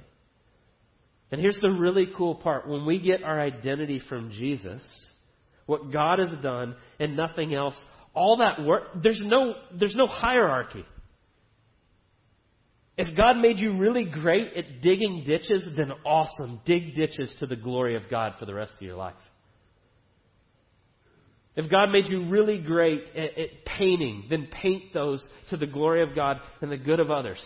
And 1.32 1.40
here's 1.40 1.60
the 1.62 1.70
really 1.70 2.08
cool 2.18 2.36
part. 2.36 2.68
When 2.68 2.86
we 2.86 3.00
get 3.00 3.24
our 3.24 3.40
identity 3.40 4.02
from 4.10 4.32
Jesus, 4.32 4.86
what 5.66 5.92
God 5.92 6.20
has 6.20 6.32
done 6.42 6.76
and 7.00 7.16
nothing 7.16 7.54
else, 7.54 7.76
all 8.14 8.38
that 8.38 8.62
work, 8.64 8.84
there's 9.02 9.22
no, 9.24 9.54
there's 9.80 9.96
no 9.96 10.08
hierarchy. 10.08 10.86
If 12.98 13.16
God 13.16 13.38
made 13.38 13.58
you 13.58 13.78
really 13.78 14.06
great 14.06 14.54
at 14.56 14.82
digging 14.82 15.24
ditches, 15.26 15.66
then 15.78 15.92
awesome. 16.06 16.60
Dig 16.66 16.94
ditches 16.96 17.34
to 17.40 17.48
the 17.48 17.56
glory 17.56 17.96
of 17.96 18.04
God 18.12 18.34
for 18.38 18.46
the 18.46 18.54
rest 18.54 18.74
of 18.76 18.82
your 18.82 18.98
life. 18.98 19.16
If 21.56 21.70
God 21.70 21.92
made 21.92 22.08
you 22.08 22.30
really 22.30 22.62
great 22.62 23.10
at, 23.16 23.38
at, 23.38 23.66
painting, 23.66 24.26
then 24.30 24.48
paint 24.52 24.94
those 24.94 25.26
to 25.50 25.58
the 25.58 25.68
glory 25.68 26.04
of 26.04 26.16
God 26.16 26.40
and 26.62 26.72
the 26.72 26.78
good 26.78 27.00
of 27.00 27.10
others. 27.10 27.44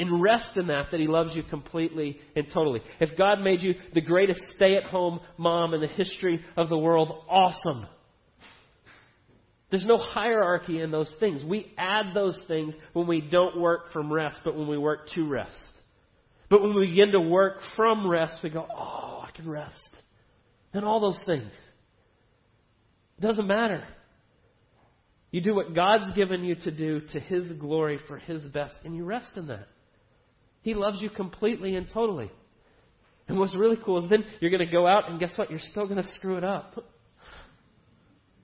And 0.00 0.22
rest 0.22 0.56
in 0.56 0.68
that, 0.68 0.86
that 0.90 0.98
He 0.98 1.06
loves 1.06 1.34
you 1.34 1.42
completely 1.42 2.18
and 2.34 2.46
totally. 2.54 2.80
If 3.00 3.18
God 3.18 3.40
made 3.40 3.60
you 3.60 3.74
the 3.92 4.00
greatest 4.00 4.40
stay 4.56 4.76
at 4.76 4.84
home 4.84 5.20
mom 5.36 5.74
in 5.74 5.82
the 5.82 5.88
history 5.88 6.42
of 6.56 6.70
the 6.70 6.78
world, 6.78 7.22
awesome. 7.28 7.86
There's 9.70 9.84
no 9.84 9.98
hierarchy 9.98 10.80
in 10.80 10.90
those 10.90 11.12
things. 11.20 11.44
We 11.44 11.72
add 11.76 12.14
those 12.14 12.40
things 12.48 12.74
when 12.94 13.06
we 13.06 13.20
don't 13.20 13.60
work 13.60 13.92
from 13.92 14.10
rest, 14.10 14.38
but 14.42 14.56
when 14.56 14.68
we 14.68 14.78
work 14.78 15.10
to 15.16 15.28
rest. 15.28 15.52
But 16.48 16.62
when 16.62 16.74
we 16.74 16.88
begin 16.88 17.12
to 17.12 17.20
work 17.20 17.58
from 17.76 18.08
rest, 18.08 18.36
we 18.42 18.48
go, 18.48 18.66
oh, 18.74 19.24
I 19.26 19.30
can 19.36 19.48
rest. 19.48 19.76
And 20.72 20.82
all 20.82 20.98
those 20.98 21.18
things. 21.26 21.52
It 23.18 23.20
doesn't 23.20 23.46
matter. 23.46 23.84
You 25.30 25.42
do 25.42 25.54
what 25.54 25.74
God's 25.74 26.16
given 26.16 26.42
you 26.42 26.54
to 26.54 26.70
do 26.70 27.02
to 27.12 27.20
His 27.20 27.52
glory 27.52 28.00
for 28.08 28.16
His 28.16 28.42
best, 28.46 28.74
and 28.82 28.96
you 28.96 29.04
rest 29.04 29.30
in 29.36 29.46
that. 29.48 29.68
He 30.62 30.74
loves 30.74 31.00
you 31.00 31.10
completely 31.10 31.74
and 31.76 31.86
totally. 31.92 32.30
And 33.28 33.38
what's 33.38 33.54
really 33.54 33.78
cool 33.84 34.02
is 34.02 34.10
then 34.10 34.24
you're 34.40 34.50
going 34.50 34.66
to 34.66 34.72
go 34.72 34.86
out, 34.86 35.08
and 35.08 35.20
guess 35.20 35.32
what? 35.36 35.50
You're 35.50 35.60
still 35.60 35.86
going 35.86 36.02
to 36.02 36.08
screw 36.14 36.36
it 36.36 36.44
up. 36.44 36.84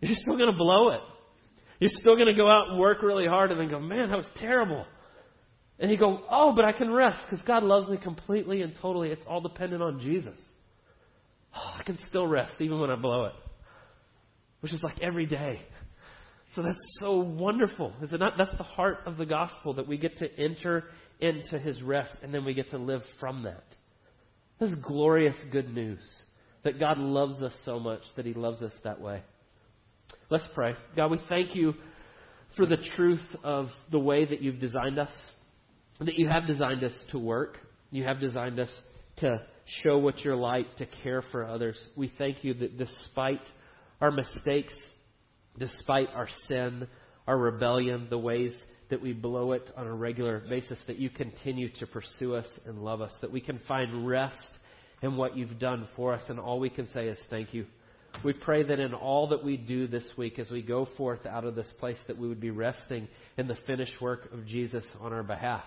You're 0.01 0.15
still 0.15 0.37
going 0.37 0.51
to 0.51 0.57
blow 0.57 0.91
it. 0.91 1.01
You're 1.81 1.91
still 1.93 2.15
going 2.15 2.29
to 2.29 2.35
go 2.35 2.49
out 2.49 2.69
and 2.69 2.79
work 2.79 3.03
really 3.03 3.27
hard 3.27 3.51
and 3.51 3.61
then 3.61 3.69
go, 3.69 3.81
man, 3.81 4.11
that 4.11 4.17
was 4.17 4.29
terrible. 4.37 4.87
And 5.79 5.91
you 5.91 5.99
go, 5.99 6.23
oh, 6.31 6.53
but 6.55 6.65
I 6.65 6.73
can 6.73 6.91
rest 6.91 7.21
because 7.29 7.45
God 7.47 7.63
loves 7.63 7.89
me 7.89 7.99
completely 7.99 8.63
and 8.63 8.75
totally. 8.81 9.11
It's 9.11 9.25
all 9.27 9.41
dependent 9.41 9.83
on 9.83 10.01
Jesus. 10.01 10.39
Oh, 11.55 11.75
I 11.79 11.83
can 11.83 11.99
still 12.07 12.27
rest 12.27 12.55
even 12.61 12.81
when 12.81 12.91
I 12.91 12.97
blow 12.97 13.27
it 13.27 13.33
which 14.67 14.73
is 14.73 14.83
like 14.83 15.01
every 15.01 15.27
day. 15.27 15.61
So 16.55 16.63
that's 16.63 16.81
so 16.99 17.19
wonderful. 17.19 17.93
Is 18.03 18.13
it 18.13 18.19
not? 18.19 18.35
That's 18.37 18.57
the 18.57 18.65
heart 18.65 18.99
of 19.07 19.17
the 19.17 19.27
gospel 19.27 19.75
that 19.75 19.87
we 19.87 19.99
get 19.99 20.17
to 20.19 20.41
enter 20.41 20.85
into 21.21 21.59
his 21.59 21.83
rest 21.83 22.15
and 22.23 22.33
then 22.33 22.45
we 22.45 22.55
get 22.55 22.71
to 22.71 22.79
live 22.79 23.03
from 23.21 23.45
that. 23.45 23.65
This 24.59 24.71
is 24.71 24.77
glorious 24.83 25.37
good 25.53 25.73
news 25.73 26.01
that 26.67 26.81
God 26.81 26.99
loves 26.99 27.43
us 27.45 27.53
so 27.65 27.79
much 27.79 28.01
that 28.17 28.27
He 28.27 28.35
loves 28.35 28.61
us 28.61 28.73
that 28.83 29.01
way. 29.01 29.23
Let's 30.31 30.47
pray. 30.53 30.75
God, 30.97 31.13
we 31.13 31.21
thank 31.29 31.55
you 31.55 31.75
for 32.57 32.67
the 32.67 32.79
truth 32.97 33.25
of 33.45 33.69
the 33.93 34.01
way 34.01 34.25
that 34.25 34.43
you've 34.43 34.59
designed 34.59 34.99
us, 34.99 35.11
that 36.01 36.19
you 36.19 36.29
have 36.29 36.49
designed 36.49 36.83
us 36.83 36.93
to 37.13 37.19
work, 37.21 37.59
you 37.93 38.03
have 38.03 38.19
designed 38.19 38.59
us 38.59 38.71
to 39.19 39.47
show 39.83 39.99
what 39.99 40.21
you're 40.21 40.35
like, 40.37 40.75
to 40.77 40.87
care 41.05 41.23
for 41.31 41.47
others. 41.47 41.79
We 41.95 42.13
thank 42.19 42.43
you 42.43 42.55
that 42.55 42.77
despite 42.77 43.43
our 44.01 44.11
mistakes, 44.11 44.75
despite 45.59 46.09
our 46.15 46.29
sin, 46.49 46.89
our 47.29 47.39
rebellion, 47.39 48.09
the 48.11 48.19
ways 48.19 48.53
that 48.91 49.03
we 49.03 49.13
blow 49.13 49.53
it 49.53 49.71
on 49.77 49.87
a 49.87 49.95
regular 49.95 50.43
basis, 50.49 50.79
that 50.87 50.99
you 50.99 51.11
continue 51.11 51.69
to 51.79 51.87
pursue 51.87 52.35
us 52.35 52.47
and 52.67 52.79
love 52.79 53.01
us, 53.01 53.13
that 53.21 53.33
we 53.33 53.41
can 53.41 53.61
find 53.67 54.07
rest 54.07 54.37
in 55.03 55.17
what 55.17 55.37
you've 55.37 55.59
done 55.59 55.89
for 55.97 56.13
us, 56.13 56.23
and 56.29 56.39
all 56.39 56.61
we 56.61 56.71
can 56.71 56.89
say 56.93 57.09
is 57.09 57.19
thank 57.29 57.53
you. 57.53 57.67
We 58.25 58.33
pray 58.33 58.63
that 58.63 58.81
in 58.81 58.95
all 58.95 59.29
that 59.29 59.45
we 59.45 59.57
do 59.57 59.87
this 59.87 60.07
week, 60.17 60.39
as 60.39 60.51
we 60.51 60.63
go 60.63 60.87
forth 60.97 61.27
out 61.27 61.45
of 61.45 61.55
this 61.55 61.71
place, 61.79 61.99
that 62.07 62.17
we 62.17 62.29
would 62.29 62.41
be 62.41 62.51
resting 62.51 63.09
in 63.37 63.47
the 63.47 63.59
finished 63.67 64.01
work 64.01 64.33
of 64.33 64.47
Jesus 64.47 64.85
on 65.01 65.13
our 65.13 65.23
behalf. 65.23 65.67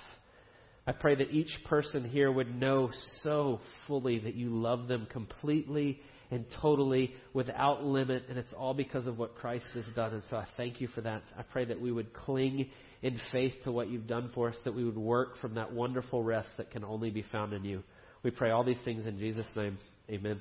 I 0.88 0.94
pray 0.94 1.14
that 1.16 1.32
each 1.32 1.56
person 1.66 2.10
here 2.10 2.32
would 2.32 2.60
know 2.60 2.90
so 3.22 3.60
fully 3.86 4.18
that 4.20 4.34
you 4.34 4.50
love 4.50 4.88
them 4.88 5.08
completely 5.12 6.02
and 6.32 6.46
totally 6.62 7.14
without 7.34 7.84
limit, 7.84 8.24
and 8.30 8.38
it's 8.38 8.54
all 8.54 8.74
because 8.74 9.08
of 9.08 9.18
what 9.18 9.36
Christ 9.36 9.66
has 9.74 9.86
done. 9.96 10.14
And 10.14 10.24
so 10.30 10.38
I 10.38 10.46
thank 10.58 10.80
you 10.80 10.88
for 10.88 11.02
that. 11.02 11.24
I 11.38 11.42
pray 11.42 11.66
that 11.66 11.82
we 11.82 11.92
would 11.92 12.14
cling 12.14 12.70
in 13.02 13.20
faith 13.32 13.54
to 13.64 13.72
what 13.72 13.90
you've 13.90 14.08
done 14.08 14.30
for 14.34 14.50
us, 14.50 14.56
that 14.64 14.76
we 14.76 14.84
would 14.84 14.98
work 14.98 15.40
from 15.40 15.56
that 15.56 15.74
wonderful 15.74 16.24
rest 16.24 16.50
that 16.58 16.72
can 16.72 16.84
only 16.84 17.10
be 17.10 17.24
found 17.32 17.54
in 17.54 17.64
you. 17.64 17.84
We 18.24 18.32
pray 18.32 18.52
all 18.52 18.64
these 18.64 18.82
things 18.84 19.06
in 19.06 19.18
Jesus' 19.18 19.48
name. 19.56 19.78
Amen. 20.10 20.40